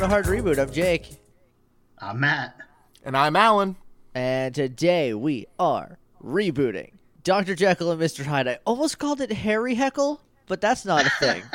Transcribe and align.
to 0.00 0.08
Hard 0.08 0.24
Reboot. 0.24 0.58
I'm 0.58 0.72
Jake. 0.72 1.10
I'm 1.98 2.20
Matt. 2.20 2.56
And 3.04 3.14
I'm 3.14 3.36
Alan. 3.36 3.76
And 4.14 4.54
today 4.54 5.12
we 5.12 5.46
are 5.58 5.98
rebooting 6.24 6.92
Dr. 7.22 7.54
Jekyll 7.54 7.90
and 7.90 8.00
Mr. 8.00 8.24
Hyde. 8.24 8.48
I 8.48 8.58
almost 8.64 8.98
called 8.98 9.20
it 9.20 9.30
Harry 9.30 9.74
Heckle, 9.74 10.22
but 10.46 10.62
that's 10.62 10.86
not 10.86 11.04
a 11.06 11.10
thing. 11.10 11.42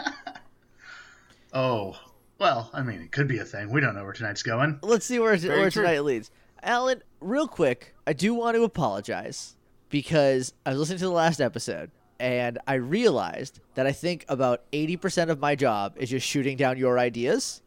Oh, 1.54 1.98
well, 2.38 2.70
I 2.74 2.84
mean, 2.84 3.00
it 3.00 3.14
could 3.14 3.30
be 3.30 3.38
a 3.38 3.46
thing. 3.46 3.72
We 3.72 3.80
don't 3.80 3.96
know 3.96 4.04
where 4.04 4.12
tonight's 4.12 4.44
going. 4.44 4.78
Let's 4.82 5.06
see 5.06 5.20
where, 5.20 5.38
where 5.38 5.72
true. 5.72 5.84
tonight 5.84 6.02
leads. 6.02 6.30
Alan, 6.62 7.02
real 7.22 7.48
quick, 7.48 7.96
I 8.06 8.12
do 8.12 8.34
want 8.34 8.56
to 8.58 8.64
apologize 8.64 9.56
because 9.88 10.54
I 10.66 10.72
was 10.72 10.80
listening 10.80 11.00
to 11.00 11.06
the 11.06 11.12
last 11.12 11.40
episode 11.40 11.92
and 12.20 12.60
I 12.68 12.74
realized 12.74 13.62
that 13.76 13.88
I 13.88 13.94
think 13.94 14.26
about 14.28 14.70
80% 14.74 15.30
of 15.30 15.40
my 15.40 15.56
job 15.56 15.94
is 15.96 16.10
just 16.10 16.28
shooting 16.28 16.58
down 16.58 16.78
your 16.78 17.00
ideas. 17.00 17.62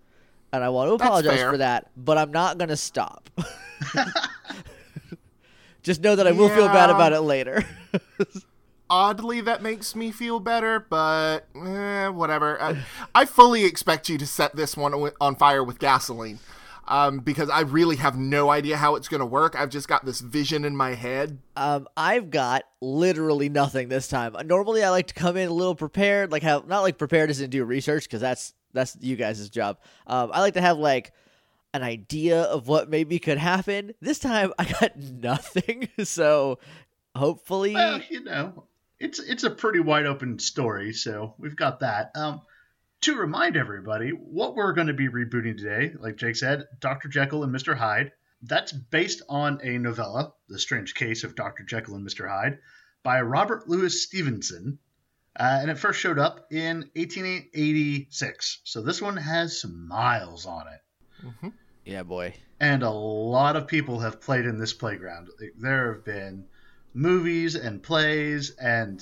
And 0.52 0.64
I 0.64 0.70
want 0.70 0.88
to 0.88 0.94
apologize 0.94 1.42
for 1.42 1.58
that, 1.58 1.90
but 1.96 2.16
I'm 2.16 2.32
not 2.32 2.58
going 2.58 2.68
to 2.68 2.76
stop. 2.76 3.28
just 5.82 6.02
know 6.02 6.16
that 6.16 6.26
I 6.26 6.32
will 6.32 6.48
feel 6.48 6.66
bad 6.66 6.90
about 6.90 7.12
it 7.12 7.20
later. 7.20 7.64
Oddly, 8.90 9.42
that 9.42 9.62
makes 9.62 9.94
me 9.94 10.10
feel 10.10 10.40
better, 10.40 10.80
but 10.80 11.46
eh, 11.54 12.08
whatever. 12.08 12.60
I, 12.60 12.78
I 13.14 13.26
fully 13.26 13.64
expect 13.64 14.08
you 14.08 14.16
to 14.16 14.26
set 14.26 14.56
this 14.56 14.76
one 14.76 14.94
on 15.20 15.36
fire 15.36 15.62
with 15.62 15.78
gasoline. 15.78 16.38
Um, 16.90 17.18
because 17.18 17.50
I 17.50 17.60
really 17.60 17.96
have 17.96 18.16
no 18.16 18.48
idea 18.48 18.78
how 18.78 18.94
it's 18.94 19.08
going 19.08 19.20
to 19.20 19.26
work. 19.26 19.54
I've 19.54 19.68
just 19.68 19.88
got 19.88 20.06
this 20.06 20.20
vision 20.20 20.64
in 20.64 20.74
my 20.74 20.94
head. 20.94 21.38
Um, 21.54 21.86
I've 21.98 22.30
got 22.30 22.62
literally 22.80 23.50
nothing 23.50 23.90
this 23.90 24.08
time. 24.08 24.34
Normally, 24.46 24.82
I 24.82 24.88
like 24.88 25.08
to 25.08 25.14
come 25.14 25.36
in 25.36 25.50
a 25.50 25.52
little 25.52 25.74
prepared, 25.74 26.32
like 26.32 26.42
have 26.44 26.66
not 26.66 26.80
like 26.80 26.96
prepared 26.96 27.28
as 27.28 27.42
in 27.42 27.50
do 27.50 27.62
research 27.62 28.04
because 28.04 28.22
that's 28.22 28.54
that's 28.72 28.96
you 29.00 29.16
guys' 29.16 29.48
job. 29.48 29.78
Um, 30.06 30.30
I 30.32 30.40
like 30.40 30.54
to 30.54 30.60
have 30.60 30.78
like 30.78 31.12
an 31.74 31.82
idea 31.82 32.42
of 32.42 32.68
what 32.68 32.88
maybe 32.88 33.18
could 33.18 33.38
happen. 33.38 33.94
This 34.00 34.18
time, 34.18 34.52
I 34.58 34.64
got 34.64 34.96
nothing. 34.98 35.88
So 36.04 36.58
hopefully, 37.14 37.74
Well, 37.74 38.00
you 38.08 38.24
know, 38.24 38.64
it's 38.98 39.18
it's 39.18 39.44
a 39.44 39.50
pretty 39.50 39.80
wide 39.80 40.06
open 40.06 40.38
story, 40.38 40.92
so 40.92 41.34
we've 41.38 41.56
got 41.56 41.80
that. 41.80 42.12
Um, 42.14 42.42
to 43.02 43.14
remind 43.14 43.56
everybody, 43.56 44.10
what 44.10 44.56
we're 44.56 44.72
going 44.72 44.88
to 44.88 44.92
be 44.92 45.08
rebooting 45.08 45.56
today, 45.56 45.92
like 45.98 46.16
Jake 46.16 46.36
said, 46.36 46.64
Dr. 46.80 47.08
Jekyll 47.08 47.44
and 47.44 47.54
Mr. 47.54 47.76
Hyde. 47.76 48.12
That's 48.42 48.70
based 48.72 49.22
on 49.28 49.60
a 49.64 49.78
novella, 49.78 50.32
The 50.48 50.58
Strange 50.60 50.94
Case 50.94 51.24
of 51.24 51.34
Dr. 51.34 51.64
Jekyll 51.64 51.96
and 51.96 52.06
Mr. 52.06 52.28
Hyde, 52.28 52.58
by 53.02 53.20
Robert 53.20 53.68
Louis 53.68 54.02
Stevenson. 54.02 54.78
Uh, 55.38 55.58
and 55.62 55.70
it 55.70 55.78
first 55.78 56.00
showed 56.00 56.18
up 56.18 56.46
in 56.50 56.78
1886. 56.96 58.60
So 58.64 58.82
this 58.82 59.00
one 59.00 59.16
has 59.16 59.60
some 59.60 59.86
miles 59.88 60.46
on 60.46 60.64
it. 60.68 61.52
yeah, 61.84 62.02
boy. 62.02 62.34
and 62.60 62.82
a 62.82 62.90
lot 62.90 63.56
of 63.56 63.66
people 63.66 64.00
have 64.00 64.20
played 64.20 64.44
in 64.46 64.58
this 64.58 64.72
playground. 64.72 65.28
There 65.58 65.94
have 65.94 66.04
been 66.04 66.44
movies 66.94 67.54
and 67.54 67.82
plays, 67.82 68.50
and 68.60 69.00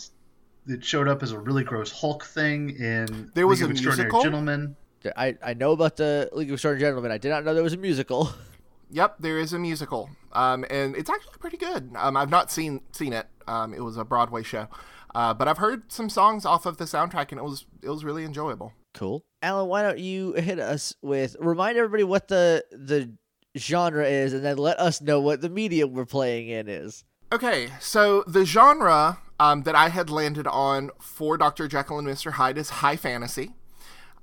it 0.66 0.84
showed 0.84 1.08
up 1.08 1.22
as 1.22 1.32
a 1.32 1.38
really 1.38 1.64
gross 1.64 1.90
Hulk 1.90 2.24
thing 2.24 2.70
in 2.70 3.30
There 3.34 3.46
was 3.46 3.60
League 3.60 3.68
a 3.68 3.70
of 3.70 3.70
Extraordinary 3.72 4.08
musical? 4.10 4.22
Gentlemen. 4.22 4.76
I, 5.16 5.36
I 5.42 5.54
know 5.54 5.70
about 5.72 5.96
the 5.96 6.28
League 6.32 6.48
of 6.48 6.54
Extraordinary 6.54 6.88
Gentlemen. 6.90 7.12
I 7.12 7.18
did 7.18 7.28
not 7.28 7.44
know 7.44 7.54
there 7.54 7.62
was 7.62 7.72
a 7.74 7.78
musical. 7.78 8.30
Yep, 8.88 9.16
there 9.18 9.40
is 9.40 9.52
a 9.52 9.58
musical, 9.58 10.08
um, 10.32 10.64
and 10.70 10.94
it's 10.94 11.10
actually 11.10 11.32
pretty 11.40 11.56
good. 11.56 11.90
Um, 11.96 12.16
I've 12.16 12.30
not 12.30 12.52
seen 12.52 12.82
seen 12.92 13.12
it. 13.12 13.26
Um, 13.48 13.74
it 13.74 13.80
was 13.80 13.96
a 13.96 14.04
Broadway 14.04 14.44
show, 14.44 14.68
uh, 15.16 15.32
but 15.32 15.48
I've 15.48 15.56
heard 15.56 15.90
some 15.90 16.10
songs 16.10 16.44
off 16.44 16.66
of 16.66 16.76
the 16.76 16.84
soundtrack, 16.84 17.30
and 17.30 17.40
it 17.40 17.42
was 17.42 17.64
it 17.82 17.88
was 17.88 18.04
really 18.04 18.22
enjoyable. 18.22 18.74
Cool. 18.92 19.24
Alan, 19.40 19.66
why 19.66 19.80
don't 19.80 19.98
you 19.98 20.34
hit 20.34 20.58
us 20.58 20.94
with 21.00 21.36
remind 21.40 21.78
everybody 21.78 22.04
what 22.04 22.28
the 22.28 22.62
the 22.70 23.14
genre 23.56 24.06
is, 24.06 24.34
and 24.34 24.44
then 24.44 24.58
let 24.58 24.78
us 24.78 25.00
know 25.00 25.18
what 25.18 25.40
the 25.40 25.48
medium 25.48 25.94
we're 25.94 26.04
playing 26.04 26.48
in 26.48 26.68
is. 26.68 27.04
Okay, 27.32 27.70
so 27.80 28.24
the 28.26 28.44
genre 28.44 29.18
um, 29.40 29.62
that 29.62 29.74
I 29.74 29.88
had 29.88 30.10
landed 30.10 30.46
on 30.46 30.90
for 31.00 31.38
Dr. 31.38 31.66
Jekyll 31.66 31.98
and 31.98 32.06
Mr. 32.06 32.32
Hyde 32.32 32.58
is 32.58 32.68
high 32.68 32.96
fantasy. 32.96 33.52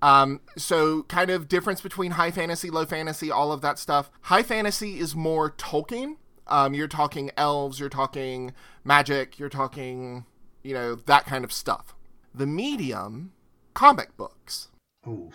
Um, 0.04 0.42
so, 0.58 1.04
kind 1.04 1.32
of 1.32 1.48
difference 1.48 1.82
between 1.82 2.12
high 2.12 2.30
fantasy, 2.30 2.70
low 2.70 2.86
fantasy, 2.86 3.32
all 3.32 3.52
of 3.52 3.62
that 3.62 3.80
stuff. 3.80 4.12
High 4.22 4.44
fantasy 4.44 5.00
is 5.00 5.16
more 5.16 5.50
Tolkien. 5.50 6.18
Um, 6.46 6.76
you're 6.76 6.88
talking 6.88 7.32
elves, 7.36 7.80
you're 7.80 7.90
talking 7.90 8.54
magic, 8.84 9.40
you're 9.40 9.50
talking, 9.50 10.26
you 10.64 10.74
know, 10.74 10.96
that 10.96 11.26
kind 11.26 11.44
of 11.44 11.52
stuff. 11.54 11.94
The 12.34 12.48
medium, 12.48 13.34
comic 13.74 14.16
books. 14.18 14.70
Oof. 15.08 15.34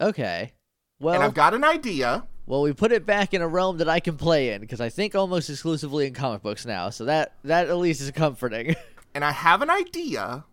Okay. 0.00 0.52
Well, 1.00 1.14
and 1.14 1.20
Well, 1.20 1.28
I've 1.28 1.34
got 1.34 1.54
an 1.54 1.64
idea. 1.64 2.24
well, 2.46 2.62
we 2.62 2.72
put 2.72 2.92
it 2.92 3.06
back 3.06 3.32
in 3.34 3.42
a 3.42 3.48
realm 3.48 3.78
that 3.78 3.88
I 3.88 4.00
can 4.00 4.16
play 4.16 4.52
in 4.52 4.60
because 4.60 4.80
I 4.80 4.88
think 4.88 5.14
almost 5.14 5.48
exclusively 5.50 6.06
in 6.06 6.14
comic 6.14 6.42
books 6.42 6.66
now. 6.66 6.90
So 6.90 7.04
that 7.06 7.34
that 7.44 7.68
at 7.68 7.76
least 7.78 8.00
is 8.00 8.10
comforting. 8.10 8.74
And 9.14 9.24
I 9.24 9.32
have 9.32 9.62
an 9.62 9.70
idea, 9.70 10.44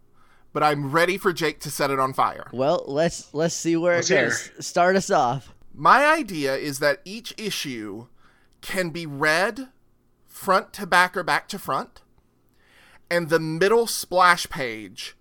but 0.54 0.64
I'm 0.64 0.90
ready 0.92 1.18
for 1.18 1.34
Jake 1.34 1.60
to 1.62 1.70
set 1.70 1.92
it 1.92 2.00
on 2.00 2.14
fire. 2.14 2.48
well, 2.54 2.86
let's 2.88 3.34
let's 3.34 3.54
see 3.54 3.76
where 3.76 3.96
Let's 3.96 4.10
it 4.10 4.16
hear. 4.18 4.30
goes. 4.30 4.52
Start 4.66 4.96
us 4.96 5.12
off. 5.12 5.54
My 5.74 6.06
idea 6.06 6.56
is 6.56 6.80
that 6.80 7.02
each 7.04 7.34
issue 7.38 8.08
can 8.62 8.90
be 8.92 9.06
read 9.06 9.68
front 10.30 10.72
to 10.74 10.86
back 10.88 11.18
or 11.18 11.24
back 11.24 11.50
to 11.50 11.60
front, 11.60 12.04
and 13.10 13.30
the 13.30 13.40
middle 13.40 13.88
splash 13.88 14.50
page 14.50 15.16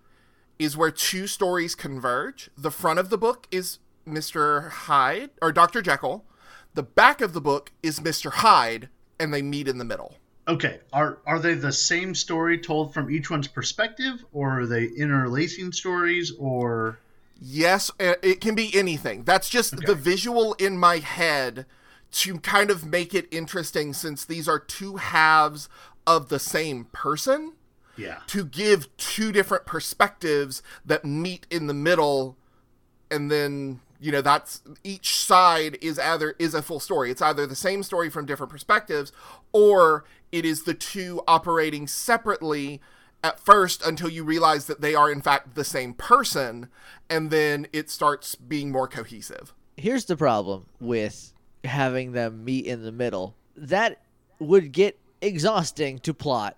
is 0.59 0.77
where 0.77 0.91
two 0.91 1.27
stories 1.27 1.75
converge. 1.75 2.49
The 2.57 2.71
front 2.71 2.99
of 2.99 3.09
the 3.09 3.17
book 3.17 3.47
is 3.51 3.79
Mr. 4.07 4.69
Hyde 4.69 5.31
or 5.41 5.51
Dr. 5.51 5.81
Jekyll. 5.81 6.25
The 6.73 6.83
back 6.83 7.21
of 7.21 7.33
the 7.33 7.41
book 7.41 7.71
is 7.81 7.99
Mr. 7.99 8.31
Hyde, 8.31 8.89
and 9.19 9.33
they 9.33 9.41
meet 9.41 9.67
in 9.67 9.77
the 9.77 9.85
middle. 9.85 10.15
Okay, 10.47 10.79
are 10.91 11.19
are 11.25 11.39
they 11.39 11.53
the 11.53 11.71
same 11.71 12.13
story 12.13 12.57
told 12.57 12.93
from 12.93 13.09
each 13.09 13.29
one's 13.29 13.47
perspective, 13.47 14.25
or 14.33 14.61
are 14.61 14.65
they 14.65 14.85
interlacing 14.85 15.71
stories, 15.71 16.33
or 16.37 16.99
Yes, 17.45 17.91
uh, 17.99 18.13
it 18.21 18.41
can 18.41 18.55
be 18.55 18.73
anything. 18.73 19.23
That's 19.23 19.49
just 19.49 19.75
the 19.85 19.95
visual 19.95 20.53
in 20.53 20.77
my 20.77 20.97
head 20.99 21.65
to 22.11 22.39
kind 22.39 22.69
of 22.69 22.85
make 22.85 23.13
it 23.13 23.27
interesting 23.31 23.91
since 23.93 24.23
these 24.23 24.47
are 24.47 24.59
two 24.59 24.97
halves 24.97 25.67
of 26.05 26.29
the 26.29 26.39
same 26.39 26.85
person. 26.85 27.53
Yeah? 27.97 28.19
to 28.27 28.45
give 28.45 28.95
two 28.97 29.31
different 29.31 29.65
perspectives 29.65 30.61
that 30.85 31.05
meet 31.05 31.47
in 31.49 31.67
the 31.67 31.73
middle 31.73 32.37
and 33.11 33.29
then 33.29 33.79
you 33.99 34.11
know 34.11 34.21
that's 34.21 34.61
each 34.83 35.17
side 35.17 35.77
is 35.81 35.97
either 35.99 36.35
is 36.39 36.53
a 36.53 36.61
full 36.61 36.79
story 36.79 37.11
it's 37.11 37.21
either 37.21 37.45
the 37.45 37.55
same 37.55 37.83
story 37.83 38.09
from 38.09 38.25
different 38.25 38.51
perspectives 38.51 39.11
or 39.51 40.03
it 40.31 40.45
is 40.45 40.63
the 40.63 40.73
two 40.73 41.21
operating 41.27 41.87
separately 41.87 42.81
at 43.23 43.39
first 43.39 43.85
until 43.85 44.09
you 44.09 44.23
realize 44.23 44.65
that 44.65 44.81
they 44.81 44.93
are 44.95 45.11
in 45.11 45.21
fact 45.21 45.55
the 45.55 45.63
same 45.63 45.93
person 45.93 46.67
and 47.09 47.31
then 47.31 47.67
it 47.71 47.89
starts 47.89 48.35
being 48.35 48.71
more 48.71 48.87
cohesive 48.87 49.53
Here's 49.77 50.05
the 50.05 50.15
problem 50.15 50.67
with 50.79 51.33
having 51.63 52.11
them 52.11 52.45
meet 52.45 52.65
in 52.65 52.83
the 52.83 52.91
middle. 52.91 53.35
That 53.55 54.01
would 54.39 54.71
get 54.71 54.99
exhausting 55.21 55.99
to 55.99 56.13
plot 56.13 56.57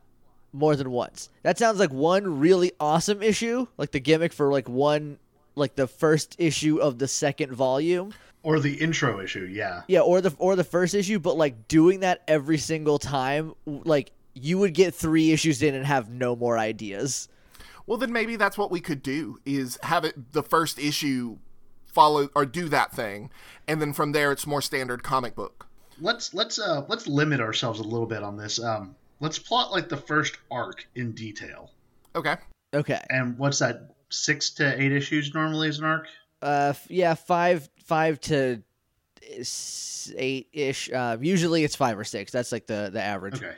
more 0.56 0.76
than 0.76 0.92
once. 0.92 1.30
That 1.44 1.58
sounds 1.58 1.80
like 1.80 1.92
one 1.92 2.40
really 2.40 2.72
awesome 2.80 3.22
issue, 3.22 3.68
like 3.78 3.92
the 3.92 4.00
gimmick 4.00 4.34
for 4.34 4.52
like 4.52 4.70
one 4.70 5.20
like 5.56 5.76
the 5.76 5.88
first 5.88 6.36
issue 6.38 6.78
of 6.78 7.00
the 7.00 7.08
second 7.08 7.54
volume. 7.54 8.14
Or 8.44 8.60
the 8.60 8.76
intro 8.76 9.20
issue? 9.20 9.48
Yeah. 9.52 9.82
Yeah, 9.88 10.02
or 10.02 10.22
the 10.22 10.36
or 10.38 10.56
the 10.56 10.64
first 10.64 10.94
issue, 10.94 11.20
but 11.20 11.38
like 11.38 11.68
doing 11.68 12.02
that 12.02 12.24
every 12.28 12.58
single 12.58 13.00
time 13.00 13.54
like 13.66 14.12
you 14.34 14.58
would 14.58 14.74
get 14.74 14.94
3 14.94 15.32
issues 15.32 15.64
in 15.64 15.76
and 15.76 15.86
have 15.86 16.10
no 16.10 16.36
more 16.36 16.58
ideas. 16.58 17.30
Well, 17.88 17.98
then 17.98 18.12
maybe 18.12 18.36
that's 18.36 18.58
what 18.58 18.72
we 18.72 18.82
could 18.82 19.04
do 19.04 19.40
is 19.46 19.78
have 19.84 20.06
it 20.06 20.34
the 20.34 20.44
first 20.44 20.80
issue 20.80 21.38
follow 21.86 22.30
or 22.36 22.46
do 22.46 22.68
that 22.70 22.92
thing, 22.92 23.30
and 23.68 23.82
then 23.82 23.94
from 23.94 24.12
there 24.12 24.32
it's 24.32 24.46
more 24.46 24.62
standard 24.62 25.04
comic 25.04 25.36
book. 25.36 25.68
Let's 26.02 26.34
let's 26.34 26.60
uh 26.60 26.86
let's 26.88 27.08
limit 27.08 27.40
ourselves 27.40 27.80
a 27.80 27.84
little 27.84 28.08
bit 28.08 28.22
on 28.22 28.38
this. 28.38 28.62
Um, 28.62 28.96
let's 29.20 29.40
plot 29.40 29.72
like 29.72 29.90
the 29.90 29.98
first 29.98 30.38
arc 30.52 30.88
in 30.96 31.12
detail. 31.14 31.72
Okay. 32.16 32.36
Okay. 32.74 33.02
And 33.10 33.38
what's 33.38 33.60
that? 33.60 33.92
Six 34.10 34.52
to 34.52 34.82
eight 34.82 34.92
issues 34.92 35.34
normally 35.34 35.68
is 35.68 35.80
an 35.80 35.86
arc. 35.86 36.08
Uh, 36.42 36.68
f- 36.70 36.88
yeah, 36.90 37.16
five, 37.16 37.68
five 37.86 38.20
to 38.22 38.62
eight 40.16 40.48
ish. 40.54 40.92
Uh, 40.92 41.18
usually 41.20 41.64
it's 41.64 41.76
five 41.76 41.98
or 41.98 42.04
six. 42.04 42.32
That's 42.32 42.52
like 42.52 42.68
the 42.68 42.90
the 42.94 43.02
average. 43.02 43.36
Okay. 43.36 43.56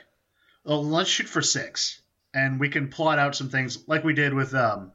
Well, 0.64 0.84
let's 0.84 1.10
shoot 1.10 1.28
for 1.28 1.42
six, 1.42 2.00
and 2.34 2.58
we 2.58 2.68
can 2.68 2.88
plot 2.88 3.18
out 3.18 3.36
some 3.36 3.50
things 3.50 3.86
like 3.86 4.04
we 4.04 4.14
did 4.14 4.32
with 4.32 4.54
um 4.54 4.92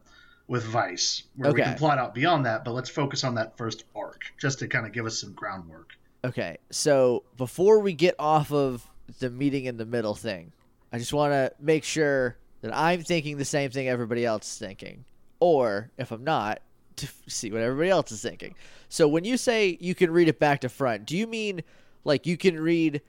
with 0.48 0.64
Vice, 0.66 1.24
where 1.36 1.54
we 1.54 1.62
can 1.62 1.78
plot 1.78 2.00
out 2.00 2.14
beyond 2.14 2.46
that. 2.46 2.66
But 2.66 2.72
let's 2.72 2.90
focus 2.90 3.24
on 3.24 3.36
that 3.36 3.58
first 3.58 3.86
arc, 3.96 4.24
just 4.40 4.60
to 4.60 4.68
kind 4.68 4.86
of 4.86 4.92
give 4.92 5.06
us 5.06 5.20
some 5.20 5.34
groundwork. 5.34 5.92
Okay, 6.26 6.58
so 6.72 7.24
before 7.38 7.80
we 7.80 7.94
get 7.94 8.16
off 8.18 8.52
of 8.52 8.88
the 9.20 9.30
meeting 9.30 9.66
in 9.66 9.78
the 9.78 9.86
middle 9.86 10.16
thing, 10.16 10.52
I 10.92 10.98
just 10.98 11.14
want 11.14 11.34
to 11.34 11.52
make 11.60 11.84
sure 11.84 12.38
that 12.62 12.76
I'm 12.76 13.04
thinking 13.04 13.38
the 13.38 13.46
same 13.46 13.72
thing 13.72 13.88
everybody 13.88 14.26
else 14.26 14.52
is 14.52 14.58
thinking. 14.58 15.06
Or 15.40 15.92
if 15.98 16.12
I'm 16.12 16.24
not, 16.24 16.62
to 16.98 17.08
see 17.28 17.52
what 17.52 17.62
everybody 17.62 17.90
else 17.90 18.12
is 18.12 18.22
thinking. 18.22 18.56
So 18.90 19.08
when 19.08 19.24
you 19.24 19.38
say 19.38 19.78
you 19.80 19.96
can 19.96 20.12
read 20.12 20.28
it 20.28 20.40
back 20.40 20.62
to 20.62 20.70
front, 20.70 21.06
do 21.06 21.18
you 21.18 21.28
mean 21.28 21.62
like 22.04 22.26
you 22.26 22.38
can 22.38 22.60
read 22.60 23.02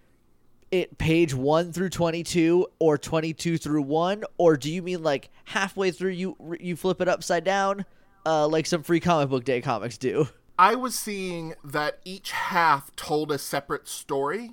it 0.70 0.99
page 0.99 1.35
1 1.35 1.73
through 1.73 1.91
22 1.91 2.67
or 2.79 2.99
22 2.99 3.58
through 3.58 3.82
1 3.82 4.25
or 4.38 4.56
do 4.56 4.73
you 4.73 4.82
mean 4.82 5.02
like 5.02 5.31
halfway 5.44 5.90
through 5.90 6.11
you 6.11 6.37
you 6.58 6.75
flip 6.75 7.00
it 7.00 7.08
upside 7.08 7.44
down 7.44 7.85
uh, 8.26 8.47
like 8.49 8.67
some 8.67 8.82
free 8.82 9.00
comic 9.00 9.29
book 9.29 9.44
day 9.44 9.61
comics 9.61 9.99
do? 9.99 10.29
I 10.58 10.76
was 10.76 10.94
seeing 10.94 11.55
that 11.64 11.99
each 12.05 12.31
half 12.31 12.94
told 12.97 13.32
a 13.32 13.38
separate 13.38 13.88
story. 13.88 14.52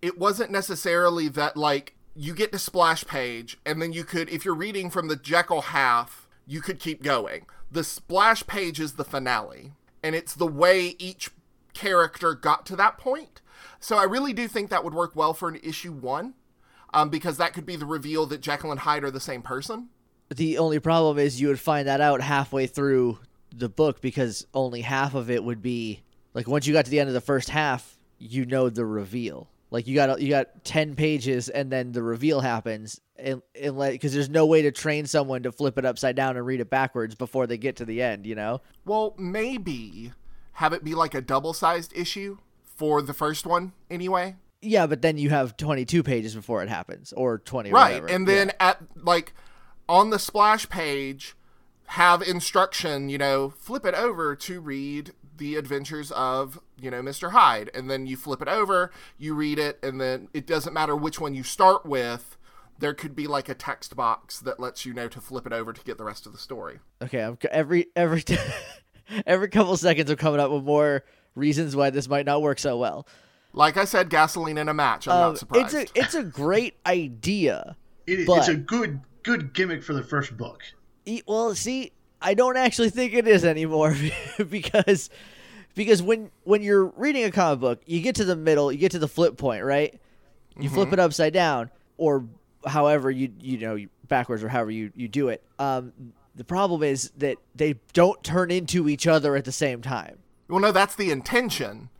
It 0.00 0.18
wasn't 0.18 0.50
necessarily 0.50 1.28
that 1.28 1.56
like 1.56 1.94
you 2.14 2.34
get 2.34 2.52
to 2.52 2.58
splash 2.58 3.04
page 3.04 3.58
and 3.64 3.80
then 3.80 3.92
you 3.92 4.04
could 4.04 4.28
if 4.28 4.44
you're 4.44 4.54
reading 4.54 4.90
from 4.90 5.08
the 5.08 5.16
Jekyll 5.16 5.62
half, 5.62 6.28
you 6.46 6.60
could 6.60 6.78
keep 6.78 7.02
going. 7.02 7.46
The 7.70 7.84
splash 7.84 8.46
page 8.46 8.80
is 8.80 8.94
the 8.94 9.04
finale 9.04 9.72
and 10.02 10.14
it's 10.14 10.34
the 10.34 10.46
way 10.46 10.96
each 10.98 11.30
character 11.74 12.34
got 12.34 12.66
to 12.66 12.76
that 12.76 12.98
point. 12.98 13.40
So 13.80 13.96
I 13.96 14.04
really 14.04 14.32
do 14.32 14.48
think 14.48 14.70
that 14.70 14.84
would 14.84 14.94
work 14.94 15.14
well 15.14 15.34
for 15.34 15.48
an 15.48 15.60
issue 15.62 15.92
1. 15.92 16.34
Um, 16.94 17.10
because 17.10 17.36
that 17.36 17.52
could 17.52 17.66
be 17.66 17.76
the 17.76 17.84
reveal 17.84 18.24
that 18.26 18.40
Jekyll 18.40 18.70
and 18.70 18.80
Hyde 18.80 19.04
are 19.04 19.10
the 19.10 19.20
same 19.20 19.42
person. 19.42 19.90
The 20.34 20.56
only 20.56 20.78
problem 20.78 21.18
is 21.18 21.38
you 21.38 21.48
would 21.48 21.60
find 21.60 21.86
that 21.86 22.00
out 22.00 22.22
halfway 22.22 22.66
through 22.66 23.18
the 23.54 23.68
book 23.68 24.00
because 24.00 24.46
only 24.54 24.80
half 24.80 25.14
of 25.14 25.30
it 25.30 25.44
would 25.44 25.60
be 25.60 26.02
like 26.32 26.48
once 26.48 26.66
you 26.66 26.72
got 26.72 26.86
to 26.86 26.90
the 26.90 27.00
end 27.00 27.08
of 27.08 27.14
the 27.14 27.20
first 27.20 27.50
half, 27.50 27.98
you 28.18 28.46
know 28.46 28.70
the 28.70 28.84
reveal. 28.84 29.48
Like 29.70 29.86
you 29.86 29.94
got 29.94 30.20
you 30.20 30.30
got 30.30 30.64
10 30.64 30.94
pages 30.94 31.48
and 31.48 31.70
then 31.70 31.92
the 31.92 32.02
reveal 32.02 32.40
happens 32.40 33.00
and, 33.16 33.42
cuz 34.00 34.12
there's 34.14 34.30
no 34.30 34.46
way 34.46 34.62
to 34.62 34.70
train 34.72 35.06
someone 35.06 35.42
to 35.42 35.52
flip 35.52 35.76
it 35.76 35.84
upside 35.84 36.16
down 36.16 36.36
and 36.36 36.46
read 36.46 36.60
it 36.60 36.70
backwards 36.70 37.14
before 37.14 37.46
they 37.46 37.58
get 37.58 37.76
to 37.76 37.84
the 37.84 38.00
end, 38.00 38.24
you 38.26 38.34
know? 38.34 38.62
Well, 38.86 39.14
maybe 39.18 40.12
have 40.52 40.72
it 40.72 40.82
be 40.84 40.94
like 40.94 41.14
a 41.14 41.20
double-sized 41.20 41.92
issue 41.96 42.38
for 42.64 43.02
the 43.02 43.12
first 43.12 43.46
one 43.46 43.72
anyway. 43.90 44.36
Yeah, 44.62 44.86
but 44.86 45.02
then 45.02 45.18
you 45.18 45.30
have 45.30 45.56
22 45.56 46.02
pages 46.02 46.34
before 46.34 46.62
it 46.62 46.68
happens 46.68 47.12
or 47.12 47.38
20 47.38 47.70
or 47.70 47.74
Right. 47.74 47.88
whatever. 47.94 48.06
And 48.08 48.26
then 48.26 48.52
at 48.58 48.78
like 48.96 49.34
on 49.88 50.10
the 50.10 50.18
splash 50.18 50.68
page 50.68 51.34
have 51.92 52.22
instruction, 52.22 53.08
you 53.08 53.18
know, 53.18 53.50
flip 53.50 53.84
it 53.86 53.94
over 53.94 54.34
to 54.36 54.60
read 54.60 55.12
the 55.38 55.56
adventures 55.56 56.10
of, 56.12 56.60
you 56.80 56.90
know, 56.90 57.00
Mr. 57.02 57.30
Hyde. 57.30 57.70
And 57.74 57.90
then 57.90 58.06
you 58.06 58.16
flip 58.16 58.42
it 58.42 58.48
over, 58.48 58.90
you 59.18 59.34
read 59.34 59.58
it, 59.58 59.78
and 59.82 60.00
then 60.00 60.28
it 60.34 60.46
doesn't 60.46 60.72
matter 60.74 60.94
which 60.94 61.18
one 61.20 61.34
you 61.34 61.42
start 61.42 61.86
with. 61.86 62.36
There 62.78 62.94
could 62.94 63.16
be 63.16 63.26
like 63.26 63.48
a 63.48 63.54
text 63.54 63.96
box 63.96 64.38
that 64.40 64.60
lets 64.60 64.86
you 64.86 64.92
know 64.94 65.08
to 65.08 65.20
flip 65.20 65.46
it 65.46 65.52
over 65.52 65.72
to 65.72 65.80
get 65.82 65.98
the 65.98 66.04
rest 66.04 66.26
of 66.26 66.32
the 66.32 66.38
story. 66.38 66.78
Okay, 67.02 67.20
I'm 67.22 67.36
every 67.50 67.86
every 67.96 68.22
every 69.26 69.48
couple 69.48 69.76
seconds 69.76 70.10
I'm 70.10 70.16
coming 70.16 70.38
up 70.40 70.50
with 70.50 70.62
more 70.62 71.04
reasons 71.34 71.74
why 71.74 71.90
this 71.90 72.08
might 72.08 72.26
not 72.26 72.40
work 72.42 72.58
so 72.60 72.76
well. 72.76 73.06
Like 73.52 73.76
I 73.76 73.84
said, 73.84 74.10
gasoline 74.10 74.58
in 74.58 74.68
a 74.68 74.74
match. 74.74 75.08
I'm 75.08 75.14
Um, 75.14 75.20
not 75.32 75.38
surprised. 75.38 75.74
it's 75.74 75.90
a 75.92 75.98
it's 76.00 76.14
a 76.14 76.22
great 76.22 76.76
idea. 76.86 77.76
It, 78.06 78.26
But- 78.26 78.38
it's 78.38 78.48
a 78.48 78.54
good 78.54 79.00
good 79.24 79.52
gimmick 79.54 79.82
for 79.82 79.92
the 79.94 80.02
first 80.04 80.36
book. 80.36 80.62
Well, 81.26 81.54
see, 81.54 81.92
I 82.20 82.34
don't 82.34 82.56
actually 82.56 82.90
think 82.90 83.14
it 83.14 83.26
is 83.28 83.44
anymore 83.44 83.96
because 84.48 85.10
because 85.74 86.02
when 86.02 86.30
when 86.44 86.62
you're 86.62 86.86
reading 86.86 87.24
a 87.24 87.30
comic 87.30 87.60
book, 87.60 87.82
you 87.86 88.00
get 88.00 88.16
to 88.16 88.24
the 88.24 88.36
middle, 88.36 88.72
you 88.72 88.78
get 88.78 88.92
to 88.92 88.98
the 88.98 89.08
flip 89.08 89.36
point, 89.36 89.64
right? 89.64 89.98
You 90.58 90.68
flip 90.68 90.92
it 90.92 90.98
upside 90.98 91.32
down, 91.32 91.70
or 91.98 92.24
however 92.66 93.12
you 93.12 93.32
you 93.40 93.58
know 93.58 93.78
backwards, 94.08 94.42
or 94.42 94.48
however 94.48 94.72
you 94.72 94.92
you 94.96 95.06
do 95.06 95.28
it. 95.28 95.42
Um, 95.60 95.92
the 96.34 96.44
problem 96.44 96.82
is 96.82 97.12
that 97.18 97.38
they 97.54 97.76
don't 97.92 98.22
turn 98.24 98.50
into 98.50 98.88
each 98.88 99.06
other 99.06 99.36
at 99.36 99.44
the 99.44 99.52
same 99.52 99.82
time. 99.82 100.18
Well, 100.48 100.60
no, 100.60 100.72
that's 100.72 100.94
the 100.94 101.10
intention. 101.10 101.90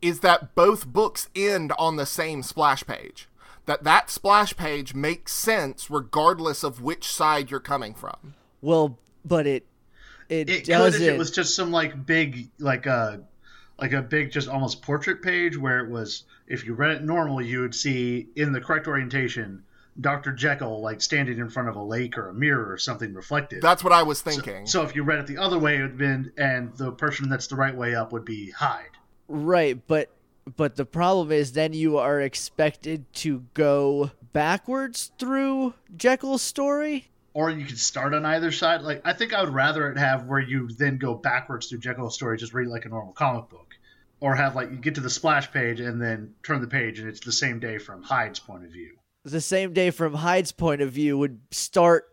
Is 0.00 0.20
that 0.20 0.54
both 0.54 0.86
books 0.86 1.28
end 1.34 1.72
on 1.78 1.96
the 1.96 2.06
same 2.06 2.42
splash 2.42 2.86
page? 2.86 3.28
That 3.66 3.84
that 3.84 4.10
splash 4.10 4.56
page 4.56 4.94
makes 4.94 5.32
sense 5.32 5.90
regardless 5.90 6.62
of 6.62 6.80
which 6.80 7.06
side 7.06 7.50
you're 7.50 7.60
coming 7.60 7.94
from. 7.94 8.34
Well, 8.62 8.98
but 9.26 9.46
it 9.46 9.66
it, 10.28 10.50
It 10.50 10.64
doesn't. 10.64 11.02
if 11.02 11.08
it 11.08 11.18
was 11.18 11.30
just 11.30 11.54
some 11.54 11.70
like 11.70 12.06
big 12.06 12.48
like 12.58 12.86
a 12.86 13.20
like 13.78 13.92
a 13.92 14.02
big 14.02 14.32
just 14.32 14.48
almost 14.48 14.82
portrait 14.82 15.22
page 15.22 15.56
where 15.56 15.84
it 15.84 15.90
was 15.90 16.24
if 16.46 16.64
you 16.66 16.74
read 16.74 16.90
it 16.92 17.02
normal 17.02 17.40
you 17.42 17.60
would 17.60 17.74
see 17.74 18.28
in 18.36 18.52
the 18.52 18.60
correct 18.60 18.86
orientation 18.88 19.62
Dr. 20.00 20.32
Jekyll 20.32 20.82
like 20.82 21.00
standing 21.00 21.38
in 21.38 21.48
front 21.48 21.68
of 21.70 21.76
a 21.76 21.82
lake 21.82 22.18
or 22.18 22.28
a 22.28 22.34
mirror 22.34 22.70
or 22.70 22.76
something 22.76 23.14
reflective. 23.14 23.62
That's 23.62 23.82
what 23.82 23.94
I 23.94 24.02
was 24.02 24.20
thinking. 24.20 24.66
so 24.66 24.82
if 24.82 24.94
you 24.94 25.02
read 25.04 25.20
it 25.20 25.26
the 25.26 25.38
other 25.38 25.58
way 25.58 25.76
it 25.76 25.82
would 25.82 25.90
have 25.90 25.98
been 25.98 26.32
and 26.36 26.76
the 26.76 26.92
person 26.92 27.28
that's 27.30 27.46
the 27.46 27.56
right 27.56 27.74
way 27.74 27.94
up 27.94 28.12
would 28.12 28.24
be 28.24 28.50
Hyde. 28.50 28.90
Right, 29.28 29.80
but 29.86 30.10
but 30.56 30.76
the 30.76 30.84
problem 30.84 31.32
is 31.32 31.52
then 31.52 31.72
you 31.72 31.98
are 31.98 32.20
expected 32.20 33.12
to 33.14 33.44
go 33.54 34.10
backwards 34.32 35.10
through 35.18 35.74
Jekyll's 35.96 36.42
story. 36.42 37.08
Or 37.36 37.50
you 37.50 37.66
could 37.66 37.78
start 37.78 38.14
on 38.14 38.24
either 38.24 38.50
side. 38.50 38.80
Like 38.80 39.02
I 39.04 39.12
think 39.12 39.34
I 39.34 39.42
would 39.42 39.52
rather 39.52 39.90
it 39.90 39.98
have 39.98 40.24
where 40.24 40.40
you 40.40 40.68
then 40.68 40.96
go 40.96 41.12
backwards 41.12 41.66
through 41.66 41.80
Jekyll's 41.80 42.14
story, 42.14 42.38
just 42.38 42.54
read 42.54 42.68
like 42.68 42.86
a 42.86 42.88
normal 42.88 43.12
comic 43.12 43.50
book. 43.50 43.74
Or 44.20 44.34
have 44.34 44.56
like 44.56 44.70
you 44.70 44.78
get 44.78 44.94
to 44.94 45.02
the 45.02 45.10
splash 45.10 45.52
page 45.52 45.78
and 45.78 46.00
then 46.00 46.32
turn 46.42 46.62
the 46.62 46.66
page 46.66 46.98
and 46.98 47.06
it's 47.10 47.20
the 47.20 47.32
same 47.32 47.60
day 47.60 47.76
from 47.76 48.02
Hyde's 48.02 48.38
point 48.38 48.64
of 48.64 48.70
view. 48.70 48.96
The 49.24 49.42
same 49.42 49.74
day 49.74 49.90
from 49.90 50.14
Hyde's 50.14 50.50
point 50.50 50.80
of 50.80 50.92
view 50.92 51.18
would 51.18 51.38
start 51.50 52.06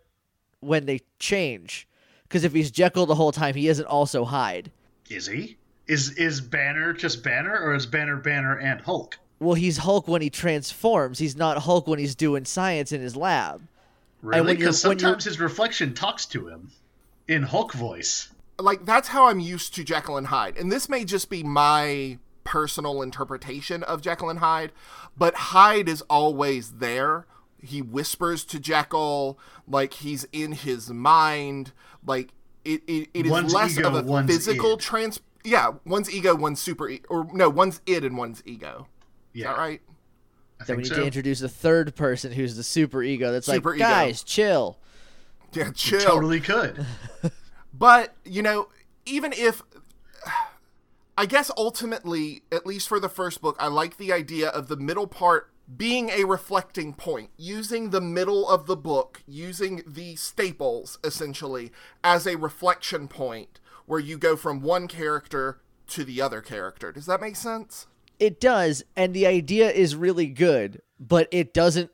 when 0.60 0.88
they 0.88 1.00
change. 1.20 1.88
Because 2.24 2.44
if 2.44 2.52
he's 2.52 2.70
Jekyll 2.70 3.06
the 3.06 3.16
whole 3.16 3.32
time, 3.32 3.56
he 3.56 3.70
isn't 3.70 3.86
also 3.86 4.26
Hyde. 4.26 4.74
Is 5.10 5.28
he? 5.28 5.58
Is 5.88 6.18
is 6.18 6.42
Banner 6.42 6.92
just 6.92 7.24
Banner, 7.24 7.58
or 7.58 7.74
is 7.76 7.86
Banner 7.86 8.18
Banner 8.18 8.60
and 8.60 8.82
Hulk? 8.82 9.18
Well, 9.40 9.56
he's 9.56 9.78
Hulk 9.78 10.06
when 10.10 10.22
he 10.22 10.30
transforms. 10.30 11.20
He's 11.20 11.38
not 11.38 11.60
Hulk 11.60 11.88
when 11.88 12.00
he's 12.00 12.14
doing 12.14 12.44
science 12.44 12.92
in 12.92 13.00
his 13.00 13.16
lab. 13.16 13.62
Really? 14.24 14.46
when 14.48 14.58
Because 14.58 14.82
sometimes 14.82 15.26
his 15.26 15.40
reflection 15.40 15.94
talks 15.94 16.26
to 16.28 16.48
him 16.48 16.72
in 17.28 17.44
Hulk 17.44 17.74
voice. 17.74 18.30
like 18.60 18.86
that's 18.86 19.10
how 19.10 19.28
I'm 19.28 19.40
used 19.40 19.76
to 19.76 19.84
Jekyll 19.84 20.18
and 20.18 20.28
Hyde. 20.28 20.58
And 20.58 20.72
this 20.72 20.90
may 20.90 21.06
just 21.06 21.30
be 21.30 21.44
my 21.44 22.18
personal 22.44 23.02
interpretation 23.02 23.84
of 23.84 24.02
Jekyll 24.02 24.30
and 24.30 24.40
Hyde, 24.40 24.72
but 25.18 25.34
Hyde 25.36 25.88
is 25.90 26.02
always 26.04 26.74
there. 26.74 27.26
He 27.62 27.82
whispers 27.82 28.44
to 28.46 28.60
Jekyll 28.60 29.38
like 29.68 29.94
he's 29.94 30.26
in 30.34 30.52
his 30.54 30.90
mind. 30.90 31.72
Like 32.06 32.30
it, 32.66 32.82
it, 32.88 33.10
it 33.14 33.26
is 33.26 33.32
One's 33.32 33.54
less 33.54 33.78
ego, 33.78 33.94
of 33.96 34.10
a 34.10 34.28
physical 34.28 34.74
id. 34.74 34.80
trans. 34.80 35.20
Yeah, 35.46 35.72
one's 35.86 36.10
ego, 36.14 36.34
one's 36.36 36.62
super, 36.62 36.90
e- 36.90 37.02
or 37.10 37.28
no, 37.34 37.50
one's 37.50 37.82
id 37.86 38.06
and 38.06 38.18
one's 38.18 38.42
ego. 38.46 38.88
Is 39.34 39.42
Yeah, 39.42 39.52
that 39.52 39.58
right? 39.58 39.82
I 40.62 40.66
Then 40.66 40.78
we 40.78 40.84
need 40.84 40.90
so. 40.90 40.96
to 40.96 41.06
introduce 41.06 41.42
a 41.42 41.50
third 41.50 41.96
person 41.96 42.32
who's 42.32 42.56
the 42.56 42.64
super 42.64 43.04
ego. 43.04 43.32
That's 43.32 43.46
Super 43.48 43.72
like, 43.72 43.80
ego. 43.80 43.88
guys, 43.90 44.24
chill. 44.24 44.78
Yeah, 45.54 45.72
chill. 45.72 46.00
Totally 46.02 46.40
could. 46.40 46.86
But, 47.76 48.14
you 48.24 48.44
know, 48.44 48.68
even 49.06 49.34
if. 49.34 49.64
I 51.18 51.26
guess 51.26 51.52
ultimately, 51.58 52.44
at 52.52 52.66
least 52.66 52.88
for 52.88 53.00
the 53.00 53.10
first 53.10 53.42
book, 53.42 53.56
I 53.60 53.68
like 53.68 53.98
the 53.98 54.12
idea 54.14 54.50
of 54.50 54.68
the 54.68 54.76
middle 54.78 55.08
part 55.08 55.50
being 55.78 56.10
a 56.10 56.24
reflecting 56.26 56.94
point, 56.94 57.30
using 57.38 57.90
the 57.90 58.02
middle 58.02 58.48
of 58.50 58.66
the 58.66 58.76
book, 58.76 59.22
using 59.28 59.84
the 59.88 60.16
staples, 60.16 60.98
essentially, 61.04 61.72
as 62.04 62.26
a 62.28 62.36
reflection 62.38 63.08
point 63.08 63.60
where 63.86 64.00
you 64.00 64.18
go 64.18 64.36
from 64.36 64.62
one 64.62 64.88
character 64.88 65.60
to 65.88 66.04
the 66.04 66.22
other 66.22 66.42
character. 66.42 66.92
Does 66.92 67.06
that 67.06 67.22
make 67.22 67.36
sense? 67.36 67.86
It 68.20 68.40
does, 68.40 68.84
and 68.96 69.14
the 69.14 69.28
idea 69.28 69.70
is 69.70 69.96
really 69.96 70.28
good, 70.28 70.82
but 71.00 71.28
it 71.32 71.54
doesn't 71.54 71.92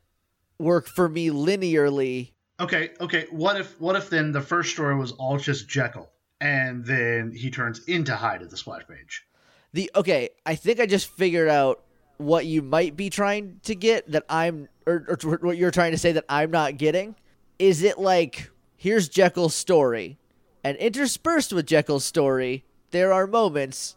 work 0.59 0.87
for 0.87 1.09
me 1.09 1.29
linearly. 1.29 2.33
Okay, 2.59 2.91
okay. 2.99 3.25
What 3.31 3.59
if 3.59 3.79
what 3.79 3.95
if 3.95 4.09
then 4.09 4.31
the 4.31 4.41
first 4.41 4.71
story 4.71 4.95
was 4.95 5.13
all 5.13 5.37
just 5.37 5.69
Jekyll, 5.69 6.09
and 6.41 6.85
then 6.85 7.31
he 7.31 7.49
turns 7.49 7.79
into 7.85 8.15
Hyde 8.15 8.41
at 8.41 8.49
the 8.49 8.57
splash 8.57 8.85
page? 8.87 9.25
The 9.73 9.89
okay, 9.95 10.29
I 10.45 10.55
think 10.55 10.79
I 10.79 10.85
just 10.85 11.07
figured 11.07 11.47
out 11.47 11.83
what 12.17 12.45
you 12.45 12.61
might 12.61 12.97
be 12.97 13.09
trying 13.09 13.61
to 13.63 13.73
get 13.75 14.11
that 14.11 14.25
I'm, 14.29 14.67
or, 14.85 15.05
or 15.07 15.37
what 15.37 15.57
you're 15.57 15.71
trying 15.71 15.91
to 15.91 15.97
say 15.97 16.11
that 16.11 16.25
I'm 16.27 16.51
not 16.51 16.77
getting. 16.77 17.15
Is 17.59 17.81
it 17.81 17.97
like 17.97 18.51
here's 18.75 19.07
Jekyll's 19.07 19.55
story, 19.55 20.19
and 20.63 20.75
interspersed 20.77 21.53
with 21.53 21.65
Jekyll's 21.65 22.05
story, 22.05 22.65
there 22.91 23.13
are 23.13 23.25
moments 23.25 23.95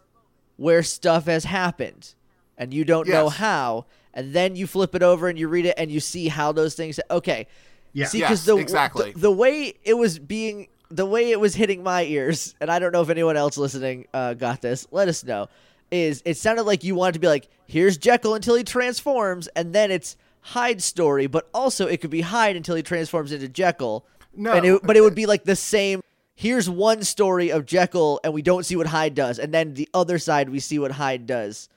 where 0.62 0.82
stuff 0.84 1.26
has 1.26 1.44
happened, 1.44 2.14
and 2.56 2.72
you 2.72 2.84
don't 2.84 3.08
know 3.08 3.28
how, 3.28 3.84
and 4.14 4.32
then 4.32 4.54
you 4.54 4.66
flip 4.66 4.94
it 4.94 5.02
over 5.02 5.28
and 5.28 5.36
you 5.36 5.48
read 5.48 5.66
it 5.66 5.74
and 5.76 5.90
you 5.90 5.98
see 5.98 6.28
how 6.28 6.52
those 6.52 6.74
things. 6.74 7.00
Okay, 7.10 7.48
Yeah. 7.92 8.06
See, 8.06 8.20
Yes, 8.20 8.28
because 8.28 8.44
the, 8.44 8.56
exactly. 8.56 9.10
the 9.12 9.18
the 9.18 9.30
way 9.32 9.74
it 9.82 9.94
was 9.94 10.18
being, 10.18 10.68
the 10.88 11.04
way 11.04 11.30
it 11.32 11.40
was 11.40 11.54
hitting 11.56 11.82
my 11.82 12.04
ears, 12.04 12.54
and 12.60 12.70
I 12.70 12.78
don't 12.78 12.92
know 12.92 13.02
if 13.02 13.10
anyone 13.10 13.36
else 13.36 13.58
listening 13.58 14.06
uh, 14.14 14.34
got 14.34 14.62
this. 14.62 14.86
Let 14.92 15.08
us 15.08 15.24
know. 15.24 15.48
Is 15.90 16.22
it 16.24 16.36
sounded 16.36 16.62
like 16.62 16.84
you 16.84 16.94
wanted 16.94 17.14
to 17.14 17.18
be 17.18 17.26
like, 17.26 17.48
here's 17.66 17.98
Jekyll 17.98 18.34
until 18.34 18.54
he 18.54 18.62
transforms, 18.64 19.48
and 19.48 19.74
then 19.74 19.90
it's 19.90 20.16
Hyde's 20.42 20.84
story, 20.84 21.26
but 21.26 21.48
also 21.52 21.86
it 21.86 22.00
could 22.00 22.10
be 22.10 22.20
Hyde 22.20 22.56
until 22.56 22.76
he 22.76 22.82
transforms 22.82 23.32
into 23.32 23.48
Jekyll. 23.48 24.06
No. 24.34 24.52
and 24.52 24.64
it, 24.64 24.82
but 24.84 24.96
it 24.96 25.02
would 25.02 25.14
be 25.14 25.26
like 25.26 25.44
the 25.44 25.56
same. 25.56 26.02
Here's 26.34 26.68
one 26.68 27.02
story 27.04 27.50
of 27.50 27.66
Jekyll 27.66 28.20
and 28.24 28.32
we 28.32 28.42
don't 28.42 28.64
see 28.64 28.76
what 28.76 28.88
Hyde 28.88 29.14
does, 29.14 29.38
and 29.38 29.52
then 29.52 29.74
the 29.74 29.88
other 29.94 30.18
side 30.18 30.48
we 30.50 30.60
see 30.60 30.78
what 30.78 30.92
Hyde 30.92 31.26
does. 31.26 31.68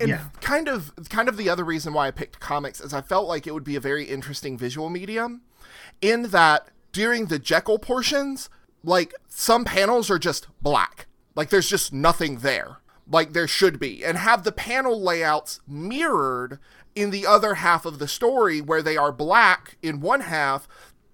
And 0.00 0.08
Yeah. 0.08 0.24
kind 0.40 0.68
of 0.68 0.92
kind 1.08 1.28
of 1.28 1.36
the 1.36 1.48
other 1.48 1.64
reason 1.64 1.92
why 1.92 2.08
I 2.08 2.10
picked 2.10 2.40
comics 2.40 2.80
is 2.80 2.92
I 2.92 3.00
felt 3.02 3.28
like 3.28 3.46
it 3.46 3.54
would 3.54 3.64
be 3.64 3.76
a 3.76 3.80
very 3.80 4.04
interesting 4.04 4.58
visual 4.58 4.90
medium 4.90 5.42
in 6.02 6.24
that 6.30 6.68
during 6.92 7.26
the 7.26 7.38
Jekyll 7.38 7.78
portions, 7.78 8.50
like 8.82 9.14
some 9.28 9.64
panels 9.64 10.10
are 10.10 10.18
just 10.18 10.48
black. 10.60 11.06
Like 11.36 11.50
there's 11.50 11.68
just 11.68 11.92
nothing 11.92 12.38
there. 12.38 12.78
Like 13.10 13.32
there 13.32 13.46
should 13.48 13.78
be. 13.78 14.04
And 14.04 14.18
have 14.18 14.42
the 14.42 14.52
panel 14.52 15.00
layouts 15.00 15.60
mirrored 15.68 16.58
in 16.96 17.10
the 17.10 17.24
other 17.26 17.54
half 17.54 17.86
of 17.86 18.00
the 18.00 18.08
story 18.08 18.60
where 18.60 18.82
they 18.82 18.96
are 18.96 19.12
black 19.12 19.76
in 19.82 20.00
one 20.00 20.22
half, 20.22 20.66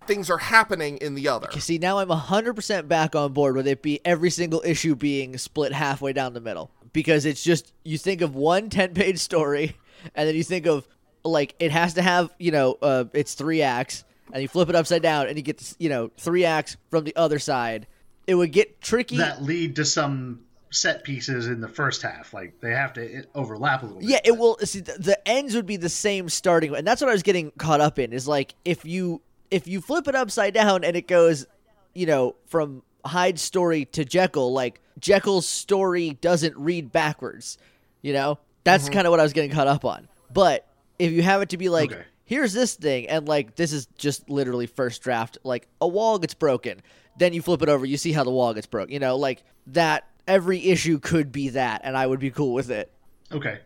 things 0.06 0.30
are 0.30 0.38
happening 0.38 0.98
in 0.98 1.14
the 1.14 1.28
other. 1.28 1.48
You 1.52 1.60
see, 1.60 1.78
now 1.78 1.98
I'm 1.98 2.08
100% 2.08 2.88
back 2.88 3.14
on 3.14 3.32
board 3.32 3.56
with 3.56 3.66
it 3.66 3.82
be 3.82 4.00
every 4.04 4.30
single 4.30 4.62
issue 4.64 4.94
being 4.94 5.38
split 5.38 5.72
halfway 5.72 6.12
down 6.12 6.34
the 6.34 6.40
middle. 6.40 6.70
Because 6.92 7.26
it's 7.26 7.42
just, 7.42 7.72
you 7.84 7.98
think 7.98 8.20
of 8.22 8.34
one 8.34 8.70
10 8.70 8.94
page 8.94 9.18
story, 9.18 9.76
and 10.14 10.28
then 10.28 10.34
you 10.34 10.42
think 10.42 10.66
of, 10.66 10.86
like, 11.24 11.54
it 11.58 11.70
has 11.70 11.94
to 11.94 12.02
have, 12.02 12.30
you 12.38 12.52
know, 12.52 12.78
uh, 12.80 13.04
it's 13.12 13.34
three 13.34 13.62
acts, 13.62 14.04
and 14.32 14.42
you 14.42 14.48
flip 14.48 14.68
it 14.68 14.74
upside 14.74 15.02
down, 15.02 15.28
and 15.28 15.36
you 15.36 15.42
get, 15.42 15.74
you 15.78 15.88
know, 15.88 16.10
three 16.16 16.44
acts 16.44 16.76
from 16.90 17.04
the 17.04 17.14
other 17.16 17.38
side. 17.38 17.86
It 18.26 18.34
would 18.34 18.52
get 18.52 18.80
tricky. 18.80 19.18
that 19.18 19.42
lead 19.42 19.76
to 19.76 19.84
some 19.84 20.46
set 20.70 21.04
pieces 21.04 21.46
in 21.46 21.60
the 21.60 21.68
first 21.68 22.02
half. 22.02 22.32
Like 22.34 22.60
they 22.60 22.72
have 22.72 22.92
to 22.94 23.24
overlap 23.34 23.82
a 23.82 23.86
little 23.86 24.00
bit. 24.00 24.08
Yeah, 24.08 24.18
it 24.24 24.36
will. 24.36 24.58
See, 24.58 24.80
the, 24.80 24.92
the 24.98 25.28
ends 25.28 25.54
would 25.54 25.66
be 25.66 25.76
the 25.76 25.88
same 25.88 26.28
starting, 26.28 26.74
and 26.74 26.86
that's 26.86 27.00
what 27.00 27.08
I 27.08 27.12
was 27.12 27.22
getting 27.22 27.50
caught 27.52 27.80
up 27.80 27.98
in. 27.98 28.12
Is 28.12 28.28
like 28.28 28.54
if 28.64 28.84
you 28.84 29.22
if 29.50 29.66
you 29.66 29.80
flip 29.80 30.08
it 30.08 30.14
upside 30.14 30.54
down 30.54 30.84
and 30.84 30.96
it 30.96 31.06
goes, 31.06 31.46
you 31.94 32.06
know, 32.06 32.36
from 32.46 32.82
Hyde's 33.04 33.42
story 33.42 33.84
to 33.86 34.04
Jekyll, 34.04 34.52
like 34.52 34.80
Jekyll's 34.98 35.46
story 35.46 36.18
doesn't 36.20 36.56
read 36.56 36.92
backwards. 36.92 37.58
You 38.02 38.12
know, 38.12 38.38
that's 38.64 38.84
mm-hmm. 38.84 38.94
kind 38.94 39.06
of 39.06 39.10
what 39.10 39.20
I 39.20 39.22
was 39.22 39.32
getting 39.32 39.50
caught 39.50 39.66
up 39.66 39.84
on. 39.84 40.08
But 40.32 40.66
if 40.98 41.12
you 41.12 41.22
have 41.22 41.42
it 41.42 41.50
to 41.50 41.56
be 41.56 41.68
like, 41.68 41.92
Okay. 41.92 42.02
here's 42.24 42.52
this 42.52 42.74
thing, 42.74 43.08
and 43.08 43.26
like 43.28 43.56
this 43.56 43.72
is 43.72 43.86
just 43.96 44.28
literally 44.28 44.66
first 44.66 45.02
draft, 45.02 45.38
like 45.44 45.68
a 45.80 45.88
wall 45.88 46.18
gets 46.18 46.34
broken, 46.34 46.82
then 47.18 47.32
you 47.32 47.42
flip 47.42 47.62
it 47.62 47.68
over, 47.68 47.86
you 47.86 47.96
see 47.96 48.12
how 48.12 48.24
the 48.24 48.30
wall 48.30 48.54
gets 48.54 48.66
broke. 48.66 48.90
You 48.90 48.98
know, 48.98 49.16
like 49.16 49.42
that. 49.68 50.06
Every 50.28 50.58
issue 50.70 50.98
could 50.98 51.30
be 51.30 51.50
that, 51.50 51.82
and 51.84 51.96
I 51.96 52.04
would 52.04 52.18
be 52.18 52.32
cool 52.32 52.52
with 52.52 52.68
it. 52.68 52.90
Okay. 53.30 53.60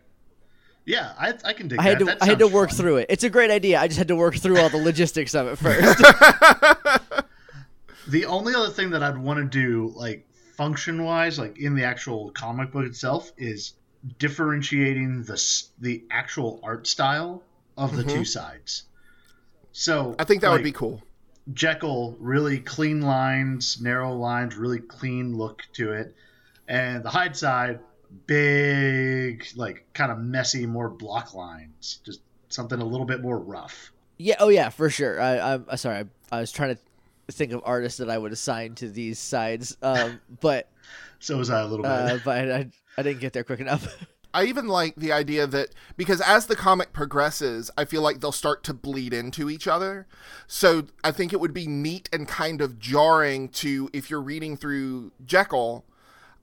Yeah, 0.91 1.13
I, 1.17 1.33
I 1.45 1.53
can 1.53 1.69
dig 1.69 1.79
I 1.79 1.83
had 1.83 1.93
that. 1.93 1.99
to 1.99 2.05
That 2.05 2.17
I 2.21 2.25
had 2.25 2.39
to 2.39 2.47
work 2.47 2.69
fun. 2.69 2.77
through 2.77 2.97
it. 2.97 3.05
It's 3.09 3.23
a 3.23 3.29
great 3.29 3.49
idea. 3.49 3.79
I 3.79 3.87
just 3.87 3.97
had 3.97 4.09
to 4.09 4.15
work 4.15 4.35
through 4.35 4.57
all 4.59 4.67
the 4.69 4.77
logistics 4.89 5.33
of 5.33 5.47
it 5.47 5.55
first. 5.57 6.01
The 8.07 8.25
only 8.25 8.53
other 8.55 8.69
thing 8.69 8.89
that 8.89 9.03
I'd 9.03 9.17
want 9.17 9.37
to 9.39 9.45
do, 9.45 9.93
like 9.95 10.27
function 10.57 11.03
wise, 11.03 11.37
like 11.39 11.59
in 11.59 11.75
the 11.75 11.83
actual 11.85 12.31
comic 12.31 12.71
book 12.71 12.85
itself, 12.85 13.31
is 13.37 13.73
differentiating 14.17 15.23
the 15.23 15.41
the 15.79 16.03
actual 16.11 16.59
art 16.63 16.87
style 16.87 17.43
of 17.77 17.95
the 17.95 18.03
two 18.03 18.25
sides. 18.25 18.83
So 19.71 20.03
Mm-hmm. 20.11 20.21
I 20.21 20.23
think 20.25 20.41
that 20.41 20.51
would 20.51 20.63
be 20.63 20.71
cool. 20.73 21.01
Jekyll, 21.53 22.17
really 22.19 22.59
clean 22.59 23.01
lines, 23.01 23.79
narrow 23.81 24.13
lines, 24.13 24.55
really 24.55 24.79
clean 24.79 25.37
look 25.37 25.63
to 25.73 25.93
it, 25.93 26.13
and 26.67 27.03
the 27.03 27.09
Hyde 27.09 27.37
side, 27.37 27.79
big, 28.27 29.45
like 29.55 29.85
kind 29.93 30.11
of 30.11 30.19
messy, 30.19 30.65
more 30.65 30.89
block 30.89 31.33
lines, 31.33 31.99
just 32.05 32.21
something 32.49 32.79
a 32.79 32.85
little 32.85 33.05
bit 33.05 33.21
more 33.21 33.37
rough. 33.37 33.91
yeah, 34.17 34.35
oh 34.39 34.49
yeah, 34.49 34.69
for 34.69 34.89
sure. 34.89 35.19
I, 35.21 35.53
I'm 35.53 35.65
uh, 35.67 35.75
sorry. 35.75 36.05
I, 36.31 36.37
I 36.37 36.39
was 36.39 36.51
trying 36.51 36.75
to 36.75 36.81
think 37.33 37.51
of 37.53 37.61
artists 37.65 37.99
that 37.99 38.09
I 38.09 38.17
would 38.17 38.31
assign 38.33 38.75
to 38.75 38.89
these 38.89 39.19
sides, 39.19 39.77
um, 39.81 40.19
but 40.41 40.69
So 41.19 41.37
was 41.37 41.49
I 41.49 41.61
a 41.61 41.65
little 41.67 41.83
bit. 41.83 41.91
uh, 41.91 42.17
but 42.23 42.51
I, 42.51 42.69
I 42.97 43.03
didn't 43.03 43.21
get 43.21 43.33
there 43.33 43.43
quick 43.43 43.59
enough. 43.59 43.87
I 44.33 44.45
even 44.45 44.69
like 44.69 44.95
the 44.95 45.11
idea 45.11 45.45
that 45.45 45.71
because 45.97 46.21
as 46.21 46.45
the 46.45 46.55
comic 46.55 46.93
progresses, 46.93 47.69
I 47.77 47.83
feel 47.83 48.01
like 48.01 48.21
they'll 48.21 48.31
start 48.31 48.63
to 48.63 48.73
bleed 48.73 49.13
into 49.13 49.49
each 49.49 49.67
other. 49.67 50.07
So 50.47 50.85
I 51.03 51.11
think 51.11 51.33
it 51.33 51.41
would 51.41 51.53
be 51.53 51.67
neat 51.67 52.07
and 52.13 52.29
kind 52.29 52.61
of 52.61 52.79
jarring 52.79 53.49
to 53.49 53.89
if 53.91 54.09
you're 54.09 54.21
reading 54.21 54.55
through 54.55 55.11
Jekyll, 55.25 55.83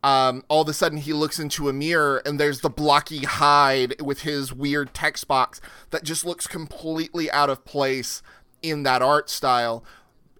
um, 0.02 0.44
all 0.48 0.62
of 0.62 0.68
a 0.68 0.72
sudden 0.72 0.98
he 0.98 1.12
looks 1.12 1.38
into 1.38 1.68
a 1.68 1.72
mirror 1.72 2.22
and 2.24 2.38
there's 2.38 2.60
the 2.60 2.70
blocky 2.70 3.24
Hyde 3.24 4.00
with 4.00 4.22
his 4.22 4.52
weird 4.52 4.94
text 4.94 5.26
box 5.26 5.60
that 5.90 6.04
just 6.04 6.24
looks 6.24 6.46
completely 6.46 7.30
out 7.30 7.50
of 7.50 7.64
place 7.64 8.22
in 8.62 8.84
that 8.84 9.02
art 9.02 9.28
style. 9.28 9.84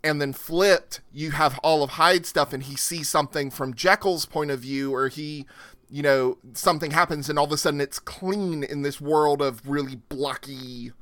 And 0.05 0.21
then 0.21 0.33
flipped, 0.33 1.01
you 1.13 1.33
have 1.33 1.59
all 1.59 1.83
of 1.83 1.91
Hyde's 1.91 2.29
stuff, 2.29 2.53
and 2.53 2.63
he 2.63 2.77
sees 2.77 3.09
something 3.09 3.51
from 3.51 3.75
Jekyll's 3.75 4.27
point 4.27 4.53
of 4.53 4.61
view, 4.61 4.95
or 4.95 5.09
he, 5.09 5.45
you 5.91 6.03
know, 6.03 6.39
something 6.55 6.93
happens, 6.93 7.29
and 7.29 7.37
all 7.37 7.47
of 7.47 7.53
a 7.53 7.57
sudden 7.57 7.81
it's 7.81 7.99
clean 7.99 8.63
in 8.63 8.83
this 8.83 9.01
world 9.01 9.43
of 9.43 9.61
really 9.69 9.97
blockiness. 10.09 10.93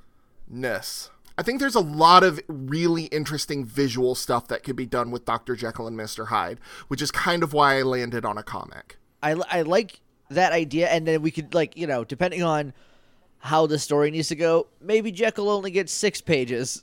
I 1.38 1.42
think 1.42 1.60
there's 1.60 1.74
a 1.74 1.80
lot 1.80 2.24
of 2.24 2.40
really 2.48 3.04
interesting 3.04 3.64
visual 3.64 4.14
stuff 4.14 4.48
that 4.48 4.62
could 4.62 4.76
be 4.76 4.86
done 4.86 5.10
with 5.10 5.24
Dr. 5.26 5.54
Jekyll 5.54 5.86
and 5.86 5.98
Mr. 5.98 6.28
Hyde, 6.28 6.58
which 6.88 7.02
is 7.02 7.10
kind 7.10 7.42
of 7.42 7.52
why 7.52 7.78
I 7.78 7.82
landed 7.82 8.24
on 8.24 8.38
a 8.38 8.42
comic. 8.42 8.96
I, 9.22 9.32
I 9.50 9.62
like 9.62 10.00
that 10.30 10.52
idea, 10.52 10.88
and 10.88 11.06
then 11.06 11.22
we 11.22 11.30
could 11.30 11.54
like 11.54 11.76
you 11.76 11.86
know 11.86 12.04
depending 12.04 12.42
on 12.42 12.72
how 13.38 13.66
the 13.66 13.78
story 13.78 14.10
needs 14.10 14.28
to 14.28 14.36
go, 14.36 14.66
maybe 14.80 15.12
Jekyll 15.12 15.50
only 15.50 15.70
gets 15.70 15.92
six 15.92 16.20
pages, 16.20 16.82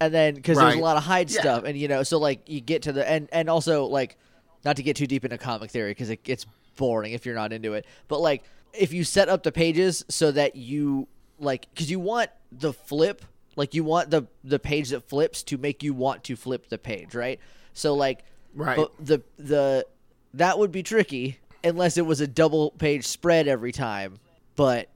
and 0.00 0.12
then 0.12 0.34
because 0.34 0.58
there's 0.58 0.74
a 0.74 0.80
lot 0.80 0.96
of 0.96 1.02
Hyde 1.04 1.30
Yeah. 1.30 1.40
stuff, 1.40 1.64
and 1.64 1.76
you 1.78 1.88
know, 1.88 2.02
so 2.02 2.18
like 2.18 2.48
you 2.48 2.60
get 2.60 2.82
to 2.82 2.92
the 2.92 3.08
and 3.08 3.28
and 3.32 3.48
also 3.48 3.86
like 3.86 4.16
not 4.64 4.76
to 4.76 4.82
get 4.82 4.96
too 4.96 5.06
deep 5.06 5.24
into 5.24 5.38
comic 5.38 5.70
theory 5.70 5.90
because 5.92 6.10
it 6.10 6.22
gets 6.24 6.44
boring 6.76 7.12
if 7.12 7.24
you're 7.24 7.34
not 7.34 7.52
into 7.52 7.72
it, 7.74 7.86
but 8.06 8.20
like 8.20 8.44
if 8.74 8.92
you 8.92 9.02
set 9.02 9.28
up 9.28 9.42
the 9.42 9.52
pages 9.52 10.04
so 10.08 10.30
that 10.30 10.56
you 10.56 11.08
like 11.38 11.66
because 11.72 11.90
you 11.90 11.98
want 11.98 12.30
the 12.52 12.72
flip 12.72 13.24
like 13.58 13.74
you 13.74 13.84
want 13.84 14.10
the 14.10 14.22
the 14.44 14.58
page 14.58 14.88
that 14.90 15.02
flips 15.08 15.42
to 15.42 15.58
make 15.58 15.82
you 15.82 15.92
want 15.92 16.24
to 16.24 16.36
flip 16.36 16.68
the 16.70 16.78
page 16.78 17.14
right 17.14 17.38
so 17.74 17.94
like 17.94 18.24
Right. 18.54 18.76
but 18.76 18.92
the 18.98 19.22
the 19.36 19.86
that 20.34 20.58
would 20.58 20.72
be 20.72 20.82
tricky 20.82 21.38
unless 21.62 21.98
it 21.98 22.06
was 22.06 22.20
a 22.22 22.26
double 22.26 22.70
page 22.72 23.06
spread 23.06 23.46
every 23.46 23.72
time 23.72 24.18
but 24.56 24.88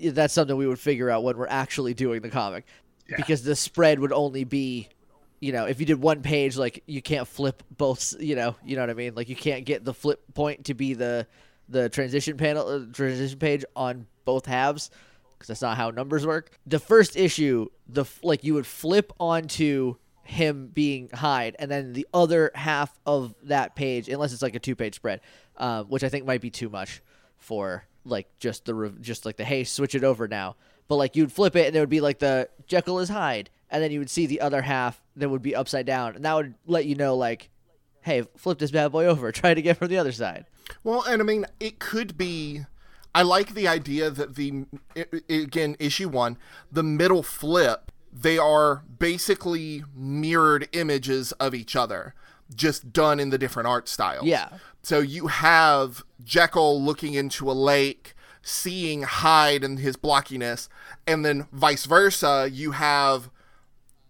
that's 0.00 0.34
something 0.34 0.56
we 0.56 0.66
would 0.66 0.80
figure 0.80 1.08
out 1.08 1.22
when 1.22 1.36
we're 1.38 1.46
actually 1.46 1.94
doing 1.94 2.20
the 2.22 2.28
comic 2.28 2.64
Yeah. 3.08 3.16
because 3.16 3.42
the 3.44 3.54
spread 3.54 4.00
would 4.00 4.12
only 4.12 4.44
be 4.44 4.88
you 5.40 5.52
know 5.52 5.66
if 5.66 5.78
you 5.80 5.86
did 5.86 6.00
one 6.00 6.22
page 6.22 6.56
like 6.56 6.82
you 6.86 7.00
can't 7.00 7.28
flip 7.28 7.62
both 7.76 8.14
you 8.18 8.34
know 8.34 8.56
you 8.64 8.74
know 8.74 8.82
what 8.82 8.90
i 8.90 8.94
mean 8.94 9.14
like 9.14 9.28
you 9.28 9.36
can't 9.36 9.64
get 9.64 9.84
the 9.84 9.94
flip 9.94 10.20
point 10.34 10.64
to 10.64 10.74
be 10.74 10.94
the 10.94 11.26
the 11.68 11.88
transition 11.88 12.36
panel 12.36 12.66
uh, 12.68 12.80
transition 12.92 13.38
page 13.38 13.64
on 13.76 14.06
both 14.24 14.46
halves 14.46 14.90
because 15.38 15.48
that's 15.48 15.62
not 15.62 15.76
how 15.76 15.90
numbers 15.90 16.26
work 16.26 16.50
the 16.66 16.78
first 16.78 17.16
issue 17.16 17.68
the 17.88 18.04
like 18.22 18.44
you 18.44 18.54
would 18.54 18.66
flip 18.66 19.12
onto 19.20 19.96
him 20.26 20.70
being 20.72 21.08
Hyde, 21.12 21.56
and 21.58 21.70
then 21.70 21.92
the 21.92 22.06
other 22.12 22.50
half 22.54 22.98
of 23.06 23.34
that 23.44 23.74
page, 23.74 24.08
unless 24.08 24.32
it's 24.32 24.42
like 24.42 24.54
a 24.54 24.58
two 24.58 24.74
page 24.74 24.96
spread, 24.96 25.20
um, 25.56 25.86
which 25.86 26.04
I 26.04 26.08
think 26.08 26.26
might 26.26 26.40
be 26.40 26.50
too 26.50 26.68
much 26.68 27.00
for 27.38 27.84
like 28.04 28.28
just 28.38 28.64
the 28.64 28.94
just 29.00 29.24
like 29.24 29.36
the 29.36 29.44
hey 29.44 29.64
switch 29.64 29.94
it 29.94 30.04
over 30.04 30.28
now. 30.28 30.56
But 30.88 30.96
like 30.96 31.16
you'd 31.16 31.32
flip 31.32 31.56
it, 31.56 31.66
and 31.66 31.76
it 31.76 31.80
would 31.80 31.88
be 31.88 32.00
like 32.00 32.18
the 32.18 32.48
Jekyll 32.66 32.98
is 32.98 33.08
Hyde, 33.08 33.50
and 33.70 33.82
then 33.82 33.90
you 33.90 33.98
would 33.98 34.10
see 34.10 34.26
the 34.26 34.40
other 34.40 34.62
half 34.62 35.00
that 35.16 35.28
would 35.28 35.42
be 35.42 35.54
upside 35.54 35.86
down, 35.86 36.16
and 36.16 36.24
that 36.24 36.34
would 36.34 36.54
let 36.66 36.86
you 36.86 36.94
know 36.94 37.16
like, 37.16 37.48
hey, 38.02 38.24
flip 38.36 38.58
this 38.58 38.70
bad 38.70 38.92
boy 38.92 39.06
over, 39.06 39.32
try 39.32 39.50
it 39.50 39.58
again 39.58 39.74
from 39.74 39.88
the 39.88 39.98
other 39.98 40.12
side. 40.12 40.46
Well, 40.84 41.02
and 41.04 41.22
I 41.22 41.24
mean, 41.24 41.46
it 41.60 41.78
could 41.78 42.18
be. 42.18 42.62
I 43.16 43.22
like 43.22 43.54
the 43.54 43.66
idea 43.66 44.10
that 44.10 44.34
the 44.34 44.66
again 45.26 45.74
issue 45.78 46.10
one, 46.10 46.36
the 46.70 46.82
middle 46.82 47.22
flip, 47.22 47.90
they 48.12 48.36
are 48.36 48.82
basically 48.98 49.84
mirrored 49.94 50.68
images 50.72 51.32
of 51.32 51.54
each 51.54 51.74
other, 51.74 52.14
just 52.54 52.92
done 52.92 53.18
in 53.18 53.30
the 53.30 53.38
different 53.38 53.68
art 53.68 53.88
styles. 53.88 54.26
Yeah. 54.26 54.50
So 54.82 54.98
you 54.98 55.28
have 55.28 56.04
Jekyll 56.22 56.82
looking 56.82 57.14
into 57.14 57.50
a 57.50 57.54
lake, 57.54 58.12
seeing 58.42 59.04
Hyde 59.04 59.64
and 59.64 59.78
his 59.78 59.96
blockiness, 59.96 60.68
and 61.06 61.24
then 61.24 61.46
vice 61.50 61.86
versa, 61.86 62.50
you 62.52 62.72
have 62.72 63.30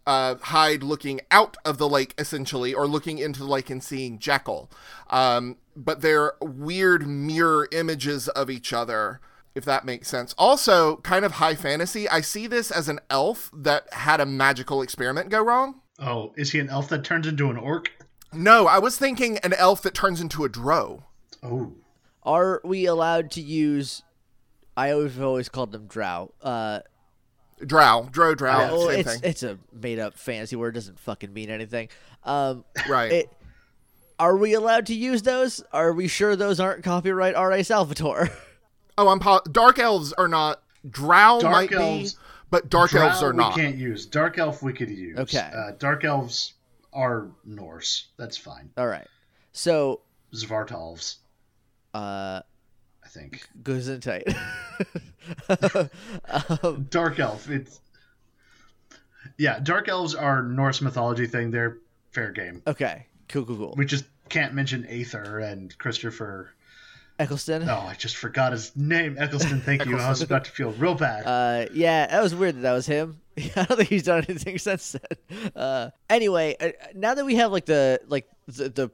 uh, 0.07 0.37
Hyde 0.37 0.83
looking 0.83 1.21
out 1.31 1.57
of 1.65 1.79
the 1.79 1.89
lake, 1.89 2.15
essentially, 2.19 2.73
or 2.73 2.87
looking 2.87 3.19
into 3.19 3.41
the 3.41 3.47
lake 3.47 3.71
and 3.71 3.83
seeing 3.83 4.19
Jekyll. 4.19 4.71
Um, 5.11 5.57
but 5.75 6.01
they're 6.01 6.35
weird 6.41 7.07
mirror 7.07 7.69
images 7.73 8.29
of 8.29 8.49
each 8.51 8.73
other, 8.73 9.21
if 9.55 9.65
that 9.65 9.85
makes 9.85 10.09
sense. 10.09 10.35
Also, 10.39 10.97
kind 10.99 11.25
of 11.25 11.33
high 11.33 11.55
fantasy. 11.55 12.09
I 12.09 12.21
see 12.21 12.47
this 12.47 12.71
as 12.71 12.89
an 12.89 13.01
elf 13.11 13.51
that 13.55 13.93
had 13.93 14.21
a 14.21 14.27
magical 14.27 14.83
experiment 14.83 15.29
go 15.31 15.43
wrong. 15.43 15.81
oh, 15.99 16.33
is 16.37 16.53
he 16.53 16.61
an 16.61 16.69
elf 16.71 16.89
that 16.91 17.05
turns 17.05 17.27
into 17.27 17.51
an 17.51 17.57
orc? 17.57 17.91
No, 18.33 18.67
I 18.67 18.79
was 18.79 18.99
thinking 18.99 19.39
an 19.39 19.53
elf 19.55 19.83
that 19.83 19.95
turns 19.95 20.21
into 20.21 20.45
a 20.45 20.49
drow. 20.49 21.05
Oh, 21.43 21.73
Are 22.23 22.61
we 22.65 22.87
allowed 22.87 23.31
to 23.33 23.41
use? 23.41 24.03
I 24.77 24.91
always 24.91 25.19
always 25.19 25.49
called 25.49 25.73
them 25.73 25.87
drow. 25.87 26.33
Uh, 26.43 26.81
Drow, 27.65 28.09
drow, 28.11 28.35
drow, 28.35 28.59
Yeah, 28.59 28.69
oh, 28.71 28.89
same 28.91 29.01
it's 29.01 29.13
thing. 29.13 29.21
it's 29.25 29.43
a 29.43 29.59
made 29.73 29.99
up 29.99 30.19
fantasy 30.19 30.57
word. 30.57 30.75
Doesn't 30.75 30.99
fucking 30.99 31.33
mean 31.33 31.49
anything. 31.51 31.89
Um, 32.25 32.65
right. 32.89 33.11
it 33.13 33.33
are 34.19 34.37
we 34.37 34.55
allowed 34.55 34.87
to 34.87 34.95
use 34.95 35.23
those? 35.23 35.63
Are 35.73 35.93
we 35.93 36.09
sure 36.09 36.37
those 36.37 36.59
aren't 36.61 36.83
copyright 36.85 37.35
R.A. 37.35 37.63
Salvatore? 37.65 38.31
Oh, 38.99 39.09
I'm 39.09 39.21
po- 39.21 39.43
dark 39.53 39.79
elves 39.79 40.15
are 40.15 40.27
not. 40.27 40.63
Drow 40.89 41.39
Dark 41.39 41.53
might 41.53 41.73
elves- 41.73 42.15
be, 42.15 42.19
but 42.51 42.71
dark 42.71 42.93
Drow 42.93 43.09
elves 43.09 43.23
are 43.23 43.33
we 43.33 43.37
not. 43.37 43.55
We 43.55 43.61
can't 43.61 43.77
use. 43.77 44.07
Dark 44.07 44.39
elf 44.39 44.63
we 44.63 44.73
could 44.73 44.89
use. 44.89 45.19
Okay. 45.19 45.51
Uh, 45.55 45.73
dark 45.79 46.03
elves 46.03 46.55
are 46.95 47.27
Norse. 47.45 48.07
That's 48.17 48.39
fine. 48.39 48.71
All 48.79 48.87
right. 48.87 49.07
So, 49.53 50.01
Svartalves, 50.35 51.17
uh, 51.93 52.41
I 52.41 52.43
think. 53.17 53.49
Gesundheit. 53.63 54.37
um, 56.63 56.87
Dark 56.91 57.19
elf. 57.19 57.49
It's 57.51 57.81
yeah. 59.37 59.59
Dark 59.59 59.89
elves 59.89 60.15
are 60.15 60.43
Norse 60.43 60.81
mythology 60.81 61.27
thing. 61.27 61.51
They're 61.51 61.79
fair 62.13 62.33
game. 62.33 62.63
okay. 62.67 63.07
Cool, 63.29 63.45
cool, 63.45 63.57
cool. 63.57 63.75
We 63.77 63.87
just 63.87 64.05
can't 64.29 64.55
mention 64.55 64.87
Aether 64.89 65.41
and 65.41 65.77
Christopher. 65.79 66.53
Eccleston. 67.19 67.69
Oh, 67.69 67.87
I 67.89 67.95
just 67.95 68.17
forgot 68.17 68.53
his 68.53 68.77
name. 68.77 69.17
Eccleston. 69.19 69.61
Thank 69.61 69.87
you. 69.87 69.97
I 69.99 70.09
was 70.09 70.21
about 70.21 70.45
to 70.45 70.51
feel 70.51 70.73
real 70.73 70.95
bad. 70.95 71.25
Uh, 71.25 71.67
yeah, 71.73 72.07
that 72.07 72.23
was 72.23 72.35
weird 72.35 72.57
that 72.57 72.61
that 72.61 72.73
was 72.73 72.87
him. 72.87 73.21
I 73.39 73.65
don't 73.65 73.77
think 73.77 73.89
he's 73.89 74.03
done 74.03 74.25
anything 74.29 74.59
since 74.69 74.93
then. 74.93 75.51
Uh, 75.57 75.91
anyway, 76.11 76.57
uh, 76.61 76.71
now 76.95 77.15
that 77.15 77.25
we 77.25 77.37
have 77.37 77.53
like 77.53 77.65
the 77.65 78.01
like 78.07 78.29
the, 78.47 78.69
the 78.69 78.91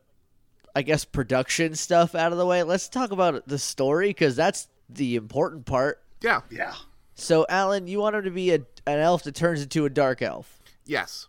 I 0.75 0.83
guess 0.83 1.05
production 1.05 1.75
stuff 1.75 2.15
out 2.15 2.33
of 2.33 2.39
the 2.39 2.47
way, 2.47 2.63
let's 2.63 2.89
talk 2.89 3.11
about 3.11 3.47
the 3.47 3.59
story 3.59 4.09
because 4.09 4.37
that's 4.37 4.69
the 4.89 5.17
important 5.17 5.67
part. 5.67 6.03
Yeah. 6.23 6.41
yeah. 6.51 6.75
So, 7.15 7.45
Alan, 7.49 7.87
you 7.87 8.01
want 8.01 8.17
him 8.17 8.25
to 8.25 8.31
be 8.31 8.53
a, 8.53 8.61
an 8.87 8.99
elf 8.99 9.25
that 9.25 9.35
turns 9.35 9.63
into 9.63 9.85
a 9.85 9.91
dark 9.91 10.23
elf. 10.23 10.61
Yes. 10.87 11.29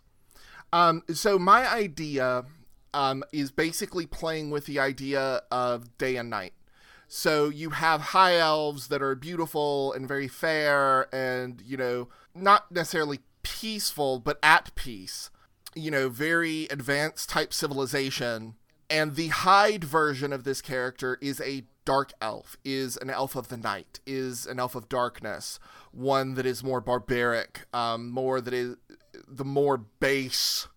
Um, 0.72 1.02
so 1.12 1.38
my 1.38 1.72
idea 1.72 2.44
um, 2.92 3.22
is 3.32 3.52
basically 3.52 4.06
playing 4.06 4.50
with 4.50 4.66
the 4.66 4.80
idea 4.80 5.42
of 5.50 5.96
day 5.98 6.16
and 6.16 6.30
night. 6.30 6.52
So 7.06 7.48
you 7.48 7.70
have 7.70 8.00
high 8.00 8.38
elves 8.38 8.88
that 8.88 9.02
are 9.02 9.14
beautiful 9.14 9.92
and 9.92 10.08
very 10.08 10.26
fair, 10.26 11.14
and 11.14 11.60
you 11.64 11.76
know, 11.76 12.08
not 12.34 12.72
necessarily 12.72 13.20
peaceful, 13.42 14.18
but 14.18 14.38
at 14.42 14.74
peace. 14.74 15.30
You 15.76 15.90
know, 15.92 16.08
very 16.08 16.64
advanced 16.70 17.28
type 17.28 17.52
civilization. 17.52 18.54
And 18.90 19.16
the 19.16 19.28
Hyde 19.28 19.84
version 19.84 20.32
of 20.32 20.44
this 20.44 20.60
character 20.60 21.18
is 21.20 21.40
a 21.40 21.64
dark 21.84 22.12
elf, 22.20 22.56
is 22.64 22.96
an 22.96 23.10
elf 23.10 23.36
of 23.36 23.48
the 23.48 23.56
night, 23.56 24.00
is 24.06 24.46
an 24.46 24.58
elf 24.58 24.74
of 24.74 24.88
darkness, 24.88 25.58
one 25.92 26.34
that 26.34 26.46
is 26.46 26.62
more 26.62 26.80
barbaric, 26.80 27.66
um, 27.72 28.10
more 28.10 28.40
that 28.40 28.54
is 28.54 28.76
the 29.26 29.44
more 29.44 29.78
base. 29.78 30.68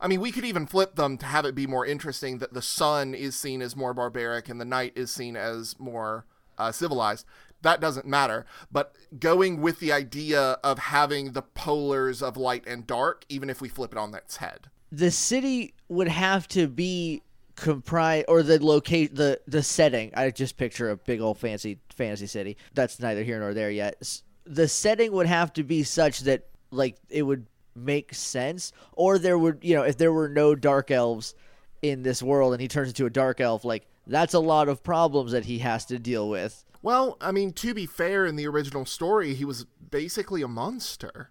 I 0.00 0.08
mean, 0.08 0.20
we 0.20 0.32
could 0.32 0.44
even 0.44 0.66
flip 0.66 0.96
them 0.96 1.16
to 1.18 1.26
have 1.26 1.46
it 1.46 1.54
be 1.54 1.66
more 1.66 1.86
interesting 1.86 2.38
that 2.38 2.52
the 2.52 2.62
sun 2.62 3.14
is 3.14 3.36
seen 3.36 3.62
as 3.62 3.76
more 3.76 3.94
barbaric 3.94 4.48
and 4.48 4.60
the 4.60 4.64
night 4.64 4.92
is 4.96 5.10
seen 5.10 5.36
as 5.36 5.78
more 5.78 6.26
uh, 6.58 6.72
civilized. 6.72 7.24
That 7.62 7.80
doesn't 7.80 8.06
matter. 8.06 8.44
But 8.70 8.94
going 9.18 9.62
with 9.62 9.80
the 9.80 9.92
idea 9.92 10.58
of 10.62 10.78
having 10.78 11.32
the 11.32 11.42
polars 11.42 12.22
of 12.22 12.36
light 12.36 12.66
and 12.66 12.86
dark, 12.86 13.24
even 13.30 13.48
if 13.48 13.62
we 13.62 13.68
flip 13.70 13.92
it 13.92 13.98
on 13.98 14.14
its 14.14 14.36
head. 14.36 14.68
The 14.92 15.10
city 15.10 15.72
would 15.88 16.08
have 16.08 16.46
to 16.48 16.68
be 16.68 17.22
comprised, 17.56 18.26
or 18.28 18.42
the 18.42 18.58
locate 18.62 19.14
the 19.14 19.40
the 19.46 19.62
setting. 19.62 20.12
I 20.16 20.30
just 20.30 20.56
picture 20.56 20.90
a 20.90 20.96
big 20.96 21.20
old 21.20 21.38
fancy 21.38 21.78
fantasy 21.94 22.26
city. 22.26 22.56
That's 22.74 23.00
neither 23.00 23.22
here 23.22 23.38
nor 23.38 23.54
there 23.54 23.70
yet. 23.70 24.20
The 24.44 24.68
setting 24.68 25.12
would 25.12 25.26
have 25.26 25.52
to 25.54 25.62
be 25.62 25.82
such 25.82 26.20
that 26.20 26.46
like 26.70 26.96
it 27.08 27.22
would 27.22 27.46
make 27.74 28.14
sense, 28.14 28.72
or 28.92 29.18
there 29.18 29.38
would 29.38 29.58
you 29.62 29.74
know 29.74 29.82
if 29.82 29.96
there 29.96 30.12
were 30.12 30.28
no 30.28 30.54
dark 30.54 30.90
elves 30.90 31.34
in 31.82 32.02
this 32.02 32.22
world 32.22 32.52
and 32.52 32.62
he 32.62 32.68
turns 32.68 32.88
into 32.88 33.06
a 33.06 33.10
dark 33.10 33.40
elf, 33.40 33.64
like 33.64 33.86
that's 34.06 34.34
a 34.34 34.40
lot 34.40 34.68
of 34.68 34.82
problems 34.82 35.32
that 35.32 35.44
he 35.44 35.58
has 35.58 35.84
to 35.86 35.98
deal 35.98 36.28
with. 36.28 36.64
Well, 36.82 37.16
I 37.20 37.32
mean, 37.32 37.52
to 37.54 37.72
be 37.72 37.86
fair, 37.86 38.26
in 38.26 38.36
the 38.36 38.46
original 38.46 38.84
story, 38.84 39.34
he 39.34 39.44
was 39.44 39.64
basically 39.90 40.42
a 40.42 40.48
monster. 40.48 41.30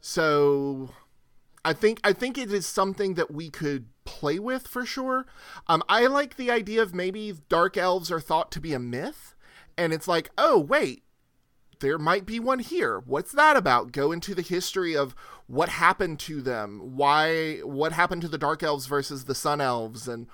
So 0.00 0.90
I 1.64 1.72
think 1.72 2.00
I 2.04 2.12
think 2.12 2.38
it 2.38 2.52
is 2.52 2.66
something 2.66 3.14
that 3.14 3.30
we 3.30 3.50
could 3.50 3.86
play 4.04 4.38
with 4.38 4.66
for 4.66 4.86
sure. 4.86 5.26
Um, 5.66 5.82
I 5.88 6.06
like 6.06 6.36
the 6.36 6.50
idea 6.50 6.82
of 6.82 6.94
maybe 6.94 7.34
dark 7.48 7.76
elves 7.76 8.10
are 8.10 8.20
thought 8.20 8.50
to 8.52 8.60
be 8.60 8.72
a 8.72 8.78
myth, 8.78 9.34
and 9.76 9.92
it's 9.92 10.08
like, 10.08 10.30
oh 10.38 10.58
wait, 10.58 11.02
there 11.80 11.98
might 11.98 12.26
be 12.26 12.40
one 12.40 12.58
here. 12.60 13.00
What's 13.04 13.32
that 13.32 13.56
about? 13.56 13.92
Go 13.92 14.12
into 14.12 14.34
the 14.34 14.42
history 14.42 14.96
of 14.96 15.14
what 15.46 15.68
happened 15.68 16.18
to 16.20 16.40
them, 16.40 16.96
why, 16.96 17.58
what 17.58 17.92
happened 17.92 18.22
to 18.22 18.28
the 18.28 18.38
dark 18.38 18.62
elves 18.62 18.86
versus 18.86 19.24
the 19.24 19.34
sun 19.34 19.60
elves, 19.60 20.08
and 20.08 20.26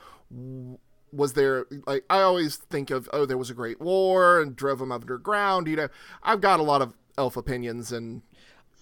was 1.13 1.35
there 1.35 1.67
like 1.87 2.05
I 2.11 2.23
always 2.23 2.57
think 2.57 2.91
of 2.91 3.09
oh 3.13 3.25
there 3.25 3.39
was 3.39 3.51
a 3.51 3.55
great 3.55 3.81
war 3.81 4.41
and 4.41 4.57
drove 4.57 4.81
them 4.81 4.93
underground. 4.93 5.69
You 5.69 5.77
know, 5.77 5.89
I've 6.23 6.41
got 6.41 6.61
a 6.61 6.65
lot 6.65 6.83
of 6.83 6.95
elf 7.17 7.37
opinions 7.37 7.93
and 7.93 8.23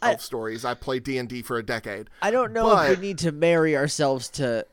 elf 0.03 0.21
stories. 0.21 0.65
I 0.65 0.75
played 0.75 1.05
D 1.05 1.19
and 1.19 1.29
D 1.29 1.43
for 1.43 1.59
a 1.59 1.63
decade. 1.63 2.09
I 2.21 2.31
don't 2.31 2.53
know 2.53 2.65
But- 2.65 2.91
if 2.91 2.99
we 3.01 3.07
need 3.09 3.19
to 3.19 3.33
marry 3.33 3.77
ourselves 3.77 4.29
to 4.31 4.67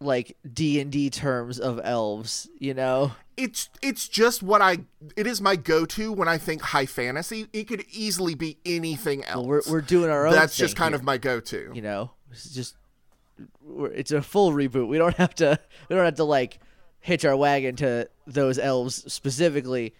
like 0.00 0.36
D 0.50 0.80
and 0.80 0.90
D 0.90 1.10
terms 1.10 1.58
of 1.58 1.80
elves. 1.84 2.48
You 2.58 2.74
know. 2.74 3.12
it's 3.36 3.68
it's 3.82 4.08
just 4.08 4.42
what 4.42 4.60
I 4.62 4.78
it 5.16 5.26
is 5.26 5.40
my 5.40 5.56
go 5.56 5.84
to 5.86 6.12
when 6.12 6.28
I 6.28 6.38
think 6.38 6.62
high 6.62 6.86
fantasy. 6.86 7.48
It 7.52 7.64
could 7.68 7.84
easily 7.90 8.34
be 8.34 8.58
anything 8.64 9.24
else. 9.24 9.46
We're 9.46 9.62
we're 9.70 9.80
doing 9.82 10.10
our 10.10 10.26
own. 10.26 10.32
That's 10.32 10.56
just 10.56 10.76
kind 10.76 10.92
here, 10.92 10.96
of 11.00 11.04
my 11.04 11.18
go 11.18 11.40
to. 11.40 11.70
you 11.74 11.82
know. 11.82 12.12
It's 12.30 12.50
just 12.50 12.76
it's 13.92 14.12
a 14.12 14.22
full 14.22 14.52
reboot. 14.52 14.88
We 14.88 14.98
don't 14.98 15.16
have 15.16 15.34
to. 15.36 15.58
We 15.88 15.96
don't 15.96 16.04
have 16.04 16.14
to 16.16 16.24
like 16.24 16.58
hitch 17.00 17.24
our 17.24 17.36
wagon 17.36 17.76
to 17.76 18.08
those 18.26 18.58
elves 18.58 19.10
specifically. 19.12 19.94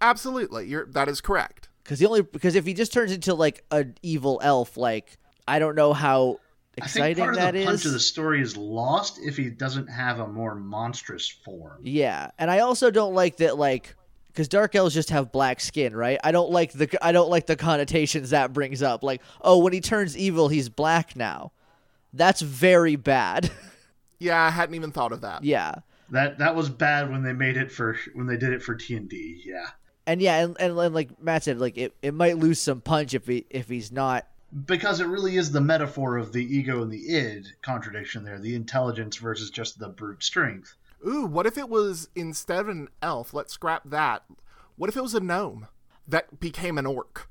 Absolutely, 0.00 0.66
you're 0.66 0.86
that 0.86 1.08
is 1.08 1.20
correct. 1.20 1.68
Because 1.86 2.00
the 2.00 2.06
only 2.06 2.22
because 2.22 2.56
if 2.56 2.66
he 2.66 2.74
just 2.74 2.92
turns 2.92 3.12
into 3.12 3.32
like 3.34 3.62
an 3.70 3.94
evil 4.02 4.40
elf, 4.42 4.76
like 4.76 5.18
I 5.46 5.60
don't 5.60 5.76
know 5.76 5.92
how 5.92 6.40
I 6.78 6.86
think 6.86 7.06
exciting 7.14 7.24
part 7.24 7.36
of 7.38 7.52
the 7.52 7.58
is. 7.60 7.64
punch 7.64 7.84
of 7.84 7.92
the 7.92 8.00
story 8.00 8.40
is 8.40 8.56
lost 8.56 9.20
if 9.22 9.36
he 9.36 9.50
doesn't 9.50 9.86
have 9.86 10.18
a 10.18 10.26
more 10.26 10.56
monstrous 10.56 11.28
form. 11.28 11.78
Yeah, 11.84 12.32
and 12.40 12.50
I 12.50 12.58
also 12.58 12.90
don't 12.90 13.14
like 13.14 13.36
that 13.36 13.56
like 13.56 13.94
because 14.26 14.48
dark 14.48 14.74
elves 14.74 14.94
just 14.94 15.10
have 15.10 15.30
black 15.30 15.60
skin, 15.60 15.94
right? 15.94 16.18
I 16.24 16.32
don't 16.32 16.50
like 16.50 16.72
the 16.72 16.88
I 17.00 17.12
don't 17.12 17.30
like 17.30 17.46
the 17.46 17.54
connotations 17.54 18.30
that 18.30 18.52
brings 18.52 18.82
up. 18.82 19.04
Like, 19.04 19.22
oh, 19.40 19.58
when 19.58 19.72
he 19.72 19.80
turns 19.80 20.18
evil, 20.18 20.48
he's 20.48 20.68
black 20.68 21.14
now. 21.14 21.52
That's 22.12 22.40
very 22.40 22.96
bad. 22.96 23.50
Yeah, 24.18 24.40
I 24.42 24.48
hadn't 24.48 24.74
even 24.76 24.92
thought 24.92 25.12
of 25.12 25.20
that. 25.20 25.44
yeah, 25.44 25.74
That 26.08 26.38
that 26.38 26.56
was 26.56 26.70
bad 26.70 27.10
when 27.10 27.22
they 27.22 27.34
made 27.34 27.58
it 27.58 27.70
for 27.70 27.98
when 28.14 28.26
they 28.26 28.38
did 28.38 28.54
it 28.54 28.62
for 28.62 28.74
D 28.74 28.96
and 28.96 29.06
D. 29.10 29.42
Yeah, 29.44 29.66
and 30.06 30.22
yeah, 30.22 30.44
and, 30.44 30.56
and, 30.60 30.78
and 30.78 30.94
like 30.94 31.20
Matt 31.22 31.44
said, 31.44 31.58
like 31.60 31.76
it, 31.76 31.94
it 32.02 32.14
might 32.14 32.38
lose 32.38 32.60
some 32.60 32.80
punch 32.80 33.14
if 33.14 33.26
he 33.26 33.46
if 33.50 33.68
he's 33.68 33.90
not. 33.90 34.26
because 34.66 35.00
it 35.00 35.06
really 35.06 35.36
is 35.36 35.50
the 35.52 35.60
metaphor 35.60 36.16
of 36.16 36.32
the 36.32 36.44
ego 36.44 36.82
and 36.82 36.90
the 36.90 37.14
id 37.14 37.46
contradiction 37.62 38.24
there, 38.24 38.38
the 38.38 38.54
intelligence 38.54 39.16
versus 39.16 39.50
just 39.50 39.78
the 39.78 39.88
brute 39.88 40.22
strength. 40.22 40.74
Ooh, 41.06 41.26
what 41.26 41.46
if 41.46 41.58
it 41.58 41.68
was 41.68 42.08
instead 42.14 42.60
of 42.60 42.68
an 42.68 42.88
elf? 43.02 43.34
Let's 43.34 43.52
scrap 43.52 43.82
that. 43.90 44.22
What 44.76 44.88
if 44.88 44.96
it 44.96 45.02
was 45.02 45.14
a 45.14 45.20
gnome 45.20 45.66
that 46.08 46.40
became 46.40 46.78
an 46.78 46.86
orc? 46.86 47.28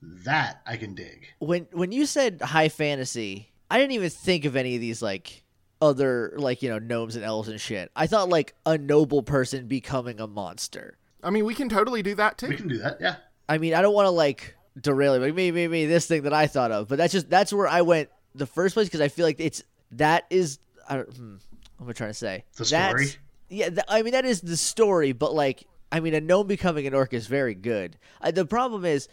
That 0.00 0.62
I 0.66 0.76
can 0.76 0.94
dig. 0.94 1.26
When 1.40 1.66
when 1.72 1.90
you 1.90 2.06
said 2.06 2.40
high 2.40 2.68
fantasy, 2.68 3.50
I 3.70 3.78
didn't 3.78 3.92
even 3.92 4.10
think 4.10 4.44
of 4.44 4.54
any 4.54 4.76
of 4.76 4.80
these 4.80 5.02
like 5.02 5.42
other 5.80 6.32
like 6.36 6.62
you 6.62 6.68
know 6.68 6.78
gnomes 6.78 7.16
and 7.16 7.24
elves 7.24 7.48
and 7.48 7.60
shit. 7.60 7.90
I 7.96 8.06
thought 8.06 8.28
like 8.28 8.54
a 8.64 8.78
noble 8.78 9.22
person 9.22 9.66
becoming 9.66 10.20
a 10.20 10.26
monster. 10.28 10.96
I 11.22 11.30
mean, 11.30 11.44
we 11.44 11.54
can 11.54 11.68
totally 11.68 12.02
do 12.02 12.14
that 12.16 12.38
too. 12.38 12.48
We 12.48 12.56
can 12.56 12.68
do 12.68 12.78
that. 12.78 12.98
Yeah. 13.00 13.16
I 13.48 13.58
mean, 13.58 13.74
I 13.74 13.82
don't 13.82 13.94
want 13.94 14.06
to 14.06 14.10
like 14.10 14.54
derail 14.80 15.14
it, 15.14 15.18
like 15.20 15.34
maybe, 15.34 15.52
maybe, 15.52 15.70
maybe 15.70 15.86
this 15.86 16.06
thing 16.06 16.22
that 16.22 16.32
I 16.32 16.46
thought 16.46 16.70
of, 16.70 16.88
but 16.88 16.98
that's 16.98 17.12
just 17.12 17.28
that's 17.30 17.52
where 17.52 17.66
I 17.66 17.82
went 17.82 18.08
the 18.34 18.46
first 18.46 18.74
place 18.74 18.86
because 18.88 19.00
I 19.00 19.08
feel 19.08 19.26
like 19.26 19.40
it's 19.40 19.62
that 19.92 20.24
is 20.30 20.58
I 20.88 20.96
don't 20.96 21.16
hmm, 21.16 21.34
what 21.78 21.86
am 21.86 21.90
I 21.90 21.92
trying 21.92 22.10
to 22.10 22.14
say? 22.14 22.44
The 22.56 22.64
That's- 22.64 23.08
story? 23.10 23.20
Yeah, 23.50 23.70
th- 23.70 23.86
I 23.88 24.02
mean 24.02 24.12
that 24.12 24.26
is 24.26 24.42
the 24.42 24.56
story, 24.56 25.12
but 25.12 25.34
like 25.34 25.64
I 25.90 26.00
mean 26.00 26.12
a 26.14 26.20
gnome 26.20 26.46
becoming 26.46 26.86
an 26.86 26.94
orc 26.94 27.14
is 27.14 27.26
very 27.26 27.54
good. 27.54 27.96
Uh, 28.20 28.30
the 28.30 28.44
problem 28.44 28.84
is 28.84 29.08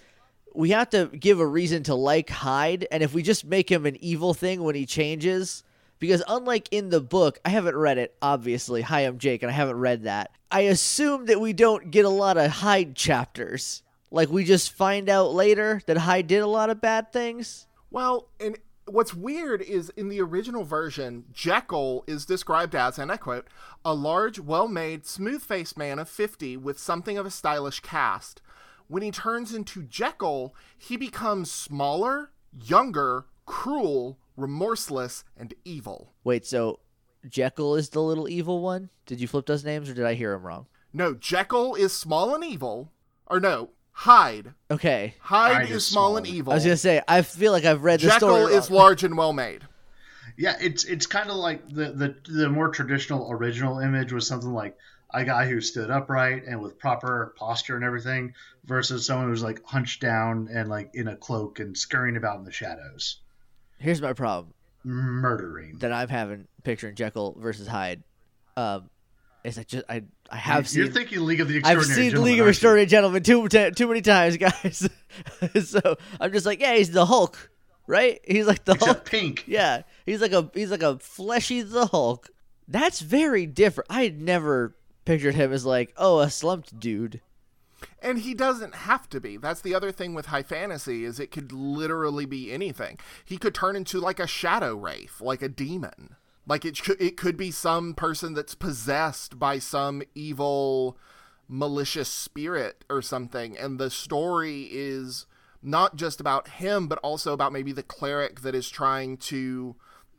we 0.54 0.72
have 0.72 0.90
to 0.92 1.08
give 1.08 1.40
a 1.40 1.48
reason 1.48 1.84
to 1.84 1.96
like 1.96 2.30
Hyde, 2.30 2.86
and 2.92 3.02
if 3.02 3.14
we 3.14 3.24
just 3.24 3.46
make 3.46 3.72
him 3.72 3.86
an 3.86 3.96
evil 4.04 4.34
thing 4.34 4.62
when 4.64 4.76
he 4.76 4.86
changes. 4.86 5.64
Because 6.00 6.24
unlike 6.28 6.68
in 6.72 6.90
the 6.90 7.02
book, 7.02 7.40
I 7.46 7.50
haven't 7.50 7.76
read 7.76 7.98
it, 7.98 8.16
obviously. 8.22 8.82
Hi, 8.82 9.02
I'm 9.02 9.18
Jake, 9.18 9.44
and 9.44 9.52
I 9.52 9.56
haven't 9.56 9.80
read 9.80 10.04
that. 10.04 10.32
I 10.52 10.62
assume 10.62 11.26
that 11.26 11.40
we 11.40 11.54
don't 11.54 11.92
get 11.92 12.06
a 12.06 12.10
lot 12.10 12.38
of 12.38 12.52
Hyde 12.52 12.96
chapters. 12.96 13.82
Like, 14.12 14.30
we 14.30 14.44
just 14.44 14.72
find 14.72 15.10
out 15.10 15.34
later 15.34 15.82
that 15.88 15.98
Hyde 15.98 16.28
did 16.28 16.42
a 16.42 16.48
lot 16.48 16.70
of 16.70 16.82
bad 16.82 17.12
things. 17.12 17.68
Well, 17.92 18.30
and 18.40 18.58
what's 18.86 19.14
weird 19.14 19.62
is 19.62 19.90
in 19.92 20.10
the 20.10 20.22
original 20.22 20.64
version, 20.64 21.26
Jekyll 21.34 22.04
is 22.08 22.26
described 22.26 22.76
as, 22.76 23.00
and 23.00 23.12
I 23.12 23.18
quote, 23.18 23.48
a 23.84 23.94
large, 23.94 24.40
well 24.40 24.68
made, 24.68 25.06
smooth 25.06 25.42
faced 25.42 25.78
man 25.78 26.00
of 26.00 26.10
50 26.10 26.58
with 26.58 26.80
something 26.80 27.18
of 27.18 27.26
a 27.26 27.32
stylish 27.32 27.80
cast. 27.80 28.42
When 28.88 29.02
he 29.02 29.12
turns 29.12 29.54
into 29.54 29.82
Jekyll, 29.82 30.56
he 30.78 30.98
becomes 30.98 31.52
smaller, 31.52 32.32
younger, 32.54 33.26
cruel, 33.46 34.20
remorseless, 34.36 35.24
and 35.38 35.54
evil. 35.64 36.14
Wait, 36.24 36.46
so 36.46 36.80
Jekyll 37.28 37.76
is 37.76 37.90
the 37.90 38.02
little 38.02 38.28
evil 38.30 38.62
one. 38.62 38.90
Did 39.06 39.20
you 39.20 39.28
flip 39.28 39.46
those 39.46 39.64
names, 39.66 39.90
or 39.90 39.94
did 39.94 40.06
I 40.06 40.14
hear 40.14 40.34
him 40.34 40.44
wrong? 40.44 40.68
No, 40.94 41.14
Jekyll 41.14 41.76
is 41.76 41.94
small 41.94 42.34
and 42.36 42.44
evil. 42.44 42.92
Or 43.28 43.40
no, 43.40 43.70
Hyde. 43.92 44.54
Okay, 44.70 45.16
Hyde, 45.20 45.54
Hyde 45.54 45.70
is, 45.70 45.78
is 45.78 45.86
small, 45.86 46.10
small. 46.10 46.18
and 46.18 46.28
evil. 46.28 46.52
I 46.54 46.56
was 46.56 46.64
gonna 46.64 46.78
say 46.78 47.02
I 47.08 47.22
feel 47.22 47.52
like 47.52 47.66
I've 47.66 47.84
read 47.84 48.00
the 48.02 48.08
Jekyll 48.08 48.30
story. 48.30 48.54
is 48.54 48.70
large 48.70 49.04
and 49.04 49.18
well 49.18 49.34
made. 49.34 49.62
Yeah, 50.38 50.58
it's 50.60 50.84
it's 50.84 51.08
kind 51.08 51.30
of 51.30 51.38
like 51.38 51.68
the, 51.70 51.92
the 51.92 52.32
the 52.32 52.50
more 52.50 52.70
traditional 52.70 53.32
original 53.32 53.80
image 53.80 54.12
was 54.12 54.28
something 54.28 54.52
like 54.54 54.78
a 55.14 55.24
guy 55.24 55.48
who 55.48 55.62
stood 55.62 55.90
upright 55.90 56.44
and 56.46 56.62
with 56.62 56.78
proper 56.78 57.34
posture 57.38 57.76
and 57.76 57.86
everything, 57.86 58.34
versus 58.66 59.06
someone 59.06 59.30
who's 59.30 59.44
like 59.44 59.64
hunched 59.64 60.02
down 60.02 60.50
and 60.52 60.70
like 60.70 60.92
in 60.94 61.08
a 61.08 61.16
cloak 61.16 61.60
and 61.60 61.78
scurrying 61.78 62.18
about 62.18 62.38
in 62.40 62.44
the 62.44 62.52
shadows, 62.52 63.22
Here's 63.80 64.02
my 64.02 64.14
problem 64.14 64.54
murdering. 64.84 65.78
that 65.80 65.92
I'm 65.92 66.10
having 66.10 66.48
picturing 66.64 66.96
Jekyll 66.96 67.36
versus 67.40 67.68
Hyde. 67.68 68.04
Um, 68.58 68.90
is 69.44 69.58
I 69.60 69.64
just 69.64 69.86
I 69.90 70.04
I 70.30 70.38
have 70.38 70.68
seen. 70.68 70.80
You're 70.80 70.88
seen 70.88 70.94
thinking 70.94 71.26
League 71.26 71.40
of 71.42 71.48
the 71.48 71.58
Extraordinary. 71.58 71.86
Gentlemen. 71.86 72.08
I've 72.08 72.14
seen 72.18 72.24
League 72.24 72.40
of? 72.42 72.48
Extraordinary 72.48 72.86
Gentlemen 72.88 73.24
too 73.24 73.48
too 73.48 73.72
too 73.72 73.88
many 73.88 74.02
times, 74.02 74.38
guys. 74.38 74.90
so 75.66 75.96
I'm 76.20 76.32
just 76.32 76.46
like, 76.46 76.60
yeah, 76.62 76.76
he's 76.76 76.92
the 76.92 77.06
Hulk, 77.06 77.50
right? 77.88 78.20
He's 78.24 78.48
like 78.48 78.66
the 78.66 78.74
Except 78.74 78.92
Hulk. 78.92 79.06
pink. 79.06 79.44
Yeah, 79.48 79.84
he's 80.06 80.22
like 80.22 80.32
a 80.32 80.50
he's 80.54 80.72
like 80.72 80.84
a 80.84 80.98
fleshy 81.00 81.62
the 81.62 81.86
Hulk. 81.88 82.30
That's 82.68 83.02
very 83.02 83.46
different. 83.46 83.92
I 83.92 84.04
had 84.04 84.20
never 84.20 84.76
pictured 85.06 85.36
him 85.36 85.54
as 85.54 85.66
like, 85.66 85.94
oh, 85.98 86.20
a 86.20 86.30
slumped 86.32 86.80
dude. 86.80 87.22
And 88.02 88.20
he 88.20 88.34
doesn't 88.34 88.76
have 88.76 89.10
to 89.10 89.20
be. 89.20 89.38
That's 89.38 89.62
the 89.62 89.74
other 89.76 89.92
thing 89.92 90.14
with 90.14 90.28
high 90.28 90.44
fantasy 90.44 91.06
is 91.06 91.20
it 91.20 91.32
could 91.32 91.52
literally 91.52 92.26
be 92.26 92.52
anything. 92.52 93.00
He 93.24 93.38
could 93.38 93.56
turn 93.56 93.76
into 93.76 94.00
like 94.00 94.20
a 94.20 94.28
shadow 94.28 94.76
wraith, 94.76 95.22
like 95.22 95.42
a 95.42 95.50
demon. 95.50 96.16
Like 96.48 96.66
it 96.66 96.82
could 96.82 97.02
it 97.02 97.18
could 97.18 97.38
be 97.38 97.52
some 97.52 97.94
person 97.94 98.34
that's 98.34 98.56
possessed 98.56 99.40
by 99.40 99.60
some 99.60 100.04
evil 100.14 100.98
malicious 101.48 102.10
spirit 102.10 102.84
or 102.90 103.04
something 103.04 103.56
and 103.56 103.80
the 103.80 103.90
story 103.92 104.68
is 104.72 105.28
not 105.62 105.96
just 105.96 106.20
about 106.20 106.48
him 106.48 106.88
but 106.88 106.98
also 107.00 107.34
about 107.34 107.54
maybe 107.54 107.72
the 107.72 107.84
cleric 107.84 108.42
that 108.42 108.56
is 108.56 108.68
trying 108.68 109.16
to 109.16 109.76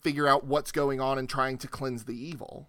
figure 0.07 0.29
out 0.29 0.47
what's 0.47 0.71
going 0.71 1.01
on 1.01 1.19
and 1.19 1.29
trying 1.29 1.59
to 1.59 1.67
cleanse 1.67 2.05
the 2.05 2.17
evil. 2.17 2.69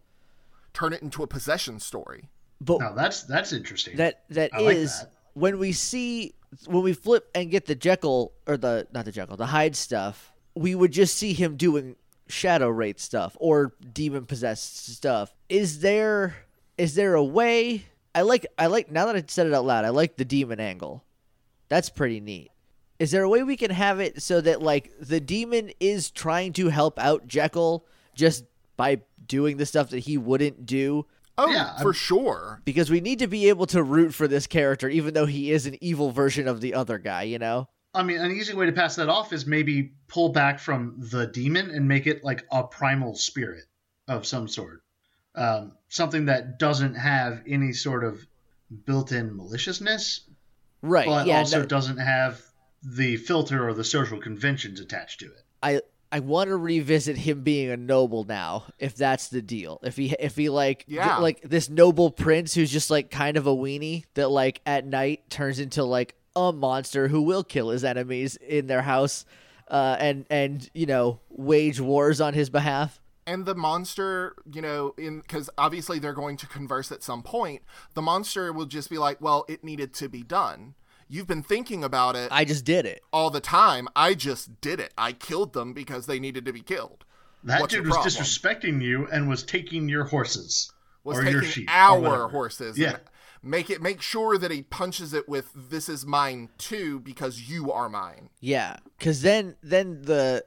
Turn 0.73 0.91
it 0.91 1.03
into 1.03 1.21
a 1.21 1.27
possession 1.27 1.79
story. 1.79 2.29
But 2.59 2.79
Now 2.79 2.93
that's 2.93 3.23
that's 3.23 3.53
interesting. 3.53 3.97
that 3.97 4.23
that 4.29 4.51
I 4.53 4.59
like 4.59 4.77
that. 4.77 5.11
when 5.33 5.59
we 5.59 5.71
see 5.71 6.33
when 6.65 6.83
we 6.83 6.93
flip 6.93 7.29
and 7.35 7.51
get 7.51 7.65
the 7.65 7.75
Jekyll 7.75 8.33
or 8.47 8.57
the 8.57 8.87
not 8.93 9.05
the 9.05 9.11
Jekyll 9.11 9.37
the 9.37 9.45
Hyde 9.47 9.75
stuff, 9.75 10.33
we 10.55 10.73
would 10.75 10.91
just 10.91 11.15
see 11.17 11.33
him 11.33 11.55
doing 11.57 11.95
shadow 12.27 12.67
wraith 12.69 12.99
stuff 12.99 13.37
or 13.39 13.73
demon 13.93 14.25
possessed 14.25 14.87
stuff. 14.87 15.33
Is 15.49 15.79
there 15.79 16.35
is 16.77 16.95
there 16.95 17.13
a 17.15 17.23
way? 17.23 17.85
I 18.15 18.21
like 18.21 18.45
I 18.57 18.67
like 18.67 18.91
now 18.91 19.05
that 19.05 19.15
I 19.15 19.23
said 19.27 19.47
it 19.47 19.53
out 19.53 19.65
loud. 19.65 19.85
I 19.85 19.89
like 19.89 20.17
the 20.17 20.25
demon 20.25 20.59
angle. 20.59 21.03
That's 21.69 21.89
pretty 21.89 22.19
neat. 22.19 22.49
Is 22.97 23.11
there 23.11 23.23
a 23.23 23.29
way 23.29 23.43
we 23.43 23.57
can 23.57 23.69
have 23.69 23.99
it 23.99 24.23
so 24.23 24.41
that 24.41 24.61
like 24.63 24.91
the 24.99 25.19
demon 25.19 25.69
is 25.79 26.09
trying 26.09 26.53
to 26.53 26.69
help 26.69 26.97
out 26.97 27.27
Jekyll 27.27 27.85
just 28.15 28.45
by 28.75 29.01
doing 29.27 29.57
the 29.57 29.65
stuff 29.67 29.91
that 29.91 29.99
he 29.99 30.17
wouldn't 30.17 30.65
do? 30.65 31.05
Oh, 31.39 31.49
Yeah, 31.51 31.77
for 31.77 31.89
I'm- 31.89 31.93
sure. 31.93 32.61
because 32.65 32.89
we 32.89 32.99
need 32.99 33.19
to 33.19 33.27
be 33.27 33.49
able 33.49 33.67
to 33.67 33.83
root 33.83 34.13
for 34.13 34.27
this 34.27 34.47
character 34.47 34.89
even 34.89 35.13
though 35.13 35.25
he 35.27 35.51
is 35.51 35.65
an 35.67 35.77
evil 35.83 36.11
version 36.11 36.47
of 36.47 36.61
the 36.61 36.73
other 36.73 36.97
guy 36.97 37.23
you 37.23 37.37
know 37.39 37.67
I 37.93 38.03
mean, 38.03 38.19
an 38.19 38.31
easy 38.31 38.53
way 38.53 38.67
to 38.67 38.71
pass 38.73 38.95
that 38.97 39.09
off 39.09 39.33
is 39.33 39.47
maybe 39.47 39.93
pull 40.07 40.29
back 40.29 40.59
from 40.59 40.95
the 41.11 41.25
demon 41.25 41.71
and 41.71 41.87
make 41.87 42.05
it 42.05 42.23
like 42.23 42.45
a 42.51 42.63
primal 42.63 43.15
spirit 43.15 43.63
of 44.07 44.27
some 44.27 44.47
sort. 44.47 44.83
Um, 45.33 45.71
something 45.87 46.25
that 46.25 46.59
doesn't 46.59 46.93
have 46.95 47.41
any 47.47 47.73
sort 47.73 48.03
of 48.03 48.19
built 48.85 49.11
in 49.11 49.35
maliciousness, 49.35 50.21
right 50.83 51.07
but 51.07 51.25
yeah 51.25 51.39
also 51.39 51.61
no, 51.61 51.65
doesn't 51.65 51.97
have 51.97 52.39
the 52.83 53.17
filter 53.17 53.67
or 53.67 53.73
the 53.73 53.83
social 53.83 54.19
conventions 54.19 54.79
attached 54.79 55.21
to 55.21 55.25
it. 55.25 55.41
i 55.63 55.81
i 56.11 56.19
want 56.19 56.49
to 56.49 56.55
revisit 56.55 57.17
him 57.17 57.41
being 57.43 57.69
a 57.69 57.77
noble 57.77 58.23
now 58.23 58.63
if 58.79 58.95
that's 58.95 59.27
the 59.29 59.41
deal. 59.41 59.79
If 59.83 59.97
he 59.97 60.15
if 60.19 60.35
he 60.35 60.49
like 60.49 60.85
Yeah. 60.87 61.17
like 61.17 61.41
this 61.41 61.69
noble 61.69 62.11
prince 62.11 62.53
who's 62.53 62.71
just 62.71 62.89
like 62.89 63.11
kind 63.11 63.37
of 63.37 63.47
a 63.47 63.55
weenie 63.55 64.05
that 64.13 64.29
like 64.29 64.61
at 64.65 64.85
night 64.85 65.29
turns 65.29 65.59
into 65.59 65.83
like 65.83 66.15
a 66.35 66.53
monster 66.53 67.07
who 67.07 67.21
will 67.21 67.43
kill 67.43 67.69
his 67.69 67.83
enemies 67.83 68.35
in 68.37 68.67
their 68.67 68.83
house 68.83 69.25
uh 69.69 69.97
and 69.99 70.25
and 70.29 70.69
you 70.73 70.85
know 70.85 71.19
wage 71.29 71.79
wars 71.81 72.21
on 72.21 72.33
his 72.33 72.49
behalf. 72.49 73.01
And 73.25 73.45
the 73.45 73.55
monster 73.55 74.35
you 74.53 74.61
know 74.61 74.93
in 74.97 75.19
because 75.19 75.49
obviously 75.57 75.99
they're 75.99 76.13
going 76.13 76.37
to 76.37 76.47
converse 76.47 76.91
at 76.91 77.03
some 77.03 77.21
point 77.23 77.61
the 77.95 78.01
monster 78.01 78.53
will 78.53 78.65
just 78.67 78.89
be 78.89 78.97
like 78.97 79.19
well 79.19 79.43
it 79.49 79.63
needed 79.63 79.93
to 79.95 80.07
be 80.07 80.23
done 80.23 80.75
you've 81.09 81.27
been 81.27 81.43
thinking 81.43 81.83
about 81.83 82.15
it 82.15 82.29
i 82.31 82.43
just 82.45 82.65
did 82.65 82.85
it. 82.85 83.01
all 83.13 83.29
the 83.29 83.39
time. 83.39 83.87
I 83.95 84.13
just 84.13 84.59
did 84.61 84.79
it. 84.79 84.93
I 84.97 85.11
killed 85.13 85.53
them 85.53 85.73
because 85.73 86.05
they 86.05 86.19
needed 86.19 86.45
to 86.45 86.53
be 86.53 86.61
killed. 86.61 87.05
That 87.43 87.61
What's 87.61 87.73
dude 87.73 87.87
was 87.87 87.97
disrespecting 87.97 88.81
you 88.81 89.07
and 89.11 89.29
was 89.29 89.43
taking 89.43 89.87
your 89.87 90.03
horses 90.05 90.71
was 91.03 91.17
or 91.17 91.21
taking 91.21 91.33
your 91.33 91.43
sheep, 91.43 91.69
our 91.71 92.27
horses 92.27 92.77
Yeah. 92.77 92.97
make 93.41 93.69
it 93.69 93.81
make 93.81 94.01
sure 94.01 94.37
that 94.37 94.51
he 94.51 94.63
punches 94.63 95.13
it 95.13 95.29
with 95.29 95.51
this 95.55 95.87
is 95.87 96.05
mine 96.05 96.49
too 96.57 96.99
because 96.99 97.49
you 97.49 97.71
are 97.71 97.87
mine. 97.87 98.29
Yeah, 98.41 98.77
because 98.97 99.21
then 99.21 99.55
then 99.63 100.01
the 100.01 100.43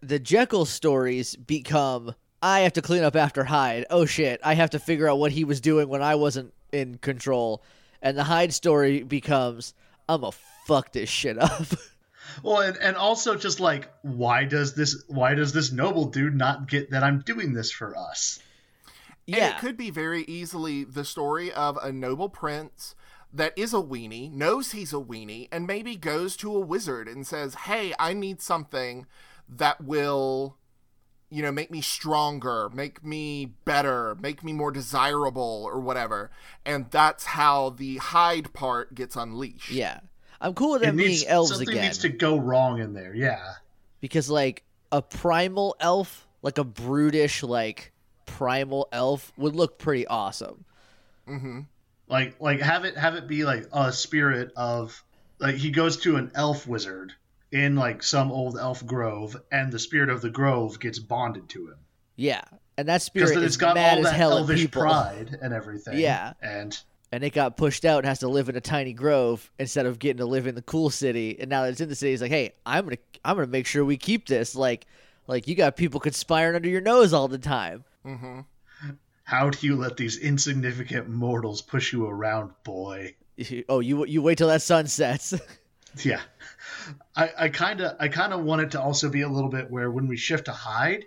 the 0.00 0.18
Jekyll 0.18 0.64
stories 0.64 1.36
become 1.36 2.14
I 2.42 2.60
have 2.60 2.72
to 2.72 2.82
clean 2.82 3.04
up 3.04 3.14
after 3.14 3.44
Hyde. 3.44 3.86
Oh 3.88 4.04
shit, 4.04 4.40
I 4.42 4.54
have 4.54 4.70
to 4.70 4.80
figure 4.80 5.08
out 5.08 5.20
what 5.20 5.30
he 5.30 5.44
was 5.44 5.60
doing 5.60 5.88
when 5.88 6.02
I 6.02 6.16
wasn't 6.16 6.52
in 6.72 6.98
control. 6.98 7.62
And 8.00 8.18
the 8.18 8.24
Hyde 8.24 8.52
story 8.52 9.04
becomes 9.04 9.74
I'm 10.08 10.20
gonna 10.20 10.32
fuck 10.66 10.92
this 10.92 11.08
shit 11.08 11.38
up. 11.38 11.66
Well, 12.42 12.62
and, 12.62 12.76
and 12.78 12.96
also 12.96 13.34
just 13.36 13.60
like 13.60 13.90
why 14.02 14.44
does 14.44 14.74
this 14.74 15.04
why 15.08 15.34
does 15.34 15.52
this 15.52 15.70
noble 15.70 16.06
dude 16.06 16.34
not 16.34 16.66
get 16.66 16.90
that 16.90 17.02
I'm 17.02 17.20
doing 17.20 17.52
this 17.52 17.70
for 17.70 17.96
us? 17.96 18.38
And 19.26 19.36
yeah, 19.36 19.56
it 19.56 19.60
could 19.60 19.76
be 19.76 19.90
very 19.90 20.22
easily 20.24 20.84
the 20.84 21.04
story 21.04 21.52
of 21.52 21.76
a 21.82 21.92
noble 21.92 22.28
prince 22.28 22.94
that 23.32 23.52
is 23.56 23.72
a 23.72 23.78
weenie, 23.78 24.30
knows 24.30 24.72
he's 24.72 24.92
a 24.92 24.96
weenie, 24.96 25.48
and 25.50 25.66
maybe 25.66 25.96
goes 25.96 26.36
to 26.38 26.54
a 26.54 26.60
wizard 26.60 27.08
and 27.08 27.26
says, 27.26 27.54
Hey, 27.54 27.94
I 27.98 28.12
need 28.12 28.42
something 28.42 29.06
that 29.48 29.82
will, 29.82 30.56
you 31.32 31.42
know, 31.42 31.50
make 31.50 31.70
me 31.70 31.80
stronger, 31.80 32.68
make 32.74 33.02
me 33.04 33.46
better, 33.64 34.14
make 34.20 34.44
me 34.44 34.52
more 34.52 34.70
desirable, 34.70 35.62
or 35.72 35.80
whatever. 35.80 36.30
And 36.66 36.90
that's 36.90 37.24
how 37.24 37.70
the 37.70 37.96
Hyde 37.96 38.52
part 38.52 38.94
gets 38.94 39.16
unleashed. 39.16 39.70
yeah. 39.70 40.00
I'm 40.40 40.54
cool 40.54 40.72
with 40.72 40.82
It 40.82 40.86
them 40.86 40.96
needs, 40.96 41.22
being 41.22 41.30
elves 41.32 41.50
again. 41.52 41.58
something 41.58 41.74
again 41.74 41.84
needs 41.84 41.98
to 41.98 42.08
go 42.08 42.36
wrong 42.36 42.80
in 42.80 42.92
there. 42.94 43.14
Yeah. 43.14 43.54
because 44.00 44.28
like 44.28 44.64
a 44.90 45.00
primal 45.00 45.76
elf, 45.80 46.26
like 46.42 46.58
a 46.58 46.64
brutish 46.64 47.42
like 47.44 47.92
primal 48.26 48.88
elf, 48.92 49.32
would 49.36 49.54
look 49.54 49.78
pretty 49.78 50.04
awesome. 50.06 50.64
Mm-hmm. 51.28 51.60
Like 52.08 52.34
like 52.40 52.60
have 52.60 52.84
it 52.84 52.96
have 52.98 53.14
it 53.14 53.26
be 53.28 53.44
like 53.44 53.66
a 53.72 53.92
spirit 53.92 54.50
of 54.56 55.02
like 55.38 55.54
he 55.54 55.70
goes 55.70 55.98
to 55.98 56.16
an 56.16 56.32
elf 56.34 56.66
wizard 56.66 57.12
in 57.52 57.76
like 57.76 58.02
some 58.02 58.32
old 58.32 58.58
elf 58.58 58.84
grove 58.86 59.36
and 59.52 59.70
the 59.70 59.78
spirit 59.78 60.08
of 60.10 60.20
the 60.22 60.30
grove 60.30 60.80
gets 60.80 60.98
bonded 60.98 61.48
to 61.50 61.68
him. 61.68 61.76
Yeah, 62.16 62.42
and 62.76 62.88
that 62.88 62.94
Because 62.94 63.02
spirit 63.04 63.28
then 63.34 63.38
is 63.38 63.44
it's 63.44 63.56
got 63.56 63.74
mad 63.74 63.98
all 63.98 64.06
as 64.06 64.10
that 64.12 64.16
hell 64.16 64.32
at 64.32 64.38
elvish 64.40 64.60
people. 64.62 64.82
pride 64.82 65.38
and 65.40 65.52
everything. 65.54 65.98
Yeah. 65.98 66.32
And 66.42 66.78
and 67.10 67.22
it 67.22 67.30
got 67.34 67.56
pushed 67.58 67.84
out 67.84 67.98
and 67.98 68.06
has 68.06 68.20
to 68.20 68.28
live 68.28 68.48
in 68.48 68.56
a 68.56 68.60
tiny 68.60 68.94
grove 68.94 69.50
instead 69.58 69.84
of 69.84 69.98
getting 69.98 70.16
to 70.16 70.24
live 70.26 70.46
in 70.46 70.54
the 70.54 70.62
cool 70.62 70.88
city. 70.88 71.36
And 71.38 71.50
now 71.50 71.62
that 71.62 71.72
it's 71.72 71.80
in 71.82 71.88
the 71.90 71.94
city, 71.94 72.12
it's 72.14 72.22
like, 72.22 72.30
hey, 72.30 72.54
I'm 72.64 72.84
gonna 72.84 72.96
I'm 73.24 73.36
gonna 73.36 73.46
make 73.48 73.66
sure 73.66 73.84
we 73.84 73.96
keep 73.98 74.26
this. 74.26 74.54
Like 74.54 74.86
like 75.26 75.46
you 75.46 75.54
got 75.54 75.76
people 75.76 76.00
conspiring 76.00 76.56
under 76.56 76.68
your 76.68 76.80
nose 76.80 77.12
all 77.12 77.28
the 77.28 77.38
time. 77.38 77.84
Mm-hmm. 78.06 78.40
how 79.24 79.50
do 79.50 79.64
you 79.66 79.76
let 79.76 79.96
these 79.96 80.16
insignificant 80.18 81.08
mortals 81.08 81.62
push 81.62 81.92
you 81.92 82.06
around, 82.06 82.50
boy? 82.64 83.14
Oh, 83.68 83.80
you 83.80 84.04
you 84.06 84.22
wait 84.22 84.38
till 84.38 84.48
that 84.48 84.62
sun 84.62 84.86
sets. 84.86 85.32
Yeah. 86.04 86.20
I 87.14 87.30
I 87.38 87.48
kind 87.48 87.80
of 87.80 87.96
I 88.00 88.08
kind 88.08 88.32
of 88.32 88.42
want 88.42 88.62
it 88.62 88.70
to 88.72 88.80
also 88.80 89.08
be 89.08 89.20
a 89.22 89.28
little 89.28 89.50
bit 89.50 89.70
where 89.70 89.90
when 89.90 90.08
we 90.08 90.16
shift 90.16 90.46
to 90.46 90.52
Hyde, 90.52 91.04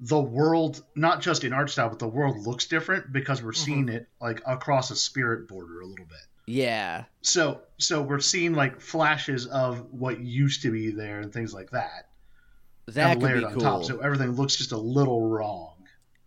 the 0.00 0.20
world 0.20 0.82
not 0.94 1.22
just 1.22 1.44
in 1.44 1.52
art 1.52 1.70
style 1.70 1.88
but 1.88 1.98
the 1.98 2.08
world 2.08 2.46
looks 2.46 2.66
different 2.66 3.12
because 3.12 3.42
we're 3.42 3.52
mm-hmm. 3.52 3.64
seeing 3.64 3.88
it 3.88 4.08
like 4.20 4.42
across 4.46 4.90
a 4.90 4.96
spirit 4.96 5.48
border 5.48 5.80
a 5.80 5.86
little 5.86 6.04
bit. 6.06 6.26
yeah. 6.46 7.04
So 7.22 7.60
so 7.78 8.02
we're 8.02 8.20
seeing 8.20 8.54
like 8.54 8.80
flashes 8.80 9.46
of 9.46 9.92
what 9.92 10.18
used 10.20 10.62
to 10.62 10.70
be 10.72 10.90
there 10.90 11.20
and 11.20 11.32
things 11.32 11.54
like 11.54 11.70
that. 11.70 12.08
That 12.86 12.94
kind 12.94 13.12
of 13.12 13.18
could 13.18 13.26
layered 13.26 13.40
be 13.40 13.44
on 13.46 13.52
cool. 13.52 13.62
top, 13.62 13.84
so 13.84 13.98
everything 14.00 14.32
looks 14.32 14.56
just 14.56 14.72
a 14.72 14.76
little 14.78 15.26
wrong. 15.28 15.74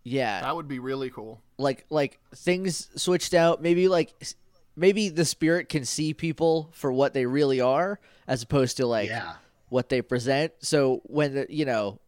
yeah. 0.02 0.40
That 0.40 0.56
would 0.56 0.66
be 0.66 0.78
really 0.78 1.10
cool. 1.10 1.40
like 1.58 1.84
like 1.90 2.18
things 2.34 2.88
switched 2.96 3.34
out 3.34 3.62
maybe 3.62 3.86
like 3.86 4.14
s- 4.20 4.34
maybe 4.78 5.08
the 5.08 5.24
spirit 5.24 5.68
can 5.68 5.84
see 5.84 6.14
people 6.14 6.70
for 6.72 6.92
what 6.92 7.12
they 7.12 7.26
really 7.26 7.60
are 7.60 7.98
as 8.26 8.42
opposed 8.42 8.76
to 8.76 8.86
like 8.86 9.08
yeah. 9.08 9.34
what 9.68 9.88
they 9.88 10.00
present 10.00 10.52
so 10.60 11.02
when 11.04 11.34
the 11.34 11.46
you 11.48 11.64
know 11.64 12.00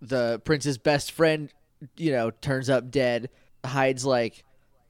the 0.00 0.40
prince's 0.44 0.78
best 0.78 1.12
friend 1.12 1.52
you 1.96 2.12
know, 2.12 2.30
turns 2.30 2.70
up 2.70 2.90
dead, 2.90 3.30
Hyde's 3.64 4.04
like, 4.04 4.44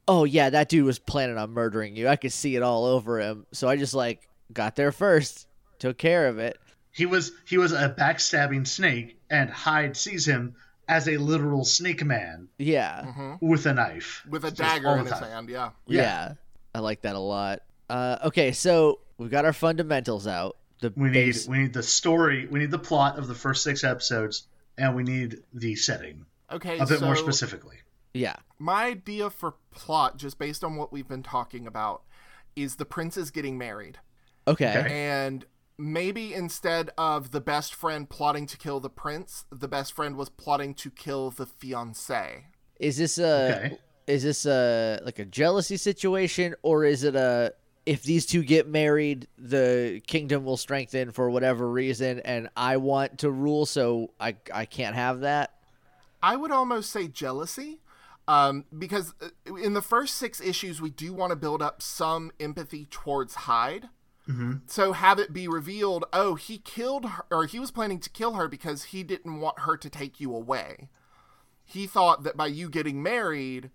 "Oh 0.07 0.25
yeah, 0.25 0.51
that 0.51 0.69
dude 0.69 0.85
was 0.85 0.99
planning 0.99 1.39
on 1.39 1.51
murdering 1.51 1.97
you. 1.97 2.09
I 2.09 2.17
could 2.17 2.33
see 2.33 2.57
it 2.57 2.63
all 2.63 2.85
over 2.85 3.21
him." 3.21 3.47
So 3.53 3.69
I 3.69 3.77
just 3.77 3.95
like 3.95 4.29
got 4.53 4.77
there 4.77 4.93
first, 4.93 5.47
took 5.79 5.99
care 5.99 6.29
of 6.29 6.39
it. 6.39 6.59
He 6.93 7.07
was 7.07 7.33
he 7.47 7.59
was 7.59 7.73
a 7.73 7.95
backstabbing 7.99 8.67
snake, 8.67 9.19
and 9.31 9.51
Hyde 9.51 9.97
sees 9.97 10.27
him 10.27 10.55
as 10.89 11.07
a 11.07 11.19
literal 11.19 11.67
snake 11.67 12.03
man 12.03 12.49
Yeah. 12.57 13.05
Mm-hmm. 13.05 13.47
with 13.47 13.67
a 13.67 13.75
knife, 13.75 14.25
with 14.27 14.45
a 14.45 14.51
dagger 14.51 14.89
all 14.89 14.95
in 14.95 15.05
his 15.05 15.13
time. 15.13 15.25
hand. 15.25 15.49
Yeah. 15.51 15.71
yeah, 15.87 16.03
Yeah. 16.03 16.33
I 16.75 16.81
like 16.81 17.03
that 17.03 17.15
a 17.17 17.19
lot. 17.21 17.63
Uh, 17.89 18.19
okay, 18.27 18.53
so 18.53 19.01
we've 19.17 19.31
got 19.31 19.45
our 19.45 19.53
fundamentals 19.53 20.27
out. 20.27 20.57
The 20.81 20.93
We 20.97 21.11
need 21.11 21.37
we 21.49 21.59
need 21.59 21.73
the 21.73 21.83
story, 21.83 22.47
we 22.47 22.59
need 22.61 22.71
the 22.71 22.79
plot 22.79 23.19
of 23.19 23.27
the 23.27 23.35
first 23.35 23.63
six 23.65 23.83
episodes, 23.83 24.47
and 24.77 24.95
we 24.95 25.03
need 25.03 25.43
the 25.53 25.75
setting 25.75 26.25
Okay. 26.53 26.79
a 26.79 26.87
bit 26.87 27.01
so 27.01 27.05
more 27.07 27.17
specifically. 27.17 27.79
yeah, 28.15 28.37
my 28.59 28.85
idea 28.87 29.29
for 29.31 29.55
plot, 29.73 30.17
just 30.19 30.39
based 30.39 30.63
on 30.63 30.77
what 30.77 30.93
we've 30.93 31.09
been 31.09 31.23
talking 31.25 31.67
about, 31.67 32.03
is 32.55 32.77
the 32.77 32.85
princes 32.85 33.31
getting 33.31 33.59
married. 33.59 33.99
okay, 34.47 34.79
Okay. 34.79 35.09
And 35.11 35.45
maybe 35.79 36.33
instead 36.35 36.91
of 36.97 37.33
the 37.33 37.41
best 37.41 37.75
friend 37.75 38.09
plotting 38.09 38.47
to 38.47 38.57
kill 38.57 38.79
the 38.81 38.91
prince, 38.91 39.47
the 39.51 39.69
best 39.69 39.93
friend 39.93 40.17
was 40.17 40.29
plotting 40.29 40.75
to 40.75 40.91
kill 40.91 41.31
the 41.31 41.47
fiance. 41.47 42.45
Is 42.79 42.99
this 42.99 43.19
a 43.19 43.57
Okay. 43.57 43.79
Is 44.09 44.25
this 44.25 44.47
a 44.47 45.01
like 45.05 45.19
a 45.19 45.25
jealousy 45.25 45.77
situation 45.77 46.55
or 46.63 46.85
is 46.85 47.05
it 47.05 47.15
a 47.15 47.53
if 47.87 48.03
these 48.03 48.27
two 48.27 48.43
get 48.43 48.69
married, 48.69 49.29
the 49.39 50.03
kingdom 50.07 50.45
will 50.45 50.59
strengthen 50.59 51.11
for 51.11 51.31
whatever 51.31 51.71
reason, 51.71 52.21
and 52.21 52.51
I 52.55 52.77
want 52.77 53.21
to 53.21 53.31
rule, 53.31 53.65
so 53.65 54.11
I 54.21 54.37
I 54.53 54.67
can't 54.67 54.95
have 54.95 55.21
that. 55.21 55.55
I 56.23 56.37
would 56.37 56.51
almost 56.51 56.91
say 56.91 57.09
jealousy. 57.09 57.81
Um, 58.27 58.67
because 58.77 59.15
uh, 59.23 59.55
in 59.55 59.73
the 59.73 59.81
first 59.81 60.17
six 60.17 60.39
issues, 60.39 60.83
we 60.83 60.91
do 60.91 61.15
want 61.15 61.31
to 61.31 61.37
build 61.37 61.63
up 61.63 61.81
some 61.81 62.31
empathy 62.39 62.87
towards 62.91 63.35
Hyde. 63.35 63.89
So 64.67 64.93
have 64.93 65.19
it 65.19 65.33
be 65.33 65.49
revealed, 65.49 66.05
oh, 66.13 66.35
he 66.35 66.59
killed 66.59 67.07
her, 67.07 67.25
or 67.31 67.47
he 67.47 67.59
was 67.59 67.71
planning 67.71 67.99
to 68.01 68.11
kill 68.11 68.35
her 68.35 68.47
because 68.47 68.85
he 68.85 69.03
didn't 69.03 69.41
want 69.41 69.61
her 69.61 69.79
to 69.79 69.89
take 69.89 70.21
you 70.21 70.35
away. 70.35 70.91
He 71.65 71.87
thought 71.87 72.25
that 72.25 72.37
by 72.37 72.49
you 72.49 72.69
getting 72.69 73.03
married, 73.03 73.71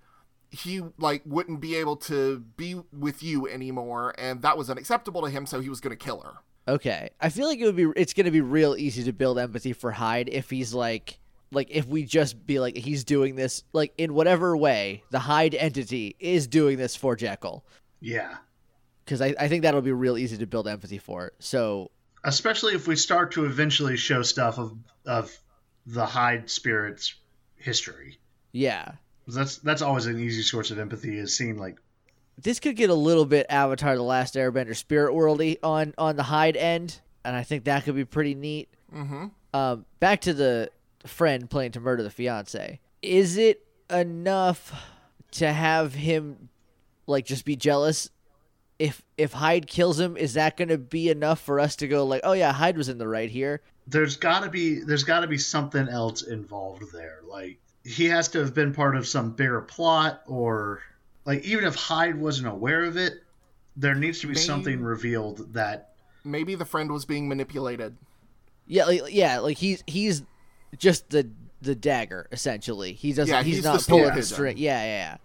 he 0.54 0.82
like 0.98 1.22
wouldn't 1.26 1.60
be 1.60 1.76
able 1.76 1.98
to 1.98 2.40
be 2.58 2.76
with 2.92 3.22
you 3.24 3.48
anymore, 3.48 4.14
and 4.18 4.42
that 4.44 4.58
was 4.58 4.70
unacceptable 4.70 5.22
to 5.24 5.30
him. 5.30 5.46
So 5.46 5.60
he 5.60 5.70
was 5.70 5.82
going 5.82 5.98
to 5.98 6.02
kill 6.06 6.22
her. 6.22 6.34
Okay, 6.68 7.10
I 7.20 7.28
feel 7.30 7.48
like 7.48 7.60
it 7.60 7.66
would 7.66 7.76
be 7.76 7.88
it's 7.98 8.14
gonna 8.14 8.32
be 8.32 8.40
real 8.40 8.76
easy 8.78 9.04
to 9.04 9.12
build 9.12 9.38
empathy 9.38 9.74
for 9.74 9.92
Hyde 9.92 10.30
if 10.30 10.50
he's 10.50 10.74
like 10.74 11.20
like 11.52 11.68
if 11.70 11.86
we 11.88 12.06
just 12.06 12.46
be 12.46 12.60
like 12.62 12.78
he's 12.78 13.04
doing 13.04 13.36
this 13.36 13.64
like 13.74 13.94
in 13.98 14.14
whatever 14.14 14.56
way 14.56 15.04
the 15.12 15.20
Hyde 15.20 15.56
entity 15.56 16.16
is 16.20 16.48
doing 16.48 16.78
this 16.78 16.96
for 16.96 17.18
Jekyll 17.18 17.66
Yeah. 18.00 18.38
because 19.04 19.22
I, 19.22 19.36
I 19.38 19.50
think 19.50 19.64
that'll 19.64 19.82
be 19.82 19.92
real 19.92 20.18
easy 20.18 20.38
to 20.38 20.48
build 20.48 20.68
empathy 20.70 21.00
for. 21.00 21.34
So 21.40 21.92
Especially 22.24 22.74
if 22.76 22.88
we 22.88 22.96
start 22.96 23.34
to 23.34 23.44
eventually 23.44 23.98
show 23.98 24.22
stuff 24.22 24.58
of 24.58 24.74
of 25.06 25.38
the 25.86 26.06
Hyde 26.06 26.50
spirit's 26.50 27.14
history. 27.58 28.20
yeah, 28.54 28.86
'Cause 28.86 28.96
That's 29.28 29.58
that's 29.58 29.82
always 29.82 30.06
an 30.06 30.20
easy 30.20 30.42
source 30.42 30.72
of 30.72 30.80
empathy 30.80 31.18
is 31.18 31.36
seeing 31.36 31.58
like 31.58 31.78
this 32.38 32.60
could 32.60 32.76
get 32.76 32.90
a 32.90 32.96
little 32.96 33.26
bit 33.26 33.46
Avatar: 33.50 33.96
The 33.96 34.04
Last 34.04 34.36
Airbender 34.36 34.76
spirit 34.76 35.14
worldy 35.14 35.58
on 35.64 35.94
on 35.98 36.16
the 36.16 36.24
Hyde 36.24 36.58
end, 36.58 37.00
and 37.24 37.36
I 37.36 37.44
think 37.44 37.66
that 37.66 37.84
could 37.84 37.96
be 37.96 38.06
pretty 38.06 38.36
neat. 38.36 38.70
Mm-hmm. 38.94 39.28
Um, 39.54 39.86
back 40.00 40.22
to 40.22 40.34
the 40.34 40.70
friend 41.06 41.50
playing 41.50 41.72
to 41.74 41.80
murder 41.80 42.04
the 42.04 42.10
fiance. 42.10 42.80
Is 43.02 43.38
it 43.38 43.66
enough 43.90 44.74
to 45.32 45.52
have 45.52 45.94
him 45.94 46.50
like 47.08 47.26
just 47.26 47.46
be 47.46 47.56
jealous? 47.56 48.10
If 48.80 49.04
if 49.18 49.34
Hyde 49.34 49.68
kills 49.68 50.00
him, 50.00 50.18
is 50.18 50.34
that 50.34 50.58
going 50.58 50.70
to 50.70 50.78
be 50.78 51.10
enough 51.10 51.40
for 51.40 51.60
us 51.60 51.76
to 51.78 51.88
go 51.88 52.06
like, 52.06 52.22
oh 52.24 52.34
yeah, 52.34 52.52
Hyde 52.52 52.78
was 52.78 52.90
in 52.90 52.98
the 52.98 53.08
right 53.08 53.30
here? 53.30 53.62
there's 53.88 54.16
got 54.16 54.44
to 54.44 54.50
be 54.50 54.80
there's 54.80 55.04
got 55.04 55.22
to 55.22 55.28
be 55.28 55.38
something 55.38 55.88
else 55.90 56.22
involved 56.24 56.92
there. 56.94 57.20
Like 57.28 57.60
he 57.84 58.06
has 58.06 58.28
to 58.30 58.40
have 58.40 58.54
been 58.54 58.74
part 58.74 58.96
of 58.96 59.08
some 59.08 59.32
bigger 59.32 59.62
plot, 59.62 60.22
or 60.26 60.82
like 61.26 61.44
even 61.44 61.66
if 61.66 61.76
Hyde 61.76 62.16
wasn't 62.20 62.48
aware 62.48 62.84
of 62.86 62.98
it, 62.98 63.24
there 63.76 63.96
needs 63.96 64.20
to 64.22 64.28
be 64.28 64.34
Maybe- 64.34 64.40
something 64.46 64.82
revealed 64.82 65.54
that 65.54 65.90
Maybe 66.26 66.56
the 66.56 66.64
friend 66.66 66.90
was 66.92 67.04
being 67.04 67.28
manipulated. 67.28 67.98
Yeah, 68.66 68.86
like, 68.86 69.02
yeah, 69.10 69.40
like 69.40 69.58
he's 69.58 69.84
he's 69.88 70.24
just 70.78 71.10
the 71.10 71.30
the 71.62 71.76
dagger 71.76 72.28
essentially. 72.32 72.94
He 72.94 73.12
doesn't. 73.12 73.34
Yeah, 73.34 73.44
he's, 73.44 73.56
he's 73.58 73.66
not 73.66 73.80
the 73.82 73.86
pulling 73.90 74.04
pigeon. 74.06 74.16
the 74.20 74.24
string. 74.26 74.58
Yeah, 74.58 74.82
yeah, 74.84 74.86
yeah. 74.86 75.18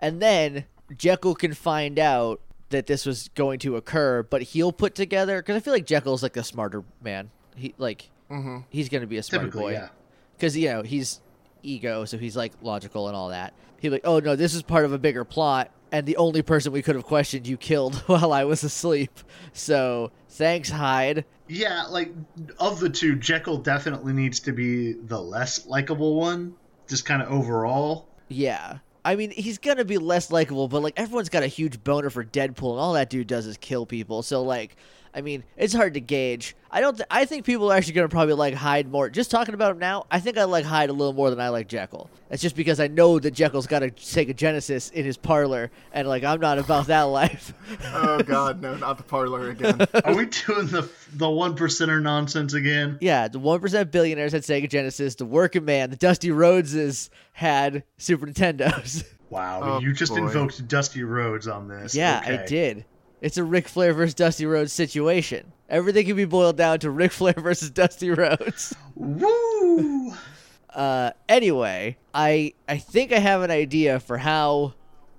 And 0.00 0.20
then 0.22 0.64
Jekyll 0.96 1.34
can 1.34 1.52
find 1.52 1.98
out 1.98 2.40
that 2.70 2.86
this 2.86 3.04
was 3.04 3.28
going 3.34 3.58
to 3.60 3.76
occur, 3.76 4.22
but 4.22 4.42
he'll 4.42 4.72
put 4.72 4.94
together 4.94 5.40
because 5.42 5.56
I 5.56 5.60
feel 5.60 5.74
like 5.74 5.84
Jekyll's 5.86 6.22
like 6.22 6.36
a 6.38 6.42
smarter 6.44 6.82
man. 7.02 7.30
He 7.54 7.74
like 7.78 8.08
Mm-hmm. 8.30 8.58
he's 8.70 8.88
gonna 8.88 9.06
be 9.06 9.18
a 9.18 9.22
smart 9.22 9.42
typically, 9.44 9.62
boy 9.62 9.72
yeah. 9.72 9.88
because 10.36 10.56
you 10.56 10.68
know 10.70 10.82
he's 10.82 11.20
ego, 11.68 12.04
so 12.04 12.18
he's 12.18 12.36
like 12.36 12.52
logical 12.62 13.08
and 13.08 13.16
all 13.16 13.28
that. 13.30 13.54
He's 13.78 13.92
like, 13.92 14.02
oh 14.04 14.18
no, 14.18 14.36
this 14.36 14.54
is 14.54 14.62
part 14.62 14.84
of 14.84 14.92
a 14.92 14.98
bigger 14.98 15.24
plot, 15.24 15.70
and 15.92 16.06
the 16.06 16.16
only 16.16 16.42
person 16.42 16.72
we 16.72 16.82
could 16.82 16.94
have 16.94 17.04
questioned 17.04 17.46
you 17.46 17.56
killed 17.56 17.96
while 18.06 18.32
I 18.32 18.44
was 18.44 18.64
asleep. 18.64 19.18
So 19.52 20.10
thanks, 20.30 20.70
Hyde. 20.70 21.24
Yeah, 21.48 21.84
like 21.84 22.12
of 22.58 22.80
the 22.80 22.90
two, 22.90 23.16
Jekyll 23.16 23.58
definitely 23.58 24.12
needs 24.12 24.40
to 24.40 24.52
be 24.52 24.94
the 24.94 25.20
less 25.20 25.66
likable 25.66 26.16
one, 26.16 26.54
just 26.88 27.04
kind 27.04 27.22
of 27.22 27.30
overall. 27.30 28.08
Yeah. 28.28 28.78
I 29.04 29.14
mean, 29.14 29.30
he's 29.30 29.58
gonna 29.58 29.84
be 29.84 29.98
less 29.98 30.32
likable, 30.32 30.66
but 30.66 30.82
like 30.82 30.94
everyone's 30.96 31.28
got 31.28 31.44
a 31.44 31.46
huge 31.46 31.84
boner 31.84 32.10
for 32.10 32.24
Deadpool, 32.24 32.72
and 32.72 32.80
all 32.80 32.94
that 32.94 33.08
dude 33.08 33.28
does 33.28 33.46
is 33.46 33.56
kill 33.56 33.86
people. 33.86 34.22
So 34.22 34.42
like, 34.42 34.76
I 35.16 35.22
mean, 35.22 35.44
it's 35.56 35.72
hard 35.72 35.94
to 35.94 36.00
gauge. 36.00 36.54
I 36.70 36.82
don't. 36.82 36.94
Th- 36.94 37.06
I 37.10 37.24
think 37.24 37.46
people 37.46 37.72
are 37.72 37.76
actually 37.76 37.94
gonna 37.94 38.10
probably 38.10 38.34
like 38.34 38.52
Hyde 38.52 38.86
more. 38.86 39.08
Just 39.08 39.30
talking 39.30 39.54
about 39.54 39.70
him 39.72 39.78
now, 39.78 40.04
I 40.10 40.20
think 40.20 40.36
I 40.36 40.44
like 40.44 40.66
Hyde 40.66 40.90
a 40.90 40.92
little 40.92 41.14
more 41.14 41.30
than 41.30 41.40
I 41.40 41.48
like 41.48 41.68
Jekyll. 41.68 42.10
It's 42.30 42.42
just 42.42 42.54
because 42.54 42.80
I 42.80 42.88
know 42.88 43.18
that 43.18 43.30
Jekyll's 43.30 43.66
got 43.66 43.82
a 43.82 43.86
Sega 43.88 44.36
Genesis 44.36 44.90
in 44.90 45.06
his 45.06 45.16
parlor, 45.16 45.70
and 45.94 46.06
like 46.06 46.22
I'm 46.22 46.38
not 46.38 46.58
about 46.58 46.88
that 46.88 47.02
life. 47.20 47.54
Oh 47.94 48.22
God, 48.22 48.60
no, 48.60 48.76
not 48.76 48.98
the 48.98 49.04
parlor 49.04 49.48
again. 49.48 49.80
Are 50.04 50.14
we 50.14 50.26
doing 50.26 50.66
the 50.66 50.86
the 51.14 51.30
one 51.30 51.56
percenter 51.56 52.02
nonsense 52.02 52.52
again? 52.52 52.98
yeah, 53.00 53.26
the 53.28 53.38
one 53.38 53.60
percent 53.60 53.90
billionaires 53.90 54.32
had 54.32 54.42
Sega 54.42 54.68
Genesis. 54.68 55.14
The 55.14 55.24
working 55.24 55.64
man, 55.64 55.88
the 55.88 55.96
Dusty 55.96 56.28
Rhodeses 56.28 57.08
had 57.32 57.84
Super 57.96 58.26
Nintendos. 58.26 59.02
Wow, 59.28 59.60
Oh, 59.60 59.80
you 59.80 59.92
just 59.92 60.12
boy. 60.12 60.18
invoked 60.18 60.68
Dusty 60.68 61.02
Rhodes 61.02 61.48
on 61.48 61.66
this. 61.66 61.96
Yeah, 61.96 62.22
I 62.24 62.46
did. 62.46 62.84
It's 63.20 63.36
a 63.38 63.44
Ric 63.44 63.68
Flair 63.68 63.92
versus 63.94 64.14
Dusty 64.14 64.46
Rhodes 64.46 64.72
situation. 64.72 65.52
Everything 65.68 66.06
can 66.06 66.16
be 66.16 66.24
boiled 66.26 66.56
down 66.56 66.78
to 66.80 66.90
Ric 66.90 67.12
Flair 67.12 67.34
versus 67.38 67.70
Dusty 67.70 68.10
Rhodes. 68.10 68.74
Woo! 68.94 70.12
Uh, 70.74 71.10
anyway, 71.26 71.96
I 72.12 72.52
I 72.68 72.76
think 72.76 73.10
I 73.10 73.18
have 73.18 73.40
an 73.40 73.50
idea 73.50 73.98
for 73.98 74.18
how 74.18 74.74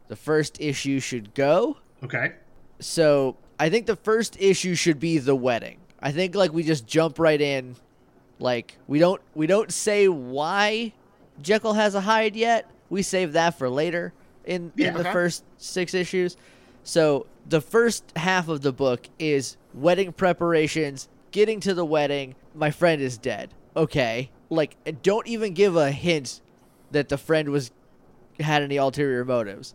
the 0.07 0.15
first 0.15 0.61
issue 0.61 0.99
should 0.99 1.33
go. 1.33 1.77
Okay. 2.03 2.33
So 2.77 3.37
I 3.59 3.71
think 3.71 3.87
the 3.87 3.95
first 3.95 4.37
issue 4.39 4.75
should 4.75 4.99
be 4.99 5.17
the 5.17 5.35
wedding. 5.35 5.79
I 5.99 6.11
think 6.11 6.35
like 6.35 6.53
we 6.53 6.61
just 6.61 6.85
jump 6.85 7.17
right 7.17 7.41
in, 7.41 7.75
like 8.37 8.77
we 8.85 8.99
don't 8.99 9.19
we 9.33 9.47
don't 9.47 9.71
say 9.73 10.07
why 10.07 10.93
Jekyll 11.41 11.73
has 11.73 11.95
a 11.95 12.01
Hyde 12.01 12.35
yet. 12.35 12.69
We 12.91 13.01
save 13.01 13.33
that 13.33 13.57
for 13.57 13.67
later 13.67 14.13
in 14.45 14.71
Yeah, 14.75 14.89
in 14.89 14.93
the 14.93 14.99
okay. 14.99 15.11
first 15.11 15.43
six 15.57 15.95
issues. 15.95 16.37
So 16.83 17.25
the 17.47 17.61
first 17.61 18.11
half 18.15 18.49
of 18.49 18.61
the 18.61 18.73
book 18.73 19.07
is 19.19 19.57
wedding 19.73 20.11
preparations, 20.11 21.07
getting 21.31 21.59
to 21.61 21.73
the 21.73 21.85
wedding. 21.85 22.35
My 22.53 22.71
friend 22.71 23.01
is 23.01 23.17
dead. 23.17 23.53
Okay, 23.75 24.31
like 24.49 24.75
don't 25.01 25.27
even 25.27 25.53
give 25.53 25.75
a 25.75 25.91
hint 25.91 26.41
that 26.91 27.09
the 27.09 27.17
friend 27.17 27.49
was 27.49 27.71
had 28.39 28.61
any 28.63 28.77
ulterior 28.77 29.23
motives. 29.25 29.73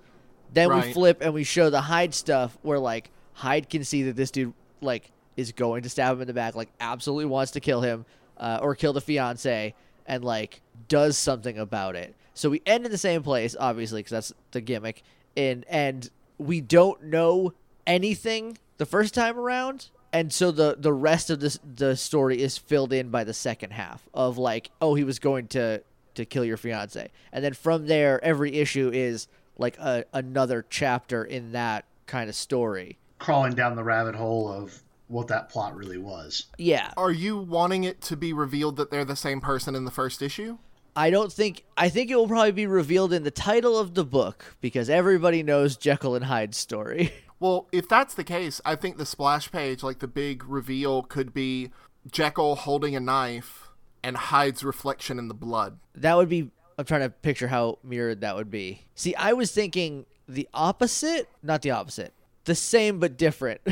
Then 0.53 0.75
we 0.75 0.93
flip 0.93 1.19
and 1.23 1.33
we 1.33 1.45
show 1.45 1.71
the 1.71 1.81
Hyde 1.81 2.15
stuff 2.15 2.59
where 2.63 2.79
like 2.79 3.11
Hyde 3.33 3.71
can 3.71 3.85
see 3.85 4.03
that 4.05 4.17
this 4.17 4.31
dude 4.31 4.53
like 4.81 5.11
is 5.37 5.53
going 5.53 5.83
to 5.85 5.89
stab 5.89 6.17
him 6.17 6.23
in 6.23 6.27
the 6.27 6.35
back, 6.35 6.55
like 6.55 6.69
absolutely 6.81 7.25
wants 7.25 7.53
to 7.53 7.61
kill 7.61 7.81
him 7.81 8.05
uh, 8.37 8.59
or 8.61 8.75
kill 8.75 8.93
the 8.93 9.01
fiance, 9.01 9.75
and 10.07 10.25
like 10.25 10.61
does 10.89 11.17
something 11.17 11.59
about 11.59 11.97
it. 11.97 12.15
So 12.35 12.51
we 12.51 12.61
end 12.67 12.85
in 12.85 12.91
the 12.91 12.99
same 12.99 13.23
place, 13.23 13.57
obviously, 13.59 14.01
because 14.01 14.11
that's 14.11 14.33
the 14.51 14.61
gimmick. 14.61 15.03
And 15.37 15.65
and 15.69 16.11
we 16.39 16.61
don't 16.61 17.05
know 17.05 17.55
anything 17.87 18.59
the 18.79 18.87
first 18.87 19.15
time 19.15 19.39
around, 19.39 19.89
and 20.13 20.33
so 20.33 20.51
the 20.51 20.77
the 20.79 20.93
rest 20.93 21.31
of 21.31 21.41
this 21.41 21.59
the 21.63 21.97
story 21.97 22.41
is 22.43 22.59
filled 22.59 22.93
in 22.93 23.11
by 23.11 23.25
the 23.25 23.35
second 23.35 23.73
half 23.73 24.09
of 24.13 24.39
like, 24.39 24.71
oh, 24.81 24.95
he 24.95 25.05
was 25.05 25.19
going 25.19 25.49
to 25.49 25.83
to 26.15 26.25
kill 26.25 26.45
your 26.45 26.57
fiance, 26.57 27.11
and 27.33 27.45
then 27.45 27.55
from 27.55 27.87
there, 27.87 28.23
every 28.25 28.55
issue 28.55 28.91
is 28.93 29.29
like 29.59 29.79
a, 29.79 30.05
another 30.13 30.65
chapter 30.69 31.25
in 31.25 31.53
that 31.53 31.85
kind 32.07 32.29
of 32.29 32.35
story. 32.35 32.99
Crawling 33.19 33.55
down 33.55 33.77
the 33.77 33.85
rabbit 33.85 34.15
hole 34.15 34.49
of 34.49 34.83
what 35.09 35.29
that 35.29 35.49
plot 35.51 35.77
really 35.77 35.99
was. 35.99 36.47
Yeah. 36.59 36.93
Are 36.97 37.11
you 37.11 37.37
wanting 37.37 37.85
it 37.85 38.01
to 38.03 38.17
be 38.17 38.33
revealed 38.33 38.77
that 38.77 38.91
they're 38.91 39.05
the 39.05 39.15
same 39.15 39.41
person 39.41 39.75
in 39.75 39.85
the 39.85 39.91
first 39.91 40.23
issue? 40.23 40.59
I 40.95 41.11
don't 41.11 41.33
think 41.33 41.65
I 41.77 41.89
think 41.89 42.11
it 42.11 42.17
will 42.17 42.29
probably 42.29 42.53
be 42.53 42.67
revealed 42.67 43.13
in 43.13 43.23
the 43.23 43.31
title 43.31 43.79
of 43.79 43.95
the 43.95 44.05
book 44.05 44.57
because 44.61 44.91
everybody 44.91 45.43
knows 45.43 45.77
Jekyll 45.77 46.15
and 46.15 46.25
Hyde's 46.25 46.59
story. 46.59 47.13
Well, 47.43 47.69
if 47.73 47.89
that's 47.89 48.15
the 48.15 48.23
case, 48.23 48.61
I 48.65 48.77
think 48.77 48.99
the 48.99 49.05
splash 49.05 49.51
page, 49.51 49.83
like 49.83 49.99
the 49.99 50.07
big 50.07 50.45
reveal, 50.45 51.03
could 51.03 51.35
be 51.35 51.71
Jekyll 52.09 52.55
holding 52.55 52.95
a 52.95 53.01
knife 53.01 53.71
and 54.05 54.17
Hyde's 54.17 54.63
reflection 54.63 55.19
in 55.19 55.27
the 55.27 55.35
blood. 55.35 55.81
That 55.97 56.17
would 56.17 56.29
be. 56.29 56.53
I'm 56.79 56.85
trying 56.85 57.01
to 57.01 57.11
picture 57.11 57.49
how 57.49 57.81
mirrored 57.83 58.21
that 58.21 58.37
would 58.37 58.49
be. 58.49 58.83
See, 58.95 59.17
I 59.17 59.33
was 59.33 59.51
thinking 59.51 60.07
the 60.29 60.49
opposite, 60.55 61.29
not 61.43 61.63
the 61.63 61.73
opposite, 61.73 62.13
the 62.45 62.55
same 62.55 63.01
but 63.01 63.19
different. 63.19 63.61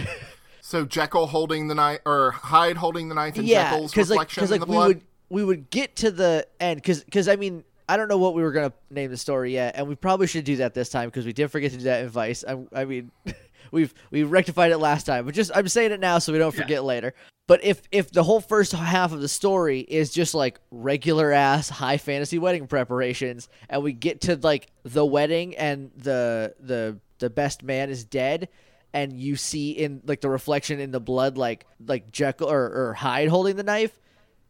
So 0.62 0.84
Jekyll 0.84 1.26
holding 1.26 1.66
the 1.66 1.74
knife, 1.74 1.98
or 2.06 2.30
Hyde 2.30 2.76
holding 2.76 3.08
the 3.08 3.14
knife, 3.16 3.36
and 3.36 3.44
yeah, 3.44 3.70
Jekyll's 3.70 3.96
like 3.96 4.08
reflection 4.08 4.40
because 4.40 4.50
in 4.52 4.60
like 4.60 4.68
the 4.68 4.72
we 4.72 4.78
would 4.78 5.02
we 5.28 5.44
would 5.44 5.70
get 5.70 5.96
to 5.96 6.12
the 6.12 6.46
end 6.60 6.76
because 6.76 7.02
because 7.02 7.26
I 7.26 7.34
mean 7.34 7.64
I 7.88 7.96
don't 7.96 8.06
know 8.06 8.18
what 8.18 8.34
we 8.34 8.42
were 8.42 8.52
gonna 8.52 8.72
name 8.88 9.10
the 9.10 9.16
story 9.16 9.52
yet, 9.52 9.74
and 9.74 9.88
we 9.88 9.96
probably 9.96 10.28
should 10.28 10.44
do 10.44 10.56
that 10.56 10.74
this 10.74 10.88
time 10.88 11.08
because 11.08 11.26
we 11.26 11.32
did 11.32 11.50
forget 11.50 11.72
to 11.72 11.78
do 11.78 11.84
that 11.84 12.04
in 12.04 12.08
Vice. 12.08 12.44
I, 12.46 12.56
I 12.72 12.84
mean, 12.84 13.10
we've 13.70 13.92
we 14.10 14.22
rectified 14.24 14.72
it 14.72 14.78
last 14.78 15.04
time, 15.06 15.24
but 15.26 15.34
just 15.34 15.50
I'm 15.54 15.68
saying 15.68 15.92
it 15.92 16.00
now 16.00 16.18
so 16.18 16.32
we 16.32 16.38
don't 16.38 16.54
Yeah. 16.54 16.62
forget 16.62 16.84
later. 16.84 17.14
But 17.46 17.64
if 17.64 17.82
if 17.90 18.12
the 18.12 18.22
whole 18.22 18.40
first 18.40 18.72
half 18.72 19.12
of 19.12 19.20
the 19.20 19.28
story 19.28 19.80
is 19.80 20.10
just 20.12 20.34
like 20.34 20.60
regular 20.70 21.32
ass 21.32 21.68
high 21.68 21.96
fantasy 21.96 22.38
wedding 22.38 22.66
preparations, 22.68 23.48
and 23.68 23.82
we 23.82 23.92
get 23.92 24.20
to 24.22 24.36
like 24.36 24.68
the 24.84 25.04
wedding 25.04 25.56
and 25.56 25.90
the 25.96 26.54
the 26.60 26.98
the 27.18 27.30
best 27.30 27.62
man 27.62 27.90
is 27.90 28.04
dead. 28.04 28.48
And 28.92 29.12
you 29.12 29.36
see 29.36 29.70
in 29.70 30.02
like 30.04 30.20
the 30.20 30.28
reflection 30.28 30.80
in 30.80 30.90
the 30.90 31.00
blood, 31.00 31.36
like 31.38 31.66
like 31.84 32.10
Jekyll 32.10 32.50
or, 32.50 32.88
or 32.88 32.94
Hyde 32.94 33.28
holding 33.28 33.54
the 33.56 33.62
knife, 33.62 33.98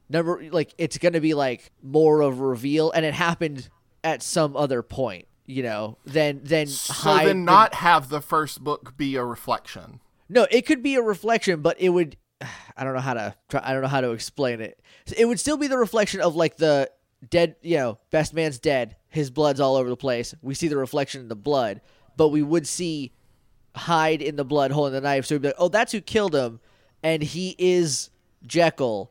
number 0.09 0.43
like 0.51 0.75
it's 0.79 0.97
gonna 0.99 1.21
be 1.21 1.35
like 1.35 1.71
more 1.83 2.21
of 2.23 2.39
a 2.41 2.45
reveal 2.45 2.91
and 2.91 3.05
it 3.05 3.15
happened 3.15 3.69
at 4.03 4.23
some 4.23 4.57
other 4.57 4.83
point 4.83 5.27
you 5.47 5.63
know 5.63 5.97
then 6.05 6.41
then 6.45 6.67
so 6.67 7.17
then 7.19 7.45
not 7.45 7.75
have 7.75 8.09
the 8.09 8.21
first 8.21 8.63
book 8.63 8.97
be 8.97 9.17
a 9.17 9.25
reflection. 9.25 10.01
no 10.29 10.47
it 10.51 10.67
could 10.67 10.83
be 10.83 10.95
a 10.95 11.03
reflection 11.03 11.61
but 11.61 11.81
it 11.81 11.89
would 11.89 12.17
i 12.77 12.85
don't 12.85 12.95
know 12.95 13.01
how 13.01 13.15
to 13.15 13.35
try 13.49 13.61
i 13.65 13.73
don't 13.73 13.83
know 13.83 13.89
how 13.89 14.01
to 14.01 14.11
explain 14.13 14.61
it. 14.61 14.79
It 15.17 15.25
would 15.27 15.41
still 15.41 15.57
be 15.57 15.67
the 15.67 15.79
reflection 15.79 16.21
of 16.21 16.37
like 16.37 16.57
the 16.57 16.91
dead 17.29 17.57
you 17.63 17.77
know 17.77 17.99
best 18.11 18.33
man's 18.33 18.59
dead 18.59 18.97
his 19.09 19.31
blood's 19.31 19.61
all 19.61 19.77
over 19.77 19.89
the 19.89 19.97
place. 19.97 20.35
We 20.41 20.55
see 20.55 20.69
the 20.69 20.77
reflection 20.77 21.21
in 21.23 21.29
the 21.29 21.37
blood 21.37 21.81
but 22.17 22.29
we 22.29 22.43
would 22.43 22.67
see 22.67 23.13
Hyde 23.75 24.21
in 24.21 24.35
the 24.37 24.45
blood 24.45 24.73
holding 24.73 24.95
the 24.95 25.01
knife. 25.01 25.27
So 25.27 25.35
we'd 25.37 25.43
be 25.43 25.49
like 25.49 25.57
oh 25.59 25.69
that's 25.69 25.93
who 25.93 26.01
killed 26.01 26.35
him 26.35 26.61
and 27.03 27.23
he 27.23 27.57
is 27.59 28.11
jekyll. 28.47 29.11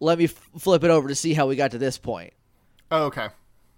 Let 0.00 0.18
me 0.18 0.24
f- 0.24 0.50
flip 0.58 0.84
it 0.84 0.90
over 0.90 1.08
to 1.08 1.14
see 1.14 1.34
how 1.34 1.46
we 1.48 1.56
got 1.56 1.72
to 1.72 1.78
this 1.78 1.98
point. 1.98 2.32
Oh, 2.90 3.04
okay. 3.06 3.28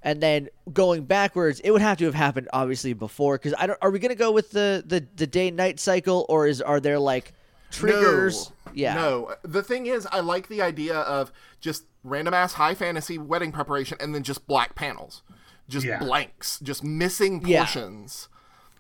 And 0.03 0.23
then 0.23 0.49
going 0.73 1.05
backwards, 1.05 1.61
it 1.61 1.71
would 1.71 1.83
have 1.83 1.99
to 1.99 2.05
have 2.07 2.15
happened 2.15 2.49
obviously 2.53 2.93
before. 2.93 3.37
Because 3.37 3.55
I 3.59 3.67
don't. 3.67 3.79
Are 3.83 3.91
we 3.91 3.99
gonna 3.99 4.15
go 4.15 4.33
with 4.33 4.51
the 4.51 4.83
the 4.87 5.07
the 5.17 5.27
day 5.27 5.51
night 5.51 5.79
cycle, 5.81 6.27
or 6.29 6.47
is 6.47 6.61
are 6.63 6.81
there 6.81 6.99
like 6.99 7.33
triggers? 7.71 8.51
No. 8.51 8.73
Yeah. 8.73 8.95
No. 8.95 9.35
The 9.43 9.63
thing 9.63 9.87
is, 9.87 10.07
I 10.13 10.21
like 10.21 10.49
the 10.49 10.63
idea 10.63 10.97
of 10.97 11.33
just 11.61 11.85
random 12.05 12.35
ass 12.35 12.55
high 12.55 12.75
fantasy 12.75 13.19
wedding 13.19 13.53
preparation 13.53 13.97
and 14.01 14.15
then 14.15 14.23
just 14.23 14.47
black 14.47 14.75
panels, 14.75 15.23
just 15.69 15.85
Yeah. 15.85 15.99
blanks, 15.99 16.59
just 16.61 16.83
missing 16.85 17.43
Yeah. 17.45 17.61
portions. 17.65 18.29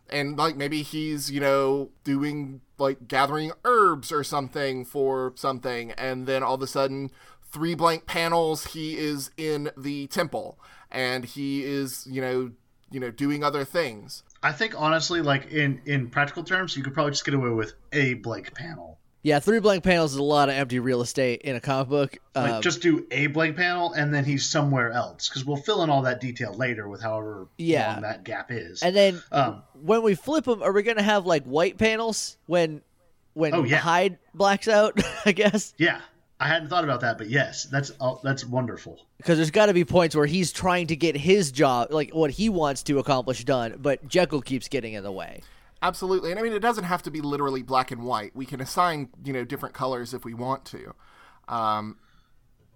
And 0.08 0.36
like 0.38 0.56
maybe 0.56 0.82
he's, 0.82 1.30
you 1.30 1.40
know, 1.40 1.90
doing 2.04 2.60
like 2.78 3.08
gathering 3.08 3.52
herbs 3.64 4.10
or 4.10 4.24
something 4.24 4.84
for 4.84 5.32
something, 5.36 5.92
and 5.92 6.26
then 6.26 6.42
all 6.42 6.54
of 6.54 6.62
a 6.62 6.66
sudden, 6.66 7.10
three 7.52 7.74
blank 7.74 8.06
panels, 8.06 8.66
he 8.68 8.96
is 8.96 9.30
in 9.36 9.70
the 9.76 10.06
temple 10.06 10.58
and 10.90 11.24
he 11.24 11.64
is, 11.64 12.06
you 12.10 12.20
know, 12.20 12.50
you 12.90 13.00
know, 13.00 13.10
doing 13.10 13.44
other 13.44 13.64
things. 13.64 14.22
I 14.42 14.52
think 14.52 14.74
honestly, 14.76 15.20
like 15.22 15.50
in 15.52 15.80
in 15.86 16.08
practical 16.10 16.42
terms, 16.44 16.76
you 16.76 16.82
could 16.82 16.94
probably 16.94 17.12
just 17.12 17.24
get 17.24 17.34
away 17.34 17.50
with 17.50 17.74
a 17.92 18.14
blank 18.14 18.54
panel. 18.54 18.98
Yeah. 19.22 19.38
Three 19.38 19.60
blank 19.60 19.84
panels 19.84 20.12
is 20.12 20.16
a 20.16 20.22
lot 20.22 20.48
of 20.48 20.54
empty 20.54 20.78
real 20.78 21.02
estate 21.02 21.42
in 21.42 21.54
a 21.54 21.60
comic 21.60 21.88
book. 21.90 22.16
Like 22.34 22.52
Um, 22.54 22.62
just 22.62 22.80
do 22.80 23.06
a 23.10 23.26
blank 23.26 23.54
panel 23.54 23.92
and 23.92 24.14
then 24.14 24.24
he's 24.24 24.46
somewhere 24.46 24.92
else 24.92 25.28
because 25.28 25.44
we'll 25.44 25.58
fill 25.58 25.82
in 25.82 25.90
all 25.90 26.00
that 26.02 26.22
detail 26.22 26.54
later 26.54 26.88
with 26.88 27.02
however 27.02 27.46
Yeah. 27.58 27.92
long 27.92 28.02
that 28.02 28.24
gap 28.24 28.50
is. 28.50 28.82
and 28.82 28.96
then 28.96 29.22
um, 29.30 29.62
when 29.82 30.02
we 30.02 30.14
flip 30.14 30.46
them, 30.46 30.62
are 30.62 30.72
we 30.72 30.82
gonna 30.82 31.02
have 31.02 31.26
like 31.26 31.44
white 31.44 31.76
panels 31.76 32.38
when 32.46 32.80
when 33.34 33.54
Oh, 33.54 33.62
yeah. 33.62 33.76
Hyde 33.76 34.18
blacks 34.34 34.68
out? 34.68 34.98
I 35.26 35.32
guess 35.32 35.74
yeah, 35.76 36.00
I 36.40 36.48
hadn't 36.48 36.68
thought 36.70 36.84
about 36.84 37.02
that, 37.02 37.18
but 37.18 37.28
yes, 37.28 37.64
that's 37.64 37.92
uh, 38.00 38.14
that's 38.24 38.46
wonderful. 38.46 38.98
because 39.18 39.36
there's 39.36 39.50
got 39.50 39.66
to 39.66 39.74
be 39.74 39.84
points 39.84 40.16
where 40.16 40.24
he's 40.24 40.52
trying 40.52 40.86
to 40.86 40.96
get 40.96 41.14
his 41.14 41.52
job, 41.52 41.92
like 41.92 42.14
what 42.14 42.30
he 42.30 42.48
wants 42.48 42.82
to 42.84 42.98
accomplish, 42.98 43.44
done, 43.44 43.76
but 43.78 44.08
Jekyll 44.08 44.40
keeps 44.40 44.66
getting 44.66 44.94
in 44.94 45.04
the 45.04 45.12
way. 45.12 45.42
Absolutely. 45.82 46.30
And 46.30 46.40
I 46.40 46.42
mean, 46.42 46.54
it 46.54 46.60
doesn't 46.60 46.84
have 46.84 47.02
to 47.04 47.10
be 47.10 47.20
literally 47.20 47.62
black 47.62 47.90
and 47.90 48.02
white. 48.02 48.34
We 48.34 48.46
can 48.46 48.60
assign, 48.60 49.10
you 49.22 49.32
know, 49.32 49.44
different 49.44 49.74
colors 49.74 50.14
if 50.14 50.24
we 50.24 50.34
want 50.34 50.64
to. 50.66 50.94
Um, 51.48 51.98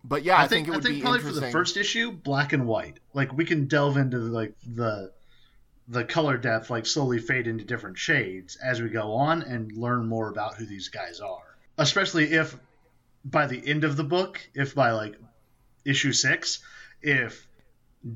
but 0.04 0.24
yeah, 0.24 0.38
I, 0.38 0.46
think, 0.46 0.68
it 0.68 0.70
would 0.70 0.80
I 0.80 0.82
think 0.82 0.96
be 0.96 1.00
probably 1.00 1.20
for 1.20 1.32
the 1.32 1.50
first 1.50 1.78
issue, 1.78 2.12
black 2.12 2.52
and 2.52 2.66
white. 2.66 3.00
Like 3.14 3.32
we 3.32 3.46
can 3.46 3.66
delve 3.66 3.96
into 3.96 4.18
like 4.18 4.54
the 4.66 5.12
the 5.88 6.04
color 6.04 6.36
depth, 6.36 6.70
like 6.70 6.86
slowly 6.86 7.18
fade 7.18 7.46
into 7.46 7.64
different 7.64 7.98
shades 7.98 8.56
as 8.56 8.80
we 8.80 8.88
go 8.88 9.12
on 9.12 9.42
and 9.42 9.72
learn 9.72 10.06
more 10.06 10.28
about 10.28 10.56
who 10.56 10.66
these 10.66 10.88
guys 10.88 11.20
are. 11.20 11.56
Especially 11.78 12.32
if 12.32 12.56
by 13.24 13.46
the 13.46 13.62
end 13.66 13.84
of 13.84 13.96
the 13.96 14.04
book, 14.04 14.40
if 14.54 14.74
by 14.74 14.90
like 14.92 15.16
issue 15.84 16.12
six, 16.12 16.60
if 17.02 17.46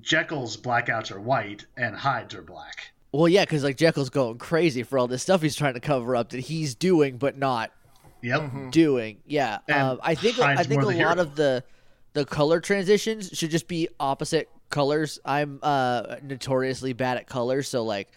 Jekyll's 0.01 0.57
blackouts 0.57 1.11
are 1.11 1.21
white 1.21 1.67
and 1.77 1.95
Hyde's 1.97 2.35
are 2.35 2.43
black. 2.43 2.93
Well, 3.13 3.29
yeah, 3.29 3.45
because 3.45 3.65
like 3.65 3.77
Jekyll's 3.77 4.11
going 4.11 4.39
crazy 4.39 4.83
for 4.83 4.99
all 4.99 5.09
this 5.09 5.23
stuff 5.23 5.41
he's 5.43 5.57
trying 5.57 5.75
to 5.75 5.81
cover 5.81 6.15
up 6.15 6.31
that 6.31 6.41
he's 6.41 6.75
doing 6.75 7.17
but 7.17 7.39
not 7.39 7.73
Yep. 8.23 8.71
doing. 8.73 9.19
Yeah, 9.27 9.59
um, 9.73 10.01
I 10.03 10.15
think 10.15 10.39
I 10.41 10.63
think 10.65 10.83
a 10.83 10.87
lot 10.87 10.95
hero. 10.95 11.13
of 11.13 11.37
the 11.37 11.65
the 12.15 12.25
color 12.25 12.61
transitions 12.61 13.31
should 13.33 13.51
just 13.51 13.69
be 13.69 13.89
opposite 14.01 14.49
colors. 14.71 15.19
I'm 15.25 15.61
uh, 15.63 16.17
notoriously 16.23 16.93
bad 16.93 17.17
at 17.17 17.27
colors, 17.27 17.69
so 17.69 17.85
like, 17.85 18.09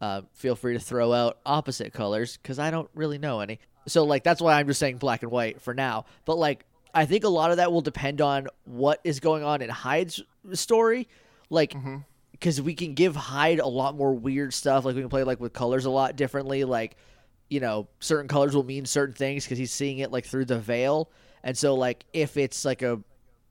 uh, 0.00 0.22
feel 0.32 0.56
free 0.56 0.74
to 0.74 0.80
throw 0.80 1.12
out 1.12 1.38
opposite 1.46 1.92
colors 1.92 2.36
because 2.36 2.58
I 2.58 2.70
don't 2.70 2.90
really 2.94 3.18
know 3.18 3.40
any. 3.40 3.60
So 3.86 4.04
like 4.04 4.24
that's 4.24 4.40
why 4.40 4.58
I'm 4.58 4.66
just 4.66 4.80
saying 4.80 4.98
black 4.98 5.22
and 5.22 5.30
white 5.30 5.60
for 5.60 5.74
now. 5.74 6.06
But 6.24 6.36
like, 6.36 6.64
I 6.94 7.06
think 7.06 7.24
a 7.24 7.28
lot 7.28 7.50
of 7.50 7.56
that 7.56 7.72
will 7.72 7.80
depend 7.80 8.20
on 8.20 8.48
what 8.64 9.00
is 9.04 9.20
going 9.20 9.42
on 9.42 9.62
in 9.62 9.68
Hyde's 9.68 10.22
story. 10.52 11.08
Like, 11.50 11.72
mm-hmm. 11.72 11.98
because 12.32 12.60
we 12.60 12.74
can 12.74 12.94
give 12.94 13.16
Hyde 13.16 13.58
a 13.58 13.66
lot 13.66 13.96
more 13.96 14.14
weird 14.14 14.54
stuff. 14.54 14.84
Like 14.84 14.94
we 14.94 15.02
can 15.02 15.10
play 15.10 15.24
like 15.24 15.40
with 15.40 15.52
colors 15.52 15.84
a 15.84 15.90
lot 15.90 16.16
differently. 16.16 16.64
Like, 16.64 16.96
you 17.50 17.60
know, 17.60 17.88
certain 18.00 18.28
colors 18.28 18.54
will 18.54 18.64
mean 18.64 18.86
certain 18.86 19.14
things 19.14 19.44
because 19.44 19.58
he's 19.58 19.72
seeing 19.72 19.98
it 19.98 20.10
like 20.10 20.24
through 20.24 20.46
the 20.46 20.58
veil. 20.58 21.10
And 21.42 21.56
so 21.56 21.74
like 21.74 22.04
if 22.12 22.36
it's 22.36 22.64
like 22.64 22.82
a 22.82 23.00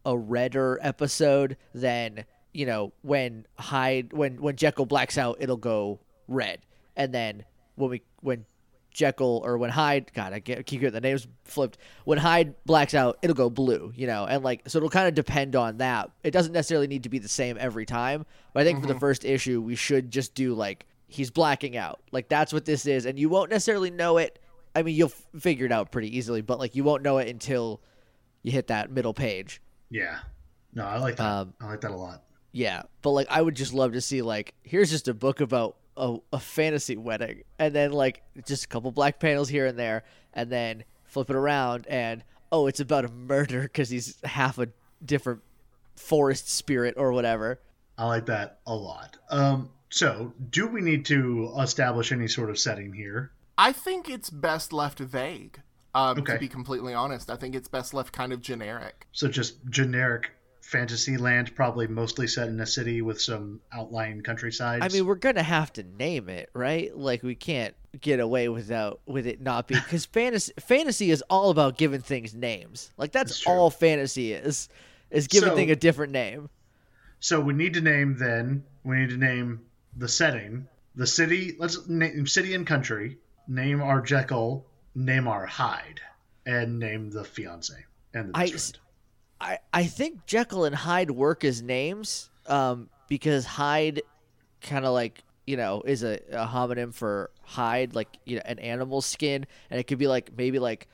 a 0.06 0.18
redder 0.18 0.80
episode, 0.82 1.58
then 1.74 2.26
you 2.54 2.66
know 2.66 2.94
when 3.02 3.46
Hyde 3.58 4.14
when 4.14 4.42
when 4.42 4.56
Jekyll 4.56 4.86
blacks 4.86 5.18
out, 5.18 5.38
it'll 5.40 5.58
go 5.58 6.00
red. 6.28 6.60
And 6.96 7.14
then 7.14 7.46
when 7.76 7.90
we 7.90 8.02
when 8.22 8.46
Jekyll 8.94 9.42
or 9.44 9.58
when 9.58 9.70
Hyde, 9.70 10.12
God, 10.14 10.34
I 10.34 10.40
get, 10.40 10.66
keep 10.66 10.82
getting 10.82 10.94
the 10.94 11.02
names 11.02 11.28
flipped. 11.46 11.78
When 12.06 12.18
Hyde 12.18 12.56
blacks 12.66 12.94
out, 12.94 13.18
it'll 13.22 13.36
go 13.36 13.50
blue, 13.50 13.92
you 13.96 14.08
know, 14.08 14.26
and 14.26 14.44
like 14.44 14.62
so 14.68 14.78
it'll 14.78 14.90
kind 14.90 15.08
of 15.08 15.16
depend 15.16 15.56
on 15.56 15.78
that. 15.78 16.12
It 16.24 16.32
doesn't 16.32 16.54
necessarily 16.54 16.88
need 16.88 17.04
to 17.04 17.10
be 17.10 17.20
the 17.20 17.28
same 17.28 17.58
every 17.60 17.86
time, 17.86 18.26
but 18.54 18.62
I 18.62 18.64
think 18.64 18.82
for 18.82 18.88
the 18.88 19.00
first 19.00 19.26
issue, 19.26 19.62
we 19.62 19.76
should 19.76 20.12
just 20.12 20.36
do 20.36 20.54
like 20.54 20.86
he's 21.08 21.32
blacking 21.32 21.76
out, 21.76 22.02
like 22.12 22.30
that's 22.30 22.54
what 22.54 22.66
this 22.66 22.86
is, 22.86 23.06
and 23.06 23.20
you 23.20 23.30
won't 23.30 23.50
necessarily 23.50 23.92
know 23.92 24.18
it. 24.18 24.40
I 24.76 24.82
mean, 24.82 24.96
you'll 24.96 25.10
f- 25.10 25.42
figure 25.42 25.66
it 25.66 25.72
out 25.72 25.92
pretty 25.92 26.16
easily, 26.18 26.42
but 26.42 26.60
like 26.60 26.76
you 26.76 26.84
won't 26.84 27.04
know 27.04 27.18
it 27.18 27.28
until 27.28 27.82
you 28.42 28.52
hit 28.52 28.68
that 28.68 28.92
middle 28.92 29.14
page. 29.14 29.62
Yeah. 29.90 30.20
No, 30.74 30.86
I 30.86 30.98
like 30.98 31.18
that. 31.18 31.26
Um, 31.26 31.54
I 31.62 31.68
like 31.68 31.82
that 31.82 31.92
a 31.92 31.96
lot. 31.96 32.24
Yeah, 32.52 32.84
but 33.02 33.12
like 33.12 33.28
I 33.30 33.42
would 33.42 33.56
just 33.56 33.74
love 33.74 33.94
to 33.94 34.02
see 34.02 34.22
like 34.22 34.54
here's 34.64 34.90
just 34.92 35.08
a 35.08 35.14
book 35.14 35.42
about 35.42 35.76
a, 35.98 36.18
a 36.32 36.40
fantasy 36.40 36.98
wedding, 36.98 37.44
and 37.60 37.74
then 37.74 37.92
like 37.92 38.24
just 38.46 38.66
a 38.66 38.68
couple 38.68 38.92
black 38.92 39.20
panels 39.20 39.50
here 39.50 39.66
and 39.68 39.78
there, 39.78 40.04
and 40.34 40.50
then 40.50 40.84
flip 41.06 41.30
it 41.30 41.36
around, 41.36 41.86
and 41.88 42.24
oh, 42.52 42.68
it's 42.68 42.80
about 42.80 43.06
a 43.06 43.10
murder 43.10 43.62
because 43.64 43.90
he's 43.90 44.18
half 44.24 44.58
a 44.58 44.68
different 45.04 45.42
forest 45.96 46.50
spirit 46.50 46.96
or 46.98 47.12
whatever. 47.12 47.60
I 47.98 48.06
like 48.08 48.26
that 48.28 48.60
a 48.66 48.76
lot. 48.76 49.18
Um, 49.30 49.70
so, 49.90 50.34
do 50.50 50.68
we 50.68 50.82
need 50.82 51.06
to 51.06 51.54
establish 51.60 52.12
any 52.12 52.28
sort 52.28 52.50
of 52.50 52.58
setting 52.58 52.94
here? 52.94 53.32
I 53.58 53.72
think 53.72 54.10
it's 54.10 54.30
best 54.32 54.74
left 54.74 54.98
vague. 55.00 55.62
Um, 55.94 56.18
Okay. 56.18 56.34
To 56.34 56.40
be 56.40 56.48
completely 56.48 56.96
honest, 56.96 57.30
I 57.30 57.36
think 57.36 57.54
it's 57.54 57.68
best 57.68 57.94
left 57.94 58.12
kind 58.12 58.34
of 58.34 58.42
generic. 58.42 59.06
So, 59.12 59.28
just 59.28 59.58
generic 59.70 60.32
fantasy 60.64 61.18
land, 61.18 61.54
probably 61.56 61.88
mostly 61.88 62.26
set 62.26 62.48
in 62.48 62.60
a 62.60 62.66
city 62.66 63.02
with 63.02 63.22
some 63.22 63.60
outlying 63.72 64.22
countryside. 64.22 64.82
I 64.82 64.88
mean, 64.88 65.06
we're 65.06 65.16
gonna 65.16 65.44
have 65.44 65.72
to 65.74 65.84
name 65.84 66.30
it, 66.30 66.50
right? 66.54 66.96
Like 66.98 67.22
we 67.22 67.36
can't 67.36 67.76
get 68.02 68.20
away 68.20 68.50
without 68.50 69.02
with 69.06 69.28
it 69.28 69.40
not 69.42 69.68
being 69.68 69.82
because 69.84 70.06
fantasy 70.06 70.54
fantasy 70.60 71.12
is 71.12 71.22
all 71.30 71.50
about 71.52 71.78
giving 71.78 72.02
things 72.02 72.34
names. 72.34 72.92
Like 72.98 73.12
that's 73.12 73.32
That's 73.32 73.48
all 73.48 73.70
fantasy 73.70 74.34
is 74.34 74.70
is 75.12 75.28
giving 75.28 75.50
So- 75.50 75.56
thing 75.56 75.70
a 75.70 75.76
different 75.76 76.14
name. 76.14 76.50
So 77.20 77.40
we 77.40 77.54
need 77.54 77.74
to 77.76 77.82
name 77.82 78.18
then. 78.18 78.64
We 78.84 78.98
need 78.98 79.10
to 79.12 79.18
name 79.18 79.62
the 79.96 80.10
setting, 80.10 80.68
the 80.96 81.08
city. 81.08 81.56
Let's 81.60 81.88
name 81.88 82.26
city 82.28 82.54
and 82.54 82.66
country. 82.68 83.18
Name 83.48 83.82
our 83.82 84.02
Jekyll. 84.02 84.66
Name 84.96 85.28
our 85.28 85.46
Hyde, 85.46 86.02
and 86.46 86.78
name 86.80 87.10
the 87.10 87.24
fiance 87.24 87.74
and 88.14 88.34
the 88.34 88.38
I 88.38 88.52
best 88.52 88.78
friend. 88.78 88.83
I 89.44 89.60
I 89.74 89.84
think 89.84 90.26
Jekyll 90.26 90.66
and 90.66 90.74
Hyde 90.74 91.12
work 91.12 91.44
as 91.44 91.62
names, 91.62 92.30
um, 92.48 92.90
because 93.08 93.46
Hyde 93.46 94.02
kind 94.62 94.86
of 94.86 94.94
like 94.94 95.24
you 95.46 95.58
know 95.58 95.84
is 95.86 96.04
a, 96.04 96.20
a 96.32 96.48
homonym 96.48 96.94
for 96.94 97.30
hide, 97.42 97.94
like 97.94 98.08
you 98.26 98.38
know 98.38 98.44
an 98.46 98.60
animal 98.60 99.02
skin, 99.02 99.46
and 99.70 99.80
it 99.80 99.84
could 99.84 100.00
be 100.00 100.08
like 100.08 100.32
maybe 100.38 100.60
like 100.60 100.88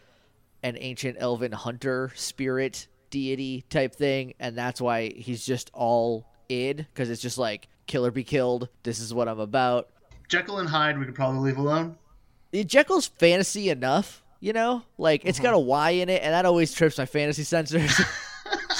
an 0.63 0.77
ancient 0.79 1.17
elven 1.19 1.51
hunter 1.51 2.11
spirit 2.15 2.87
deity 3.11 3.63
type 3.69 3.93
thing, 3.93 4.33
and 4.39 4.57
that's 4.57 4.81
why 4.81 5.09
he's 5.09 5.45
just 5.45 5.69
all 5.73 6.25
id 6.49 6.77
because 6.77 7.11
it's 7.11 7.21
just 7.21 7.37
like 7.37 7.67
kill 7.85 8.05
or 8.05 8.11
be 8.11 8.23
killed. 8.23 8.67
This 8.83 8.99
is 8.99 9.13
what 9.13 9.27
I'm 9.27 9.39
about. 9.39 9.89
Jekyll 10.27 10.59
and 10.59 10.69
Hyde 10.69 10.97
we 10.97 11.05
could 11.05 11.15
probably 11.15 11.39
leave 11.39 11.57
alone. 11.57 11.97
Yeah, 12.51 12.63
Jekyll's 12.63 13.07
fantasy 13.07 13.69
enough, 13.69 14.23
you 14.39 14.53
know? 14.53 14.83
Like 14.97 15.23
it's 15.23 15.39
got 15.39 15.53
a 15.53 15.59
Y 15.59 15.91
in 15.91 16.09
it 16.09 16.23
and 16.23 16.33
that 16.33 16.45
always 16.45 16.73
trips 16.73 16.97
my 16.97 17.05
fantasy 17.05 17.43
sensors. 17.43 18.03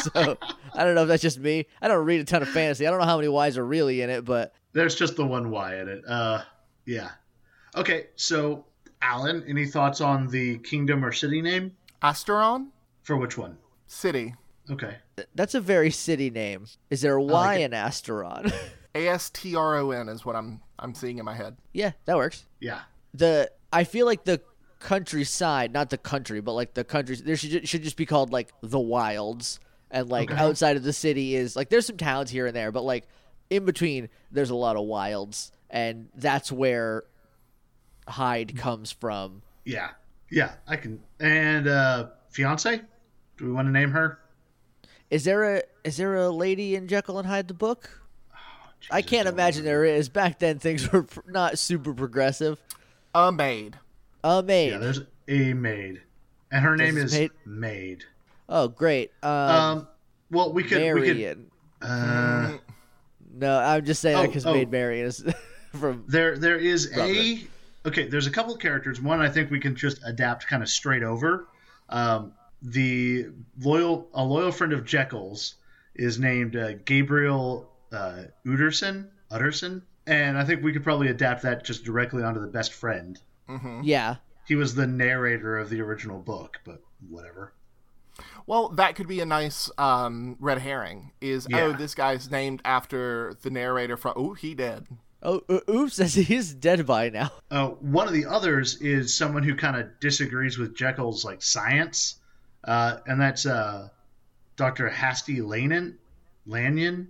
so 0.14 0.38
I 0.74 0.84
don't 0.84 0.95
know 0.95 1.04
if 1.04 1.08
that's 1.08 1.22
just 1.22 1.39
me. 1.39 1.66
I 1.82 1.88
don't 1.88 2.06
read 2.06 2.22
a 2.22 2.24
ton 2.24 2.41
of 2.41 2.50
fantasy. 2.50 2.86
I 2.88 2.89
don't 2.91 3.00
know 3.00 3.06
how 3.06 3.18
many 3.18 3.28
Y's 3.28 3.58
are 3.58 3.66
really 3.66 4.02
in 4.02 4.10
it, 4.10 4.26
but 4.26 4.54
There's 4.74 4.95
just 4.95 5.16
the 5.16 5.26
one 5.26 5.50
Y 5.50 5.76
in 5.80 5.88
it. 5.88 6.04
Uh, 6.08 6.41
yeah. 6.86 7.12
Okay, 7.76 8.08
so 8.16 8.66
Alan, 9.02 9.43
any 9.47 9.66
thoughts 9.66 10.02
on 10.02 10.28
the 10.28 10.58
kingdom 10.60 11.06
or 11.06 11.12
city 11.12 11.41
name 11.41 11.76
Asteron 12.02 12.68
for 13.04 13.18
which 13.18 13.38
one? 13.38 13.58
City. 13.88 14.36
Okay. 14.72 14.97
that's 15.34 15.56
a 15.56 15.62
very 15.62 15.89
city 15.89 16.30
name. 16.30 16.68
Is 16.89 17.02
there 17.02 17.16
a 17.16 17.24
Y 17.24 17.30
like 17.32 17.62
in 17.62 17.72
Asteron? 17.72 18.54
A 18.95 19.08
S 19.08 19.30
T 19.30 19.56
R 19.56 19.78
O 19.78 19.91
N 19.91 20.10
is 20.10 20.26
what 20.26 20.36
I'm 20.36 20.62
I'm 20.80 20.95
seeing 20.95 21.20
in 21.20 21.26
my 21.26 21.36
head. 21.36 21.58
yeah, 21.74 21.91
that 22.06 22.18
works. 22.18 22.45
Yeah. 22.60 22.82
The 23.14 23.52
I 23.72 23.84
feel 23.84 24.06
like 24.08 24.24
the 24.24 24.41
countryside, 24.80 25.72
not 25.74 25.89
the 25.89 25.97
country, 25.97 26.41
but 26.41 26.54
like 26.54 26.74
the 26.74 26.84
country 26.84 27.16
there 27.16 27.36
should 27.36 27.68
should 27.68 27.84
just 27.84 27.97
be 27.97 28.06
called 28.06 28.32
like 28.32 28.52
the 28.62 28.80
wilds 28.80 29.60
and 29.92 30.10
like 30.10 30.32
Okay. 30.32 30.40
outside 30.40 30.78
of 30.78 30.84
the 30.84 30.94
city 30.94 31.36
is 31.36 31.56
like 31.56 31.70
there's 31.70 31.86
some 31.86 31.98
towns 31.98 32.30
here 32.30 32.46
and 32.46 32.56
there, 32.56 32.72
but 32.72 32.84
like 32.84 33.08
in 33.50 33.66
between 33.66 34.10
there's 34.32 34.50
a 34.50 34.56
lot 34.56 34.76
of 34.76 34.86
wilds 34.86 35.52
and 35.70 36.10
that's 36.16 36.52
where 36.52 37.04
Hyde 38.08 38.58
comes 38.58 38.92
from. 38.92 39.42
Yeah. 39.66 39.90
Yeah, 40.32 40.54
I 40.68 40.76
can. 40.76 41.02
And 41.20 41.68
uh 41.68 42.08
fiance? 42.30 42.82
Do 43.38 43.46
we 43.46 43.52
want 43.52 43.68
to 43.68 43.72
name 43.72 43.92
her? 43.92 44.20
Is 45.10 45.24
there 45.24 45.56
a 45.58 45.64
is 45.84 45.98
there 45.98 46.16
a 46.16 46.30
lady 46.30 46.76
in 46.76 46.88
Jekyll 46.88 47.18
and 47.20 47.28
Hyde 47.28 47.48
the 47.48 47.54
book? 47.54 47.90
I 48.92 49.02
Jesus, 49.02 49.10
can't 49.10 49.26
don't 49.26 49.34
imagine 49.34 49.66
there 49.66 49.84
is. 49.84 50.08
Back 50.08 50.40
then 50.40 50.58
things 50.60 50.90
were 50.92 51.04
pr- 51.04 51.20
not 51.28 51.60
super 51.60 51.94
progressive. 51.94 52.60
A 53.14 53.32
maid. 53.32 53.78
A 54.24 54.42
maid. 54.44 54.72
Yeah, 54.72 54.78
there's 54.78 55.02
a 55.28 55.54
maid. 55.54 56.02
And 56.52 56.64
her 56.64 56.76
name 56.78 56.96
This 56.96 57.14
is 57.14 57.14
is 57.14 57.30
Maid. 57.46 58.06
Oh, 58.50 58.68
great. 58.68 59.12
Um, 59.24 59.32
Um 59.32 59.88
well, 60.32 60.52
we 60.54 60.64
could 60.64 60.82
we 60.93 61.02
could 61.02 61.18
Marion. 61.18 61.52
uh 61.82 62.58
No, 63.34 63.58
I'm 63.58 63.86
just 63.86 64.02
saying 64.02 64.18
that 64.18 64.24
Oh, 64.24 64.28
because 64.28 64.45
oh. 64.45 64.54
Maid 64.54 64.70
Marian 64.70 65.08
is 65.08 65.24
from. 65.80 66.04
There, 66.08 66.38
there 66.38 66.58
is 66.58 66.91
a. 66.97 67.39
Okay, 67.86 68.08
there's 68.08 68.28
a 68.28 68.32
couple 68.32 68.54
of 68.54 68.60
characters. 68.60 69.02
One 69.02 69.22
I 69.22 69.30
think 69.30 69.50
we 69.50 69.60
can 69.60 69.76
just 69.76 70.02
adapt 70.06 70.45
kind 70.47 70.62
of 70.62 70.68
straight 70.70 71.02
over. 71.04 71.47
Um, 71.88 72.34
the 72.62 73.28
loyal, 73.62 74.10
a 74.14 74.24
loyal 74.24 74.52
friend 74.52 74.74
of 74.74 74.84
Jekyll's 74.86 75.56
is 75.95 76.20
named 76.20 76.56
uh, 76.58 76.74
Gabriel 76.86 77.72
uh, 77.93 78.24
Uderson. 78.45 79.08
Utterson, 79.32 79.84
and 80.08 80.38
I 80.38 80.43
think 80.43 80.64
we 80.64 80.74
could 80.74 80.84
probably 80.84 81.08
adapt 81.10 81.43
that 81.43 81.64
just 81.64 81.84
directly 81.84 82.24
onto 82.24 82.41
the 82.41 82.47
best 82.47 82.74
friend. 82.74 83.20
hmm 83.47 83.82
Yeah, 83.84 84.16
He 84.47 84.56
was 84.56 84.74
the 84.74 84.88
narrator 84.88 85.58
of 85.58 85.70
the 85.70 85.82
original 85.82 86.20
book, 86.20 86.60
but 86.66 86.82
whatever. 87.08 87.54
Well, 88.48 88.70
that 88.70 88.96
could 88.96 89.08
be 89.08 89.20
a 89.20 89.26
nice 89.26 89.70
um, 89.78 90.38
red 90.40 90.60
herring. 90.60 91.12
Is 91.22 91.48
oh, 91.54 91.74
this 91.74 91.96
guy's 91.96 92.30
named 92.32 92.62
after 92.66 93.36
the 93.42 93.50
narrator 93.50 93.98
from? 93.98 94.14
Oh, 94.16 94.34
he 94.34 94.56
dead. 94.56 94.88
Oh, 95.22 95.42
o- 95.50 95.62
oops! 95.70 95.98
He's 96.16 96.54
dead 96.54 96.86
by 96.86 97.10
now. 97.10 97.32
Uh, 97.52 97.68
one 97.68 98.08
of 98.08 98.14
the 98.14 98.26
others 98.26 98.82
is 98.82 99.14
someone 99.14 99.44
who 99.44 99.56
kind 99.56 99.76
of 99.76 100.00
disagrees 100.00 100.58
with 100.58 100.76
Jekyll's 100.76 101.26
like 101.26 101.42
science, 101.42 102.16
uh, 102.64 102.98
and 103.06 103.20
that's 103.20 103.46
uh, 103.46 103.90
Dr. 104.56 104.88
Hasty 104.90 105.42
Lanyon. 105.42 105.98
Lanyon. 106.46 107.10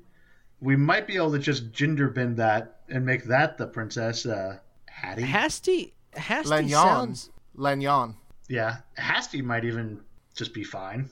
We 0.60 0.76
might 0.76 1.08
be 1.08 1.16
able 1.16 1.32
to 1.32 1.40
just 1.40 1.72
gender 1.72 2.10
bend 2.10 2.38
that 2.38 2.82
and 2.90 3.06
make 3.06 3.24
that 3.26 3.58
the 3.58 3.68
princess 3.68 4.26
uh, 4.26 4.58
Hattie. 4.88 5.22
Hasty, 5.22 5.94
Hasty 6.14 6.50
Lanyon. 6.50 6.72
sounds. 6.72 7.30
Lanyon. 7.56 8.16
yeah, 8.48 8.78
Hasty 8.98 9.42
might 9.42 9.66
even 9.66 10.02
just 10.36 10.54
be 10.54 10.64
fine. 10.64 11.10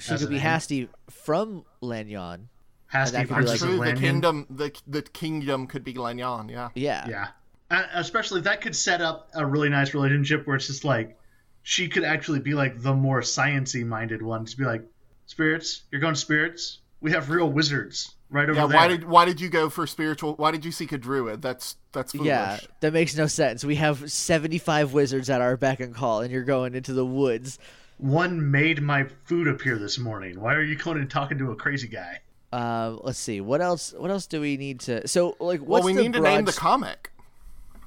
She 0.00 0.12
As 0.12 0.20
could 0.20 0.30
be 0.30 0.36
name. 0.36 0.42
Hasty 0.42 0.88
from 1.10 1.64
Lanyon. 1.80 2.48
Hasty 2.88 3.16
that 3.16 3.28
could 3.28 3.36
be 3.38 3.44
like- 3.44 3.54
of 3.54 3.68
True. 3.68 3.84
The 3.84 3.92
kingdom. 3.94 4.46
The 4.50 4.72
the 4.86 5.02
kingdom 5.02 5.66
could 5.66 5.84
be 5.84 5.94
Lanyon. 5.94 6.48
Yeah. 6.48 6.70
Yeah. 6.74 7.06
Yeah, 7.08 7.28
uh, 7.70 7.84
especially 7.94 8.40
that 8.42 8.60
could 8.60 8.74
set 8.74 9.00
up 9.00 9.28
a 9.34 9.46
really 9.46 9.68
nice 9.68 9.94
relationship 9.94 10.46
where 10.46 10.56
it's 10.56 10.66
just 10.66 10.84
like 10.84 11.16
she 11.62 11.88
could 11.88 12.04
actually 12.04 12.40
be 12.40 12.54
like 12.54 12.80
the 12.82 12.94
more 12.94 13.20
sciency 13.20 13.84
minded 13.86 14.22
one 14.22 14.44
to 14.46 14.56
be 14.56 14.64
like, 14.64 14.82
spirits, 15.26 15.82
you're 15.92 16.00
going 16.00 16.14
spirits. 16.16 16.78
We 17.02 17.12
have 17.12 17.30
real 17.30 17.50
wizards 17.50 18.14
right 18.30 18.48
over 18.48 18.58
Yeah. 18.58 18.66
there. 18.66 18.76
Why 18.76 18.88
did 18.88 19.04
why 19.04 19.24
did 19.24 19.40
you 19.40 19.48
go 19.48 19.70
for 19.70 19.86
spiritual? 19.86 20.34
Why 20.34 20.50
did 20.50 20.64
you 20.64 20.72
seek 20.72 20.90
a 20.92 20.98
druid? 20.98 21.40
That's 21.42 21.76
that's 21.92 22.12
foolish. 22.12 22.26
Yeah, 22.26 22.58
that 22.80 22.92
makes 22.92 23.16
no 23.16 23.26
sense. 23.26 23.64
We 23.64 23.76
have 23.76 24.10
75 24.10 24.92
wizards 24.92 25.30
at 25.30 25.40
our 25.40 25.56
beck 25.56 25.80
and 25.80 25.94
call, 25.94 26.20
and 26.22 26.32
you're 26.32 26.42
going 26.44 26.74
into 26.74 26.92
the 26.92 27.06
woods. 27.06 27.58
One 28.00 28.50
made 28.50 28.82
my 28.82 29.04
food 29.24 29.46
appear 29.46 29.78
this 29.78 29.98
morning? 29.98 30.40
Why 30.40 30.54
are 30.54 30.62
you 30.62 30.76
going 30.76 30.98
and 30.98 31.10
talking 31.10 31.38
to 31.38 31.50
a 31.50 31.56
crazy 31.56 31.88
guy? 31.88 32.20
Uh, 32.52 32.96
let's 33.02 33.18
see. 33.18 33.40
What 33.40 33.60
else? 33.60 33.92
What 33.96 34.10
else 34.10 34.26
do 34.26 34.40
we 34.40 34.56
need 34.56 34.80
to? 34.80 35.06
So, 35.06 35.36
like, 35.38 35.60
Well, 35.60 35.68
what's 35.68 35.84
we 35.86 35.92
the 35.92 36.02
need 36.02 36.12
to 36.14 36.20
broad 36.20 36.34
name 36.36 36.44
the 36.46 36.52
comic. 36.52 37.12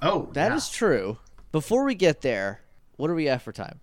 Oh, 0.02 0.30
That 0.34 0.52
is 0.54 0.70
yeah. 0.72 0.78
true. 0.78 1.18
Before 1.52 1.84
we 1.84 1.96
get 1.96 2.22
there, 2.22 2.62
what 2.98 3.10
are 3.10 3.16
we 3.16 3.28
at 3.30 3.42
for 3.42 3.52
time? 3.52 3.80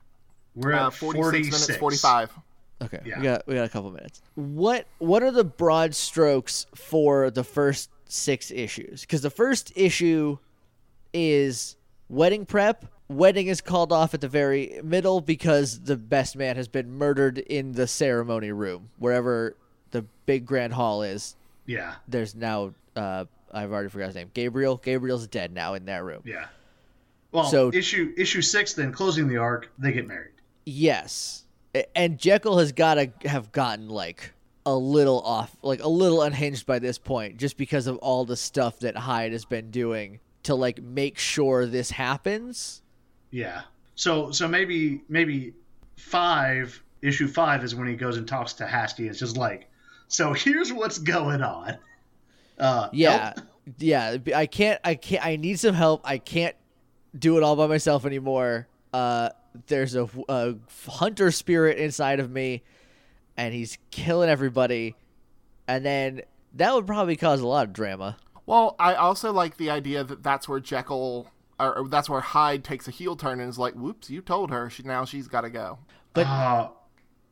we're 0.57 0.73
at 0.73 0.83
Uh, 0.83 0.91
46, 0.91 1.47
minutes 1.69 1.77
45. 1.79 2.31
Okay, 2.83 2.99
Yeah. 3.05 3.19
we 3.19 3.25
got 3.25 3.47
we 3.47 3.55
got 3.55 3.65
a 3.67 3.69
couple 3.69 3.91
minutes. 3.91 4.21
What 4.35 4.87
what 4.99 5.23
are 5.23 5.31
the 5.31 5.45
broad 5.45 5.95
strokes 5.95 6.67
for 6.75 7.31
the 7.31 7.45
first 7.45 7.91
six 8.07 8.51
issues? 8.51 9.03
Because 9.03 9.21
the 9.23 9.31
first 9.31 9.71
issue 9.77 10.39
is 11.13 11.77
wedding 12.09 12.47
prep. 12.47 12.87
Wedding 13.11 13.49
is 13.49 13.61
called 13.61 13.91
off 13.93 14.15
at 14.15 14.21
the 14.21 14.29
very 14.29 14.81
middle 14.85 15.21
because 15.21 15.81
the 15.81 15.97
best 15.97 16.37
man 16.37 16.55
has 16.55 16.69
been 16.69 16.93
murdered 16.93 17.39
in 17.39 17.73
the 17.73 17.89
ceremony 17.89 18.53
room, 18.53 18.91
wherever 18.99 19.57
the 19.91 20.03
big 20.27 20.47
grand 20.47 20.73
hall 20.75 21.03
is. 21.03 21.35
Yeah, 21.67 21.95
There's 22.07 22.37
now 22.37 22.73
uh, 22.95 23.25
I've 23.53 23.73
already 23.73 23.89
forgot 23.89 24.07
his 24.07 24.15
name. 24.15 24.31
Gabriel. 24.33 24.77
Gabriel's 24.77 25.27
dead 25.27 25.53
now 25.53 25.75
in 25.75 25.87
that 25.87 26.05
room. 26.05 26.23
yeah. 26.25 26.47
Well, 27.33 27.45
So- 27.45 27.73
issue 27.73 28.13
issue 28.17 28.43
six, 28.43 28.75
then 28.75 28.93
closing 28.93 29.27
the 29.29 29.39
arc, 29.39 29.71
they 29.79 29.91
get 29.93 30.07
married. 30.07 30.33
Yes. 30.65 31.45
And 31.97 32.17
Jekyll 32.19 32.59
has 32.59 32.71
got 32.73 32.95
to 32.95 33.11
have 33.29 33.51
gotten 33.53 33.89
like 33.89 34.33
a 34.67 34.75
little 34.75 35.21
off, 35.23 35.57
like 35.63 35.83
a 35.83 35.89
little 35.89 36.23
unhinged 36.23 36.65
by 36.67 36.79
this 36.79 36.99
point, 36.99 37.39
just 37.39 37.57
because 37.57 37.87
of 37.89 37.97
all 37.99 38.25
the 38.25 38.37
stuff 38.37 38.79
that 38.81 38.97
Hyde 38.97 39.33
has 39.33 39.45
been 39.45 39.71
doing 39.73 40.21
to 40.45 40.55
like 40.55 40.81
make 40.81 41.19
sure 41.19 41.67
this 41.67 41.91
happens. 41.93 42.83
Yeah. 43.31 43.63
So 43.95 44.31
so 44.31 44.49
maybe 44.49 45.03
maybe 45.09 45.55
five 45.97 46.83
issue 47.03 47.29
five 47.29 47.65
is 47.65 47.75
when 47.75 47.87
he 47.89 47.95
goes 47.95 48.17
and 48.17 48.27
talks 48.27 48.53
to 48.55 48.67
Hasty. 48.67 49.09
It's 49.09 49.19
just 49.19 49.37
like, 49.37 49.69
so 50.09 50.33
here's 50.33 50.73
what's 50.73 50.99
going 50.99 51.43
on. 51.43 51.77
Uh, 52.59 52.89
Yeah. 52.93 53.33
help. 53.35 53.41
Yeah. 53.79 54.17
I 54.35 54.47
can't, 54.47 54.81
I 54.85 54.95
can't, 54.97 55.25
I 55.25 55.37
need 55.37 55.59
some 55.61 55.75
help. 55.75 56.03
I 56.05 56.19
can't 56.19 56.57
do 57.17 57.37
it 57.37 57.43
all 57.43 57.57
by 57.57 57.67
myself 57.69 58.05
anymore. 58.05 58.67
Uh, 58.93 59.31
there's 59.67 59.95
a, 59.95 60.09
a 60.29 60.55
hunter 60.89 61.31
spirit 61.31 61.79
inside 61.79 62.21
of 62.21 62.31
me 62.31 62.63
and 63.37 63.55
he's 63.55 63.79
killing 63.91 64.29
everybody. 64.29 64.97
And 65.69 65.85
then 65.85 66.23
that 66.55 66.75
would 66.75 66.87
probably 66.87 67.17
cause 67.17 67.41
a 67.41 67.47
lot 67.47 67.67
of 67.67 67.73
drama. 67.73 68.17
Well, 68.47 68.75
I 68.79 68.95
also 68.95 69.33
like 69.33 69.57
the 69.57 69.71
idea 69.71 70.03
that 70.05 70.23
that's 70.23 70.49
where 70.49 70.59
Jekyll, 70.61 71.29
or, 71.61 71.79
or 71.79 71.89
that's 71.89 72.09
where 72.09 72.21
Hyde 72.21 72.65
takes 72.65 72.89
a 72.89 72.91
heel 72.91 73.17
turn 73.17 73.41
and 73.41 73.49
is 73.49 73.59
like, 73.59 73.75
"Whoops, 73.75 74.11
you 74.11 74.23
told 74.23 74.51
her. 74.51 74.71
She 74.71 74.83
now 74.83 75.05
she's 75.05 75.29
got 75.29 75.43
to 75.43 75.51
go." 75.51 75.79
But 76.13 76.27
Uh, 76.27 76.69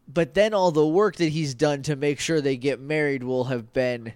but 0.06 0.34
then 0.34 0.54
all 0.54 0.70
the 0.70 0.86
work 0.86 1.16
that 1.16 1.30
he's 1.30 1.54
done 1.54 1.82
to 1.82 1.96
make 1.96 2.20
sure 2.20 2.40
they 2.40 2.56
get 2.56 2.80
married 2.80 3.22
will 3.22 3.44
have 3.44 3.72
been 3.72 4.14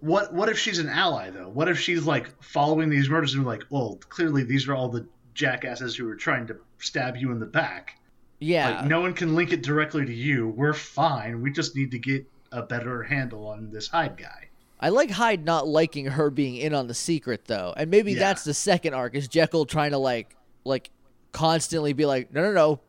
what 0.00 0.32
what 0.32 0.48
if 0.48 0.58
she's 0.58 0.78
an 0.78 0.88
ally 0.88 1.30
though? 1.30 1.48
What 1.48 1.68
if 1.68 1.78
she's 1.78 2.04
like 2.04 2.42
following 2.42 2.90
these 2.90 3.08
murders 3.08 3.34
and 3.34 3.44
like, 3.44 3.64
well, 3.70 3.98
clearly 4.08 4.44
these 4.44 4.68
are 4.68 4.74
all 4.74 4.88
the 4.88 5.06
jackasses 5.34 5.96
who 5.96 6.08
are 6.08 6.16
trying 6.16 6.46
to 6.48 6.56
stab 6.78 7.16
you 7.16 7.32
in 7.32 7.40
the 7.40 7.46
back. 7.46 7.98
yeah 8.40 8.80
Like 8.80 8.86
no 8.86 9.00
one 9.00 9.14
can 9.14 9.34
link 9.34 9.52
it 9.52 9.62
directly 9.62 10.04
to 10.04 10.12
you. 10.12 10.48
We're 10.48 10.74
fine. 10.74 11.40
We 11.40 11.50
just 11.50 11.74
need 11.74 11.90
to 11.92 11.98
get 11.98 12.26
a 12.52 12.62
better 12.62 13.02
handle 13.02 13.48
on 13.48 13.70
this 13.70 13.88
Hyde 13.88 14.16
guy. 14.16 14.49
I 14.80 14.88
like 14.88 15.10
Hyde 15.10 15.44
not 15.44 15.68
liking 15.68 16.06
her 16.06 16.30
being 16.30 16.56
in 16.56 16.74
on 16.74 16.86
the 16.86 16.94
secret 16.94 17.44
though, 17.46 17.74
and 17.76 17.90
maybe 17.90 18.12
Yeah. 18.12 18.20
that's 18.20 18.44
the 18.44 18.54
second 18.54 18.94
arc 18.94 19.14
is 19.14 19.28
Jekyll 19.28 19.66
trying 19.66 19.90
to 19.92 19.98
like 19.98 20.34
like 20.64 20.90
constantly 21.32 21.92
be 21.92 22.06
like, 22.06 22.32
no, 22.32 22.42
no, 22.42 22.52
no, 22.52 22.80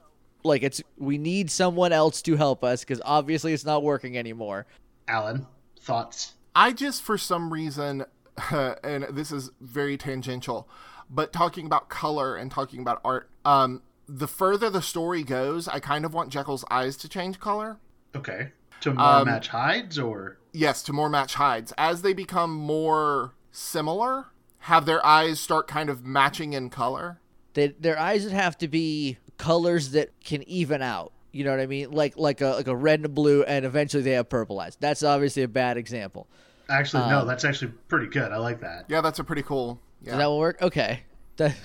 like 0.43 0.63
it's 0.63 0.81
we 0.97 1.17
need 1.17 1.51
someone 1.51 1.91
else 1.93 2.21
to 2.23 2.35
help 2.37 2.63
us 2.63 2.81
because 2.81 3.01
obviously 3.05 3.53
it's 3.53 3.65
not 3.65 3.83
working 3.83 4.17
anymore. 4.17 4.65
Alan, 5.07 5.45
thoughts? 5.79 6.33
I 6.55 6.71
just, 6.73 7.01
for 7.01 7.17
some 7.17 7.51
reason, 7.53 8.05
and 8.51 9.05
this 9.11 9.31
is 9.31 9.51
very 9.61 9.97
tangential, 9.97 10.67
but 11.09 11.31
talking 11.33 11.65
about 11.65 11.89
color 11.89 12.35
and 12.35 12.49
talking 12.51 12.81
about 12.81 12.99
art, 13.05 13.29
um, 13.45 13.81
the 14.07 14.27
further 14.27 14.69
the 14.69 14.81
story 14.81 15.23
goes, 15.23 15.67
I 15.67 15.79
kind 15.79 16.03
of 16.05 16.13
want 16.13 16.29
Jekyll's 16.31 16.65
eyes 16.71 16.97
to 16.97 17.07
change 17.09 17.39
color. 17.39 17.77
Okay. 18.15 18.51
To 18.81 18.93
more 18.93 19.05
Um, 19.05 19.25
match 19.27 19.47
Hyde's 19.49 19.97
or 19.99 20.37
Yes, 20.53 20.83
to 20.83 20.93
more 20.93 21.09
match 21.09 21.35
Hyde's. 21.35 21.73
As 21.77 22.01
they 22.01 22.13
become 22.13 22.51
more 22.51 23.33
similar, 23.51 24.25
have 24.59 24.85
their 24.85 25.05
eyes 25.05 25.39
start 25.39 25.67
kind 25.67 25.89
of 25.89 26.05
matching 26.05 26.53
in 26.53 26.69
color. 26.69 27.19
They, 27.53 27.69
their 27.69 27.97
eyes 27.99 28.23
would 28.23 28.33
have 28.33 28.57
to 28.59 28.67
be 28.67 29.17
colors 29.37 29.91
that 29.91 30.09
can 30.23 30.43
even 30.47 30.81
out. 30.81 31.13
You 31.31 31.45
know 31.45 31.51
what 31.51 31.59
I 31.61 31.65
mean? 31.65 31.91
Like 31.91 32.17
like 32.17 32.41
a 32.41 32.47
like 32.49 32.67
a 32.67 32.75
red 32.75 32.99
and 32.99 33.05
a 33.05 33.09
blue, 33.09 33.43
and 33.43 33.65
eventually 33.65 34.03
they 34.03 34.11
have 34.11 34.27
purple 34.27 34.59
eyes. 34.59 34.75
That's 34.79 35.01
obviously 35.03 35.43
a 35.43 35.47
bad 35.47 35.77
example. 35.77 36.27
actually 36.69 37.07
no, 37.09 37.19
Um, 37.19 37.27
that's 37.27 37.45
actually 37.45 37.71
pretty 37.87 38.07
good. 38.07 38.31
I 38.33 38.37
like 38.37 38.59
that. 38.61 38.85
Yeah, 38.89 38.99
that's 39.01 39.19
a 39.19 39.23
pretty 39.23 39.43
cool. 39.43 39.79
Does 40.03 40.11
Yeah. 40.13 40.17
that 40.17 40.25
will 40.27 40.39
work? 40.39 40.61
Okay. 40.61 41.01
That- 41.37 41.55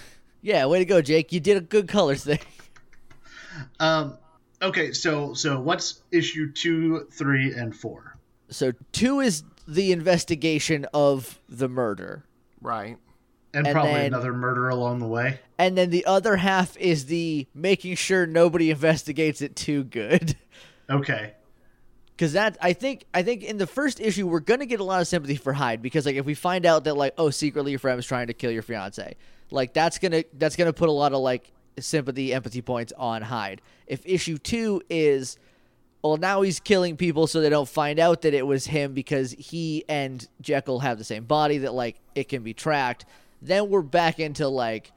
yeah, 0.43 0.65
way 0.67 0.79
to 0.79 0.85
go, 0.85 1.03
Jake. 1.03 1.33
You 1.33 1.41
did 1.41 1.57
a 1.57 1.61
good 1.61 1.89
colors 1.89 2.23
thing. 2.25 2.39
Um 3.81 4.19
okay, 4.63 4.93
so 4.93 5.33
so 5.35 5.59
what's 5.61 6.03
issue 6.13 6.53
2, 6.53 7.09
3 7.11 7.55
and 7.55 7.75
4? 7.75 8.16
So 8.49 8.73
two 8.93 9.21
is 9.21 9.43
the 9.69 9.93
investigation 9.93 10.87
of 10.95 11.41
the 11.49 11.69
murder. 11.69 12.25
right. 12.61 12.97
And, 13.55 13.67
And 13.67 13.73
probably 13.75 13.93
then- 13.95 14.07
another 14.07 14.35
murder 14.35 14.69
along 14.69 14.99
the 14.99 15.07
way. 15.07 15.41
And 15.59 15.79
then 15.79 15.89
the 15.89 16.05
other 16.05 16.37
half 16.37 16.77
is 16.77 17.07
the 17.07 17.47
making 17.55 17.95
sure 17.95 18.27
nobody 18.27 18.71
investigates 18.71 19.41
it 19.41 19.57
too 19.57 19.85
good. 19.85 20.37
Okay. 20.91 21.33
Cause 22.17 22.35
that 22.35 22.57
I 22.63 22.73
think 22.75 23.07
I 23.13 23.23
think 23.25 23.43
in 23.43 23.59
the 23.59 23.67
first 23.67 23.99
issue 23.99 24.27
we're 24.29 24.39
gonna 24.41 24.67
get 24.67 24.79
a 24.79 24.85
lot 24.85 25.01
of 25.01 25.09
sympathy 25.09 25.35
for 25.35 25.53
Hyde 25.53 25.83
because 25.83 26.07
like 26.07 26.15
if 26.15 26.25
we 26.25 26.35
find 26.35 26.65
out 26.65 26.85
that 26.85 26.97
like 26.97 27.13
oh 27.19 27.31
secretly 27.31 27.73
your 27.73 27.81
friend 27.81 27.97
was 27.97 28.07
trying 28.07 28.29
to 28.29 28.33
kill 28.35 28.53
your 28.53 28.63
fiance 28.63 29.17
like 29.51 29.75
that's 29.75 29.99
gonna 29.99 30.23
that's 30.35 30.55
gonna 30.55 30.73
put 30.73 30.89
a 30.89 30.93
lot 30.93 31.13
of 31.13 31.19
like 31.19 31.51
sympathy 31.81 32.33
empathy 32.33 32.63
points 32.63 32.93
on 32.97 33.21
Hyde. 33.23 33.61
If 33.89 34.01
issue 34.07 34.39
two 34.39 34.81
is 34.89 35.39
well 36.09 36.17
now 36.17 36.43
he's 36.43 36.61
killing 36.61 36.97
people 36.97 37.27
so 37.27 37.41
they 37.41 37.49
don't 37.49 37.69
find 37.69 37.99
out 37.99 38.23
that 38.23 38.35
it 38.35 38.47
was 38.47 38.67
him 38.67 38.93
because 38.93 39.33
he 39.33 39.85
and 39.89 40.27
Jekyll 40.41 40.81
have 40.81 40.99
the 40.99 41.05
same 41.05 41.25
body 41.25 41.59
that 41.59 41.75
like 41.75 42.01
it 42.15 42.29
can 42.29 42.43
be 42.43 42.55
tracked. 42.55 43.05
Then 43.43 43.69
we're 43.69 43.83
back 43.83 44.19
into 44.19 44.49
like 44.49 44.93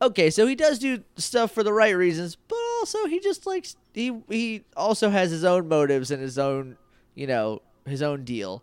okay, 0.00 0.30
so 0.30 0.46
he 0.46 0.56
does 0.56 0.80
do 0.80 1.04
stuff 1.16 1.52
for 1.52 1.62
the 1.62 1.72
right 1.72 1.96
reasons, 1.96 2.36
but 2.48 2.58
also 2.80 3.06
he 3.06 3.20
just 3.20 3.46
likes 3.46 3.76
he 3.94 4.20
he 4.28 4.64
also 4.76 5.10
has 5.10 5.30
his 5.30 5.44
own 5.44 5.68
motives 5.68 6.10
and 6.10 6.20
his 6.20 6.38
own 6.38 6.76
you 7.14 7.26
know 7.26 7.62
his 7.86 8.02
own 8.02 8.24
deal. 8.24 8.62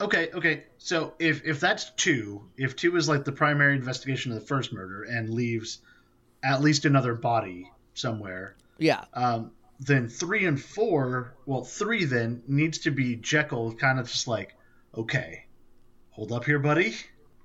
Okay, 0.00 0.30
okay. 0.32 0.64
So 0.78 1.14
if 1.18 1.44
if 1.44 1.58
that's 1.58 1.90
2, 1.90 2.42
if 2.56 2.76
2 2.76 2.96
is 2.96 3.08
like 3.08 3.24
the 3.24 3.32
primary 3.32 3.74
investigation 3.74 4.30
of 4.30 4.40
the 4.40 4.46
first 4.46 4.72
murder 4.72 5.02
and 5.04 5.30
leaves 5.30 5.80
at 6.44 6.60
least 6.60 6.84
another 6.84 7.14
body 7.14 7.70
somewhere, 7.94 8.54
Yeah, 8.78 9.04
um, 9.14 9.50
then 9.80 10.08
three 10.08 10.44
and 10.44 10.60
four, 10.60 11.34
well, 11.46 11.64
three 11.64 12.04
then 12.04 12.42
needs 12.48 12.78
to 12.78 12.90
be 12.90 13.16
Jekyll, 13.16 13.74
kind 13.74 14.00
of 14.00 14.08
just 14.08 14.26
like, 14.26 14.56
okay, 14.94 15.46
hold 16.10 16.32
up 16.32 16.44
here, 16.44 16.58
buddy. 16.58 16.96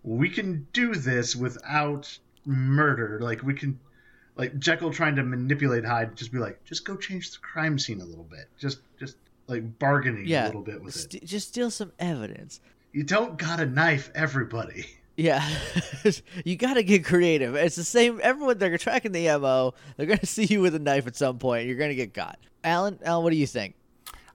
We 0.03 0.29
can 0.29 0.67
do 0.73 0.95
this 0.95 1.35
without 1.35 2.17
murder. 2.45 3.19
Like 3.21 3.43
we 3.43 3.53
can, 3.53 3.79
like 4.35 4.57
Jekyll 4.57 4.91
trying 4.91 5.15
to 5.17 5.23
manipulate 5.23 5.85
Hyde, 5.85 6.15
just 6.15 6.31
be 6.31 6.39
like, 6.39 6.63
just 6.63 6.85
go 6.85 6.97
change 6.97 7.31
the 7.31 7.37
crime 7.39 7.77
scene 7.77 8.01
a 8.01 8.05
little 8.05 8.23
bit, 8.23 8.49
just 8.57 8.79
just 8.99 9.15
like 9.47 9.77
bargaining 9.79 10.25
yeah. 10.25 10.45
a 10.45 10.47
little 10.47 10.61
bit 10.61 10.81
with 10.81 10.95
it. 10.95 11.11
St- 11.11 11.25
just 11.25 11.49
steal 11.49 11.69
some 11.69 11.91
evidence. 11.99 12.59
You 12.91 13.03
don't 13.03 13.37
gotta 13.37 13.65
knife 13.65 14.11
everybody. 14.15 14.87
Yeah, 15.15 15.47
you 16.45 16.55
got 16.55 16.73
to 16.73 16.83
get 16.83 17.05
creative. 17.05 17.55
It's 17.55 17.75
the 17.75 17.83
same. 17.83 18.19
Everyone 18.23 18.57
they're 18.57 18.77
tracking 18.77 19.11
the 19.11 19.27
mo. 19.37 19.73
They're 19.95 20.07
gonna 20.07 20.25
see 20.25 20.45
you 20.45 20.61
with 20.61 20.73
a 20.75 20.79
knife 20.79 21.05
at 21.05 21.15
some 21.15 21.37
point. 21.37 21.67
You're 21.67 21.77
gonna 21.77 21.95
get 21.95 22.13
caught. 22.13 22.39
Alan, 22.63 22.99
Alan, 23.03 23.23
what 23.23 23.31
do 23.31 23.37
you 23.37 23.47
think? 23.47 23.75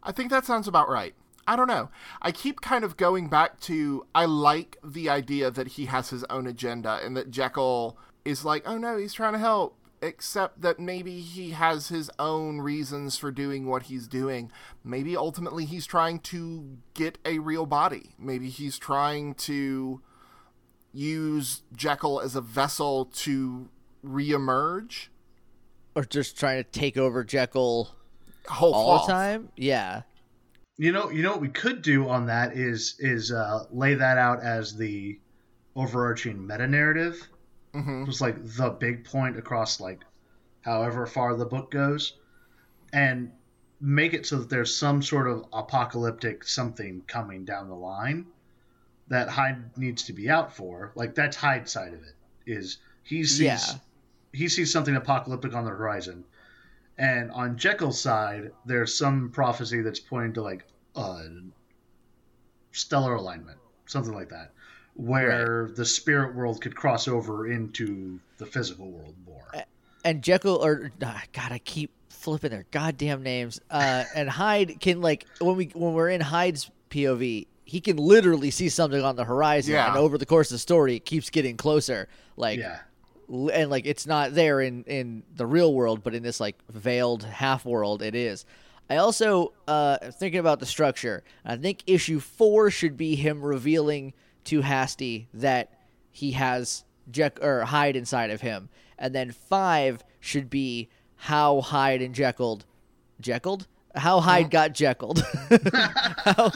I 0.02 0.12
think 0.12 0.30
that 0.30 0.44
sounds 0.44 0.68
about 0.68 0.88
right. 0.88 1.14
I 1.48 1.56
don't 1.56 1.66
know. 1.66 1.88
I 2.20 2.30
keep 2.30 2.60
kind 2.60 2.84
of 2.84 2.96
going 2.96 3.28
back 3.28 3.58
to 3.60 4.06
I 4.14 4.26
like 4.26 4.76
the 4.84 5.08
idea 5.08 5.50
that 5.50 5.68
he 5.68 5.86
has 5.86 6.10
his 6.10 6.22
own 6.24 6.46
agenda 6.46 7.00
and 7.02 7.16
that 7.16 7.30
Jekyll 7.30 7.96
is 8.24 8.44
like, 8.44 8.62
oh 8.66 8.76
no, 8.76 8.98
he's 8.98 9.14
trying 9.14 9.32
to 9.32 9.38
help. 9.38 9.74
Except 10.00 10.60
that 10.60 10.78
maybe 10.78 11.20
he 11.20 11.50
has 11.50 11.88
his 11.88 12.08
own 12.20 12.60
reasons 12.60 13.16
for 13.16 13.32
doing 13.32 13.66
what 13.66 13.84
he's 13.84 14.06
doing. 14.06 14.52
Maybe 14.84 15.16
ultimately 15.16 15.64
he's 15.64 15.86
trying 15.86 16.20
to 16.20 16.76
get 16.94 17.18
a 17.24 17.40
real 17.40 17.66
body. 17.66 18.10
Maybe 18.16 18.48
he's 18.48 18.78
trying 18.78 19.34
to 19.34 20.00
use 20.92 21.62
Jekyll 21.74 22.20
as 22.20 22.34
a 22.36 22.40
vessel 22.40 23.06
to 23.16 23.68
reemerge 24.04 25.08
Or 25.94 26.04
just 26.04 26.38
trying 26.38 26.62
to 26.62 26.70
take 26.70 26.96
over 26.96 27.24
Jekyll 27.24 27.94
whole 28.48 28.72
all 28.74 28.96
cloth. 28.98 29.06
the 29.06 29.12
time? 29.12 29.48
Yeah, 29.56 30.02
You 30.78 30.92
know, 30.92 31.10
you 31.10 31.22
know 31.22 31.32
what 31.32 31.40
we 31.40 31.48
could 31.48 31.82
do 31.82 32.08
on 32.08 32.26
that 32.26 32.56
is 32.56 32.94
is 32.98 33.32
uh, 33.32 33.66
lay 33.70 33.94
that 33.94 34.16
out 34.18 34.40
as 34.42 34.76
the 34.76 35.18
overarching 35.76 36.46
meta 36.46 36.66
narrative, 36.66 37.28
Mhm. 37.74 38.06
just 38.06 38.20
like 38.20 38.36
the 38.56 38.70
big 38.70 39.04
point 39.04 39.36
across 39.36 39.80
like 39.80 40.00
however 40.62 41.04
far 41.06 41.34
the 41.36 41.44
book 41.44 41.70
goes, 41.70 42.14
and 42.92 43.30
make 43.80 44.14
it 44.14 44.26
so 44.26 44.38
that 44.38 44.48
there's 44.50 44.74
some 44.74 45.02
sort 45.02 45.28
of 45.28 45.44
apocalyptic 45.52 46.44
something 46.44 47.02
coming 47.06 47.44
down 47.44 47.68
the 47.68 47.74
line 47.74 48.26
that 49.08 49.28
Hyde 49.28 49.76
needs 49.76 50.04
to 50.04 50.12
be 50.12 50.28
out 50.30 50.54
for. 50.54 50.92
Like 50.94 51.14
that's 51.14 51.36
Hyde's 51.36 51.72
side 51.72 51.94
of 51.94 52.02
it 52.02 52.14
is 52.46 52.78
he 53.04 53.24
sees 53.24 53.40
Yeah. 53.42 53.58
he 54.32 54.48
sees 54.48 54.72
something 54.72 54.96
apocalyptic 54.96 55.54
on 55.54 55.64
the 55.64 55.70
horizon. 55.70 56.24
And 56.98 57.30
on 57.30 57.56
Jekyll's 57.56 58.00
side, 58.00 58.50
there's 58.66 58.96
some 58.98 59.30
prophecy 59.30 59.82
that's 59.82 60.00
pointing 60.00 60.32
to 60.34 60.42
like 60.42 60.64
uh, 60.96 61.22
stellar 62.72 63.14
alignment, 63.14 63.58
something 63.86 64.12
like 64.12 64.30
that, 64.30 64.52
where 64.94 65.70
the 65.74 65.84
spirit 65.84 66.34
world 66.34 66.60
could 66.60 66.74
cross 66.74 67.06
over 67.08 67.50
into 67.50 68.18
the 68.38 68.46
physical 68.46 68.90
world 68.90 69.14
more. 69.26 69.64
and 70.04 70.22
Jekyll 70.22 70.56
or 70.64 70.90
ah, 71.02 71.22
God, 71.32 71.52
I 71.52 71.58
keep 71.58 71.90
flipping 72.08 72.50
their 72.50 72.66
goddamn 72.72 73.22
names. 73.22 73.60
Uh, 73.70 74.04
and 74.14 74.28
Hyde 74.28 74.80
can 74.80 75.00
like 75.00 75.26
when 75.40 75.56
we 75.56 75.66
when 75.74 75.94
we're 75.94 76.10
in 76.10 76.20
Hyde's 76.20 76.70
POV, 76.90 77.46
he 77.68 77.80
can 77.82 77.98
literally 77.98 78.50
see 78.50 78.68
something 78.70 79.02
on 79.04 79.14
the 79.16 79.24
horizon, 79.24 79.74
Yeah. 79.74 79.88
and 79.88 79.96
over 79.98 80.16
the 80.16 80.24
course 80.26 80.50
of 80.50 80.54
the 80.54 80.58
story, 80.58 80.96
it 80.96 81.04
keeps 81.04 81.28
getting 81.30 81.56
closer. 81.56 82.08
Like, 82.36 82.58
Yeah, 82.58 82.78
and 83.52 83.70
like 83.70 83.84
it's 83.84 84.06
not 84.06 84.34
there 84.34 84.60
in 84.62 84.84
in 84.84 85.22
the 85.36 85.44
real 85.46 85.74
world, 85.74 86.02
but 86.02 86.14
in 86.14 86.22
this 86.22 86.40
like 86.40 86.56
veiled 86.70 87.24
half 87.24 87.64
world, 87.66 88.00
it 88.02 88.14
is. 88.14 88.46
I 88.90 88.96
also 88.96 89.52
uh 89.68 89.98
thinking 90.12 90.40
about 90.40 90.60
the 90.60 90.66
structure. 90.66 91.22
I 91.44 91.56
think 91.56 91.82
issue 91.86 92.20
four 92.20 92.70
should 92.70 92.96
be 92.96 93.16
him 93.16 93.42
revealing 93.42 94.14
to 94.44 94.62
Hasty 94.62 95.28
that 95.34 95.74
he 96.10 96.32
has 96.32 96.84
Jekyll 97.10 97.44
or 97.44 97.64
Hyde 97.66 97.96
inside 97.96 98.30
of 98.30 98.40
him, 98.40 98.70
and 98.98 99.14
then 99.14 99.30
five 99.30 100.02
should 100.20 100.48
be 100.48 100.88
how 101.16 101.60
Hyde 101.60 102.00
and 102.00 102.14
Jekyll, 102.14 102.62
Jekyll, 103.20 103.60
how 103.94 104.20
Hyde 104.20 104.50
got 104.50 104.72
Jekylled, 104.72 105.22
how 106.24 106.50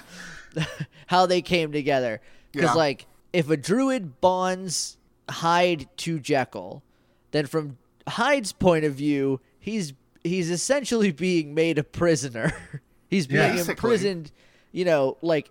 how 1.07 1.27
they 1.27 1.43
came 1.43 1.73
together. 1.73 2.21
Because 2.53 2.71
Yeah. 2.71 2.75
like 2.75 3.07
if 3.33 3.49
a 3.51 3.57
druid 3.57 4.21
bonds 4.21 4.97
Hyde 5.31 5.89
to 5.99 6.19
Jekyll, 6.19 6.83
then 7.31 7.47
from 7.47 7.79
Hyde's 8.09 8.53
point 8.53 8.85
of 8.85 8.95
view, 8.95 9.41
he's 9.59 9.93
he's 10.25 10.51
essentially 10.51 11.13
being 11.13 11.55
made 11.55 11.79
a 11.79 11.85
prisoner. 11.85 12.53
he's 13.09 13.27
being 13.27 13.57
Yeah. 13.57 13.65
Imprisoned, 13.71 14.31
you 14.73 14.85
know, 14.85 15.17
like 15.23 15.51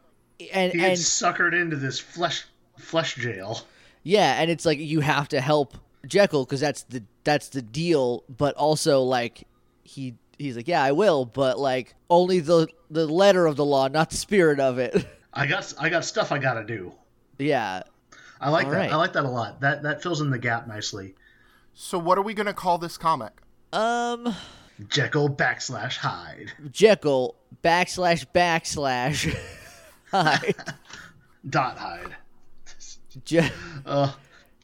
and 0.54 0.72
he 0.74 0.80
and 0.80 0.98
suckered 0.98 1.54
into 1.60 1.76
this 1.76 2.00
flesh 2.00 2.46
flesh 2.78 3.16
jail. 3.16 3.62
yeah, 4.04 4.42
and 4.42 4.50
it's 4.52 4.66
like 4.66 4.80
you 4.80 5.00
have 5.02 5.28
to 5.30 5.40
help 5.42 5.78
Jekyll 6.08 6.46
because 6.46 6.60
that's 6.60 6.84
the 6.84 7.04
that's 7.24 7.50
the 7.50 7.62
deal. 7.62 8.24
But 8.30 8.56
also 8.56 9.02
like 9.04 9.48
he 9.84 10.16
he's 10.42 10.56
like, 10.56 10.68
yeah, 10.68 10.84
I 10.84 10.92
will, 10.92 11.26
but 11.26 11.60
like 11.60 11.96
only 12.10 12.40
the 12.40 12.68
the 12.90 13.06
letter 13.08 13.46
of 13.46 13.56
the 13.56 13.66
law, 13.66 13.88
not 13.88 14.10
the 14.10 14.18
spirit 14.18 14.60
of 14.60 14.80
it. 14.80 15.06
I 15.34 15.48
got 15.48 15.74
I 15.80 15.90
got 15.90 16.04
stuff 16.06 16.32
I 16.32 16.40
gotta 16.40 16.64
do. 16.66 16.94
yeah, 17.40 17.84
I 18.40 18.50
like 18.50 18.66
All 18.66 18.72
that. 18.72 18.78
right. 18.78 18.92
I 18.92 18.96
like 18.98 19.14
that 19.14 19.24
a 19.26 19.30
lot. 19.30 19.62
That 19.62 19.84
that 19.84 20.02
fills 20.04 20.20
in 20.22 20.30
the 20.30 20.40
gap 20.40 20.68
nicely. 20.68 21.16
So 21.74 21.98
what 21.98 22.18
are 22.18 22.22
we 22.22 22.34
going 22.34 22.48
to 22.48 22.54
call 22.54 22.78
this 22.78 22.98
comic? 22.98 23.32
um, 23.72 24.36
Jekyll 24.90 25.30
backslash 25.30 25.96
Hyde. 25.98 26.52
Jekyll 26.70 27.36
backslash 27.64 28.26
backslash. 28.36 29.34
Hyde. 30.12 30.56
Dot 31.50 31.78
Hyde. 31.78 32.16
Je- 33.24 33.50
Uh, 33.86 34.12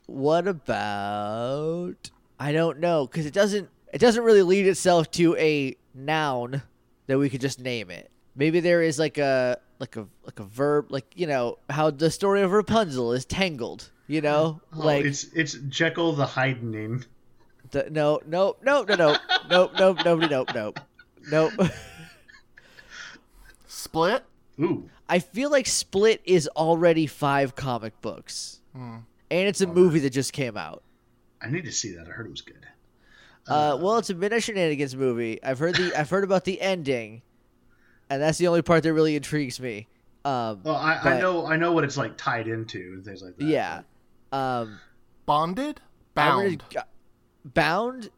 what 0.07 0.47
about? 0.47 2.09
I 2.39 2.51
don't 2.51 2.79
know 2.79 3.07
because 3.07 3.25
it 3.25 3.33
doesn't. 3.33 3.69
It 3.93 3.99
doesn't 3.99 4.23
really 4.23 4.43
lead 4.43 4.67
itself 4.67 5.09
to 5.11 5.35
a 5.37 5.75
noun 5.93 6.61
that 7.07 7.17
we 7.17 7.29
could 7.29 7.41
just 7.41 7.59
name 7.59 7.89
it. 7.89 8.11
Maybe 8.35 8.59
there 8.59 8.81
is 8.81 8.99
like 8.99 9.17
a 9.17 9.57
like 9.79 9.95
a 9.95 10.07
like 10.23 10.39
a 10.39 10.43
verb, 10.43 10.91
like 10.91 11.05
you 11.15 11.27
know 11.27 11.57
how 11.69 11.89
the 11.89 12.11
story 12.11 12.41
of 12.41 12.51
Rapunzel 12.51 13.13
is 13.13 13.25
tangled. 13.25 13.91
You 14.07 14.21
know, 14.21 14.61
oh, 14.73 14.77
like 14.77 15.05
it's 15.05 15.25
it's 15.33 15.53
Jekyll 15.53 16.13
the 16.13 16.25
Heidening. 16.25 17.03
the, 17.71 17.87
no, 17.89 18.21
no, 18.25 18.55
no, 18.63 18.83
no, 18.83 18.95
no, 18.95 19.17
no, 19.49 19.71
no, 19.77 19.93
nobody, 19.93 20.27
nope, 20.29 20.49
nope, 20.53 20.79
nope. 21.29 21.51
Split. 23.67 24.23
Ooh, 24.59 24.89
I 25.09 25.19
feel 25.19 25.49
like 25.49 25.67
Split 25.67 26.21
is 26.25 26.47
already 26.55 27.07
five 27.07 27.55
comic 27.55 27.99
books, 28.01 28.61
hmm. 28.73 28.97
and 29.29 29.47
it's 29.47 29.61
a 29.61 29.67
movie 29.67 29.99
that 29.99 30.11
just 30.11 30.33
came 30.33 30.57
out. 30.57 30.83
I 31.41 31.49
need 31.49 31.65
to 31.65 31.71
see 31.71 31.93
that. 31.95 32.07
I 32.07 32.11
heard 32.11 32.27
it 32.27 32.31
was 32.31 32.41
good. 32.41 32.65
Uh, 33.47 33.77
well, 33.79 33.97
it's 33.97 34.09
a 34.09 34.15
Midnight 34.15 34.43
Shenanigans 34.43 34.95
movie. 34.95 35.41
I've 35.43 35.59
heard 35.59 35.75
the 35.75 35.93
I've 35.99 36.09
heard 36.09 36.23
about 36.23 36.43
the 36.45 36.59
ending, 36.61 37.21
and 38.09 38.21
that's 38.21 38.37
the 38.37 38.47
only 38.47 38.61
part 38.61 38.83
that 38.83 38.93
really 38.93 39.15
intrigues 39.15 39.59
me. 39.59 39.87
Um, 40.25 40.59
Well, 40.63 40.75
I, 40.75 40.95
I 41.03 41.19
know 41.21 41.45
I 41.45 41.55
know 41.55 41.71
what 41.71 41.83
it's 41.83 41.97
like 41.97 42.17
tied 42.17 42.47
into 42.47 42.77
and 42.93 43.05
things 43.05 43.21
like 43.21 43.37
that. 43.37 43.45
yeah, 43.45 43.81
um, 44.31 44.79
Bonded. 45.25 45.79
I'm 46.15 46.47
Bound. 46.47 46.63
uh, 46.75 46.81
Bound, 47.45 48.09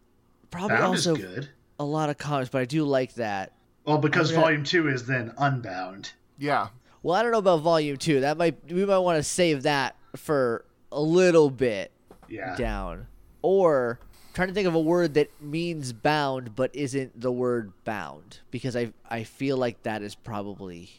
probably 0.52 0.70
Bound 0.78 0.84
also 0.86 1.16
is 1.16 1.22
good. 1.22 1.50
a 1.80 1.84
lot 1.86 2.10
of 2.10 2.18
comics, 2.18 2.50
but 2.50 2.62
I 2.62 2.66
do 2.66 2.84
like 2.86 3.14
that. 3.16 3.52
Well, 3.86 3.98
because 3.98 4.32
I'm 4.32 4.42
Volume 4.42 4.64
Two 4.64 4.88
is 4.88 5.06
then 5.06 5.34
Unbound. 5.38 6.12
Yeah. 6.38 6.70
Well, 7.04 7.16
I 7.16 7.22
don't 7.24 7.32
know 7.32 7.38
about 7.40 7.62
Volume 7.62 7.98
Two. 7.98 8.22
That 8.22 8.38
might 8.38 8.58
we 8.72 8.86
might 8.86 8.98
want 9.00 9.18
to 9.18 9.24
save 9.24 9.64
that 9.64 9.96
for 10.16 10.66
a 10.92 11.00
little 11.02 11.50
bit 11.50 11.92
Yeah. 12.28 12.56
down, 12.56 13.06
or 13.42 14.00
trying 14.34 14.48
to 14.50 14.54
think 14.54 14.68
of 14.68 14.76
a 14.76 14.80
word 14.80 15.14
that 15.16 15.30
means 15.42 15.92
bound 15.94 16.56
but 16.56 16.74
isn't 16.76 17.20
the 17.20 17.32
word 17.32 17.72
bound 17.84 18.40
because 18.52 18.76
I 18.76 18.94
I 19.10 19.24
feel 19.24 19.58
like 19.58 19.84
that 19.84 20.02
is 20.02 20.16
probably 20.16 20.90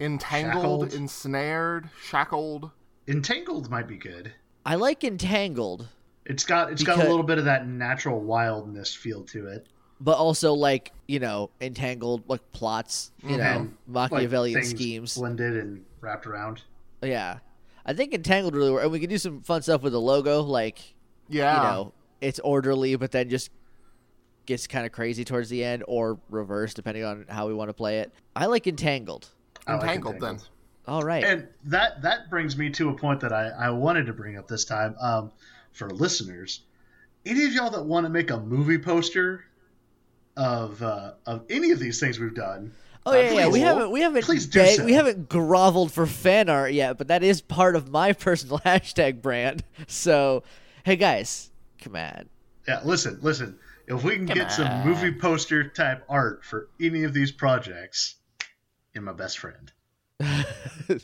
Entangled, 0.00 0.90
Shackled. 0.90 0.94
ensnared, 0.94 1.88
shackled. 2.02 2.70
Entangled 3.06 3.70
might 3.70 3.86
be 3.86 3.96
good. 3.96 4.32
I 4.66 4.74
like 4.74 5.04
entangled, 5.04 5.88
It's 6.26 6.44
got 6.44 6.72
it's 6.72 6.82
got 6.82 6.98
a 6.98 7.02
little 7.08 7.22
bit 7.22 7.38
of 7.38 7.44
that 7.44 7.68
natural 7.68 8.20
wildness 8.20 8.94
feel 8.94 9.22
to 9.26 9.46
it. 9.46 9.66
but 10.00 10.16
also 10.18 10.52
like 10.52 10.92
you 11.06 11.20
know 11.20 11.50
entangled 11.60 12.22
like 12.28 12.40
plots, 12.52 13.12
you 13.22 13.36
mhm. 13.36 13.38
know 13.38 13.44
And, 13.44 13.76
like, 13.88 14.10
Machiavellian 14.10 14.54
things 14.60 14.70
schemes. 14.70 15.14
blended 15.16 15.56
and 15.56 15.84
wrapped 16.00 16.26
around. 16.26 16.62
Yeah, 17.02 17.38
I 17.86 17.92
think 17.92 18.12
entangled 18.14 18.56
really 18.56 18.72
works, 18.72 18.82
and 18.84 18.92
we 18.92 18.98
can 19.00 19.08
do 19.10 19.18
some 19.18 19.42
fun 19.42 19.62
stuff 19.62 19.82
with 19.82 19.92
the 19.92 20.00
logo, 20.00 20.42
like 20.42 20.94
Yeah. 21.28 21.56
you 21.56 21.62
know 21.62 21.92
it's 22.20 22.38
orderly, 22.40 22.96
but 22.96 23.10
then 23.10 23.28
just 23.28 23.50
gets 24.46 24.66
kind 24.66 24.84
of 24.84 24.92
crazy 24.92 25.24
towards 25.24 25.48
the 25.48 25.64
end, 25.64 25.84
or 25.86 26.18
reverse 26.28 26.74
depending 26.74 27.04
on 27.04 27.26
how 27.28 27.46
we 27.46 27.54
want 27.54 27.70
to 27.70 27.74
play 27.74 28.00
it. 28.00 28.12
I 28.36 28.46
like 28.46 28.66
entangled. 28.66 29.28
I 29.66 29.74
like 29.74 29.82
Entangled, 29.82 30.20
then. 30.20 30.38
All 30.86 31.02
right. 31.02 31.24
And 31.24 31.48
that 31.64 32.02
that 32.02 32.28
brings 32.28 32.56
me 32.56 32.70
to 32.70 32.90
a 32.90 32.94
point 32.94 33.20
that 33.20 33.32
I, 33.32 33.48
I 33.48 33.70
wanted 33.70 34.06
to 34.06 34.12
bring 34.12 34.36
up 34.36 34.48
this 34.48 34.64
time 34.64 34.94
um, 35.00 35.32
for 35.72 35.88
listeners. 35.88 36.60
Any 37.24 37.44
of 37.44 37.52
y'all 37.52 37.70
that 37.70 37.84
want 37.84 38.04
to 38.04 38.10
make 38.10 38.30
a 38.30 38.38
movie 38.38 38.78
poster 38.78 39.44
of 40.36 40.82
uh, 40.82 41.12
of 41.24 41.44
any 41.48 41.70
of 41.70 41.78
these 41.78 42.00
things 42.00 42.18
we've 42.18 42.34
done? 42.34 42.72
Oh 43.06 43.12
uh, 43.12 43.14
yeah, 43.16 43.32
yeah. 43.32 43.48
We 43.48 43.60
haven't 43.60 43.90
we 43.90 44.00
haven't 44.02 44.24
please 44.24 44.46
do 44.46 44.58
begged- 44.58 44.76
so. 44.76 44.84
we 44.84 44.92
haven't 44.92 45.28
groveled 45.28 45.92
for 45.92 46.06
fan 46.06 46.50
art 46.50 46.72
yet, 46.72 46.98
but 46.98 47.08
that 47.08 47.22
is 47.22 47.40
part 47.40 47.76
of 47.76 47.90
my 47.90 48.12
personal 48.12 48.58
hashtag 48.58 49.22
brand. 49.22 49.64
So, 49.86 50.42
hey 50.84 50.96
guys, 50.96 51.50
come 51.84 51.96
on. 51.96 52.28
Yeah, 52.66 52.80
listen, 52.84 53.18
listen. 53.22 53.58
If 53.86 54.02
we 54.02 54.16
can 54.16 54.26
Come 54.26 54.36
get 54.38 54.50
some 54.50 54.86
movie 54.88 55.12
poster 55.12 55.68
type 55.68 56.04
art 56.08 56.42
for 56.44 56.68
any 56.80 57.04
of 57.04 57.12
these 57.12 57.30
projects, 57.30 58.14
you're 58.94 59.02
my 59.04 59.12
best 59.12 59.38
friend. 59.38 59.70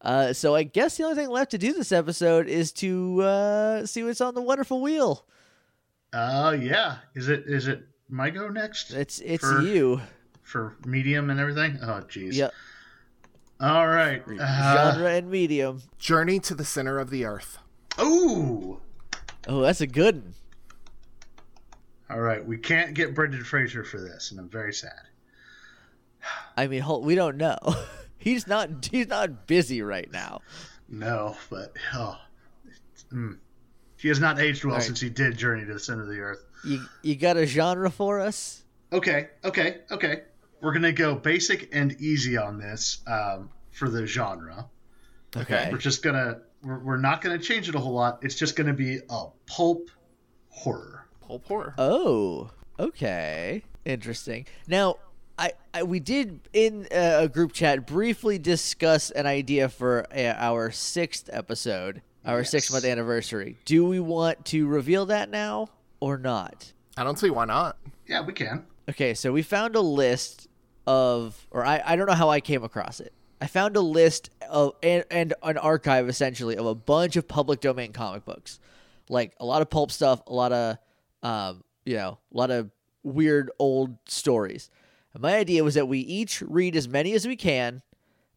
uh, 0.00 0.32
so 0.32 0.54
I 0.54 0.62
guess 0.62 0.96
the 0.96 1.04
only 1.04 1.16
thing 1.16 1.28
left 1.30 1.50
to 1.52 1.58
do 1.58 1.72
this 1.72 1.90
episode 1.92 2.46
is 2.46 2.72
to 2.74 3.22
uh, 3.22 3.86
see 3.86 4.02
what's 4.04 4.20
on 4.20 4.34
the 4.34 4.42
wonderful 4.42 4.80
wheel. 4.80 5.26
Uh, 6.12 6.56
yeah. 6.60 6.98
Is 7.16 7.28
it 7.28 7.44
is 7.46 7.66
it 7.66 7.82
my 8.08 8.30
go 8.30 8.48
next 8.48 8.92
It's 8.92 9.18
it's 9.20 9.42
For- 9.42 9.60
you. 9.62 10.00
for 10.42 10.76
medium 10.86 11.30
and 11.30 11.40
everything? 11.40 11.78
Oh, 11.82 12.02
jeez. 12.08 12.34
Yep. 12.34 12.52
All 13.60 13.88
right. 13.88 14.22
Uh, 14.38 14.92
Genre 14.92 15.10
and 15.10 15.30
medium. 15.30 15.82
Journey 15.98 16.38
to 16.40 16.54
the 16.54 16.64
center 16.64 16.98
of 17.00 17.10
the 17.10 17.24
earth. 17.24 17.58
ooh. 18.00 18.80
Oh, 19.46 19.60
that's 19.60 19.80
a 19.80 19.86
good 19.86 20.22
one. 20.22 20.34
All 22.10 22.20
right. 22.20 22.44
We 22.44 22.58
can't 22.58 22.94
get 22.94 23.14
Brendan 23.14 23.44
Fraser 23.44 23.84
for 23.84 24.00
this, 24.00 24.30
and 24.30 24.40
I'm 24.40 24.48
very 24.48 24.72
sad. 24.72 25.08
I 26.56 26.66
mean, 26.66 26.84
we 27.02 27.14
don't 27.14 27.36
know. 27.36 27.58
he's 28.18 28.46
not 28.46 28.88
he's 28.90 29.08
not 29.08 29.46
busy 29.46 29.82
right 29.82 30.10
now. 30.10 30.40
No, 30.88 31.36
but 31.50 31.72
oh, 31.94 32.16
mm. 33.12 33.38
he 33.98 34.08
has 34.08 34.20
not 34.20 34.38
aged 34.38 34.64
well 34.64 34.74
right. 34.76 34.82
since 34.82 35.00
he 35.00 35.10
did 35.10 35.36
Journey 35.36 35.64
to 35.66 35.72
the 35.74 35.80
Center 35.80 36.02
of 36.02 36.08
the 36.08 36.18
Earth. 36.18 36.44
You 36.64 36.84
you 37.02 37.16
got 37.16 37.36
a 37.36 37.46
genre 37.46 37.90
for 37.90 38.20
us? 38.20 38.62
Okay, 38.92 39.28
okay, 39.44 39.78
okay. 39.90 40.22
We're 40.60 40.72
gonna 40.72 40.92
go 40.92 41.14
basic 41.14 41.74
and 41.74 41.92
easy 42.00 42.36
on 42.36 42.58
this 42.58 42.98
um, 43.06 43.50
for 43.70 43.88
the 43.88 44.06
genre. 44.06 44.66
Okay. 45.36 45.68
We're 45.70 45.78
just 45.78 46.02
gonna 46.02 46.40
we're, 46.64 46.78
we're 46.78 46.96
not 46.96 47.20
gonna 47.20 47.38
change 47.38 47.68
it 47.68 47.74
a 47.74 47.78
whole 47.78 47.92
lot. 47.94 48.18
It's 48.22 48.34
just 48.34 48.56
gonna 48.56 48.72
be 48.72 49.00
a 49.10 49.24
pulp 49.46 49.90
horror. 50.48 51.06
Pulp 51.20 51.46
horror. 51.46 51.74
Oh, 51.78 52.50
okay, 52.78 53.62
interesting. 53.84 54.46
Now, 54.68 54.96
I, 55.38 55.52
I 55.72 55.82
we 55.82 56.00
did 56.00 56.40
in 56.52 56.86
uh, 56.92 57.18
a 57.22 57.28
group 57.28 57.52
chat 57.52 57.86
briefly 57.86 58.38
discuss 58.38 59.10
an 59.10 59.26
idea 59.26 59.68
for 59.68 60.06
uh, 60.14 60.34
our 60.36 60.70
sixth 60.70 61.28
episode, 61.32 62.02
our 62.24 62.38
Yes. 62.38 62.50
six 62.50 62.72
month 62.72 62.84
anniversary. 62.84 63.58
Do 63.64 63.84
we 63.86 64.00
want 64.00 64.44
to 64.46 64.66
reveal 64.66 65.06
that 65.06 65.30
now 65.30 65.68
or 66.00 66.16
not? 66.18 66.72
I 66.96 67.02
don't 67.04 67.18
see 67.18 67.30
why 67.30 67.44
not. 67.46 67.76
Yeah, 68.06 68.20
we 68.20 68.32
can. 68.32 68.64
Okay, 68.88 69.14
so 69.14 69.32
we 69.32 69.42
found 69.42 69.74
a 69.76 69.80
list 69.80 70.46
of, 70.86 71.46
or 71.50 71.64
I, 71.64 71.82
I 71.84 71.96
don't 71.96 72.06
know 72.06 72.12
how 72.14 72.28
I 72.28 72.40
came 72.40 72.62
across 72.62 73.00
it. 73.00 73.12
I 73.40 73.46
found 73.46 73.76
a 73.76 73.80
list 73.80 74.30
of 74.48 74.74
and, 74.82 75.04
and 75.10 75.34
an 75.42 75.58
archive 75.58 76.08
essentially 76.08 76.56
of 76.56 76.66
a 76.66 76.74
bunch 76.74 77.16
of 77.16 77.28
public 77.28 77.60
domain 77.60 77.92
comic 77.92 78.24
books, 78.24 78.58
like 79.08 79.34
a 79.38 79.44
lot 79.44 79.62
of 79.62 79.70
pulp 79.70 79.90
stuff, 79.90 80.22
a 80.26 80.32
lot 80.32 80.52
of, 80.52 80.78
um, 81.22 81.64
you 81.84 81.96
know, 81.96 82.18
a 82.32 82.36
lot 82.36 82.50
of 82.50 82.70
weird 83.02 83.50
old 83.58 83.96
stories. 84.06 84.70
And 85.12 85.22
my 85.22 85.36
idea 85.36 85.64
was 85.64 85.74
that 85.74 85.86
we 85.86 85.98
each 86.00 86.42
read 86.42 86.76
as 86.76 86.88
many 86.88 87.12
as 87.12 87.26
we 87.26 87.36
can, 87.36 87.82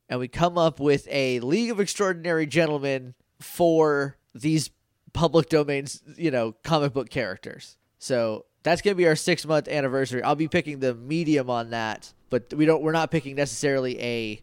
and 0.10 0.20
we 0.20 0.28
come 0.28 0.58
up 0.58 0.80
with 0.80 1.08
a 1.10 1.40
League 1.40 1.72
of 1.72 1.80
Extraordinary 1.80 2.46
Gentlemen 2.46 3.14
for 3.40 4.18
these 4.34 4.70
public 5.14 5.50
domains, 5.50 6.02
you 6.16 6.32
know, 6.32 6.54
comic 6.64 6.94
book 6.94 7.10
characters. 7.10 7.78
So 8.00 8.46
that's 8.64 8.82
gonna 8.82 8.96
be 8.96 9.08
our 9.08 9.16
six 9.16 9.46
month 9.46 9.68
anniversary. 9.68 10.22
I'll 10.22 10.36
be 10.36 10.48
picking 10.48 10.80
the 10.80 10.94
medium 10.94 11.50
on 11.50 11.72
that, 11.72 12.14
but 12.30 12.54
we 12.54 12.66
don't. 12.66 12.84
We're 12.84 12.92
not 12.92 13.12
picking 13.12 13.36
necessarily 13.36 14.00
a 14.02 14.42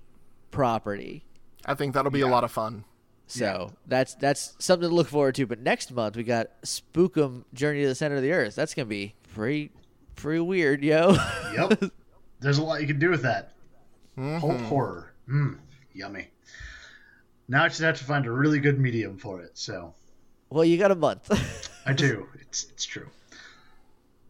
property. 0.54 1.24
I 1.66 1.74
think 1.74 1.94
that'll 1.94 2.10
be 2.10 2.20
a 2.20 2.26
lot 2.26 2.44
of 2.44 2.52
fun. 2.52 2.84
So 3.26 3.72
that's 3.86 4.14
that's 4.14 4.54
something 4.58 4.88
to 4.88 4.94
look 4.94 5.08
forward 5.08 5.34
to. 5.36 5.46
But 5.46 5.60
next 5.60 5.92
month 5.92 6.16
we 6.16 6.24
got 6.24 6.62
Spookum 6.62 7.44
Journey 7.52 7.82
to 7.82 7.88
the 7.88 7.94
Center 7.94 8.16
of 8.16 8.22
the 8.22 8.32
Earth. 8.32 8.54
That's 8.54 8.74
gonna 8.74 8.86
be 8.86 9.14
pretty 9.34 9.70
pretty 10.14 10.40
weird, 10.40 10.82
yo. 10.82 11.16
Yep. 11.54 11.90
There's 12.40 12.58
a 12.58 12.62
lot 12.64 12.80
you 12.80 12.86
can 12.86 12.98
do 12.98 13.10
with 13.10 13.22
that. 13.22 13.52
Pulp 14.16 14.60
horror. 14.62 15.12
Mm, 15.28 15.58
yummy. 15.92 16.28
Now 17.48 17.64
I 17.64 17.68
just 17.68 17.80
have 17.80 17.96
to 17.98 18.04
find 18.04 18.26
a 18.26 18.30
really 18.30 18.58
good 18.58 18.78
medium 18.78 19.16
for 19.18 19.40
it. 19.40 19.56
So 19.56 19.94
well, 20.50 20.64
you 20.64 20.78
got 20.78 20.90
a 20.90 20.96
month. 20.96 21.30
I 21.86 21.92
do. 21.92 22.28
It's 22.40 22.64
it's 22.70 22.84
true. 22.84 23.08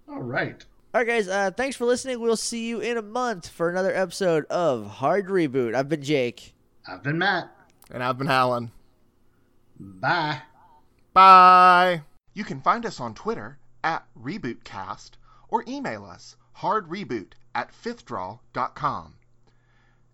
All 0.09 0.23
right. 0.23 0.65
All 0.95 1.01
right, 1.01 1.09
guys. 1.09 1.27
Uh, 1.27 1.51
thanks 1.51 1.75
for 1.75 1.87
listening. 1.87 2.21
We'll 2.21 2.37
see 2.37 2.69
you 2.69 2.79
in 2.79 2.97
a 2.97 3.03
month 3.03 3.49
for 3.49 3.69
another 3.69 3.93
episode 3.93 4.45
of 4.45 4.87
Hard 4.87 5.27
Reboot. 5.27 5.75
I've 5.75 5.89
been 5.89 6.05
Jake. 6.05 6.55
I've 6.87 7.03
been 7.03 7.19
Matt. 7.19 7.51
And 7.91 8.01
I've 8.01 8.17
been 8.17 8.29
Alan. 8.29 8.71
Bye. 9.81 10.41
Bye. 11.13 12.03
You 12.33 12.45
can 12.45 12.61
find 12.61 12.87
us 12.87 13.01
on 13.01 13.13
Twitter 13.13 13.59
at 13.83 14.07
RebootCast 14.17 15.11
or 15.49 15.65
email 15.67 16.05
us 16.05 16.37
hardreboot 16.59 17.33
at 17.57 17.73
fifthdraw.com. 17.73 19.15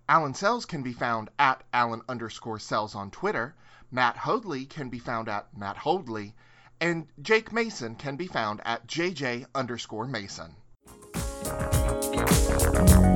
Alan 0.08 0.32
Sells 0.32 0.64
can 0.64 0.82
be 0.82 0.94
found 0.94 1.28
at 1.38 1.62
Alan 1.74 2.00
underscore 2.08 2.58
Sells 2.58 2.94
on 2.94 3.10
Twitter. 3.10 3.54
Matt 3.90 4.16
Hoadley 4.16 4.64
can 4.64 4.88
be 4.88 4.98
found 4.98 5.28
at 5.28 5.54
Matt 5.54 5.76
Hoadley. 5.76 6.34
And 6.80 7.06
Jake 7.20 7.52
Mason 7.52 7.96
can 7.96 8.16
be 8.16 8.26
found 8.26 8.62
at 8.64 8.86
JJ 8.86 9.44
underscore 9.54 10.06
Mason. 10.06 10.56
Música 11.50 13.09